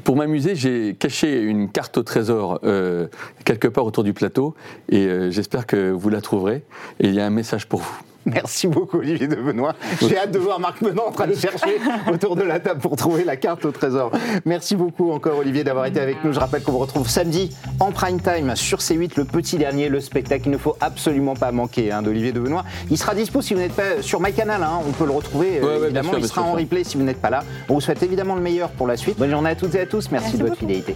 pour 0.06 0.16
m'amuser, 0.16 0.56
j'ai 0.56 0.96
caché 0.96 1.40
une 1.40 1.70
carte 1.70 2.00
au 2.00 2.04
trésor 2.04 2.62
euh, 2.64 3.08
quelque 3.44 3.68
part 3.68 3.86
autour 3.86 4.04
du 4.04 4.14
plateau, 4.14 4.56
et 4.90 5.06
euh, 5.06 5.30
j'espère 5.30 5.68
que 5.68 5.92
vous 5.92 6.10
la 6.10 6.22
trouverez. 6.22 6.64
Et 7.00 7.10
il 7.10 7.14
y 7.14 7.20
a 7.20 7.26
un 7.28 7.30
message 7.30 7.68
pour 7.68 7.82
vous. 7.82 8.00
Merci 8.34 8.68
beaucoup 8.68 8.98
Olivier 8.98 9.28
de 9.28 9.36
Benoît. 9.36 9.76
J'ai 10.02 10.18
hâte 10.18 10.32
de 10.32 10.40
voir 10.40 10.60
Marc 10.60 10.82
Menant 10.82 11.08
en 11.08 11.12
train 11.12 11.28
de 11.28 11.36
chercher 11.36 11.78
autour 12.12 12.36
de 12.36 12.44
la 12.44 12.60
table 12.60 12.80
pour 12.80 12.96
trouver 12.96 13.24
la 13.24 13.36
carte 13.36 13.66
au 13.66 13.72
trésor. 13.72 14.12
Merci 14.46 14.76
beaucoup 14.76 15.12
encore 15.12 15.38
Olivier 15.38 15.64
d'avoir 15.64 15.86
été 15.86 16.00
avec 16.00 16.24
nous. 16.24 16.34
Je 16.34 16.40
rappelle 16.40 16.64
qu'on 16.64 16.72
vous 16.72 16.80
retrouve 16.80 17.08
samedi 17.08 17.56
en 17.80 17.92
prime 17.92 18.20
time 18.20 18.56
sur 18.56 18.80
C8, 18.80 19.12
le 19.18 19.26
petit 19.26 19.58
dernier, 19.58 19.90
le 19.90 20.00
spectacle 20.00 20.44
qu'il 20.44 20.52
ne 20.52 20.58
faut 20.58 20.76
absolument 20.82 21.36
pas 21.36 21.52
manquer 21.52 21.92
hein, 21.92 22.02
d'Olivier 22.02 22.32
de 22.32 22.40
Benoît. 22.40 22.66
Il 22.90 22.98
sera 22.98 23.14
dispo 23.14 23.42
si 23.42 23.54
vous 23.54 23.60
n'êtes 23.60 23.74
pas 23.74 24.02
sur 24.02 24.20
MyCanal, 24.22 24.64
hein, 24.64 24.80
on 24.88 24.92
peut 24.92 25.06
le 25.06 25.12
retrouver 25.12 25.60
euh, 25.60 25.62
Ouais, 25.62 25.68
ouais, 25.68 25.78
bien 25.78 25.86
évidemment. 25.86 26.10
sûr, 26.12 26.20
Il 26.20 26.28
sera 26.28 26.42
en 26.42 26.54
replay 26.54 26.84
si 26.84 26.98
vous 26.98 27.04
n'êtes 27.04 27.22
pas 27.22 27.30
là. 27.30 27.44
On 27.70 27.76
vous 27.76 27.82
souhaite 27.82 28.02
évidemment 28.04 28.36
le 28.36 28.42
meilleur 28.42 28.70
pour 28.70 28.88
la 28.88 28.98
suite. 28.98 29.18
Bonne 29.20 29.30
journée 29.32 29.52
à 29.52 29.56
toutes 29.56 29.76
et 29.76 29.82
à 29.82 29.86
tous. 29.86 30.10
Merci, 30.12 30.28
Merci 30.32 30.38
de 30.38 30.42
votre 30.44 30.54
beaucoup. 30.54 30.60
fidélité. 30.62 30.96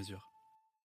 mesure. 0.00 0.39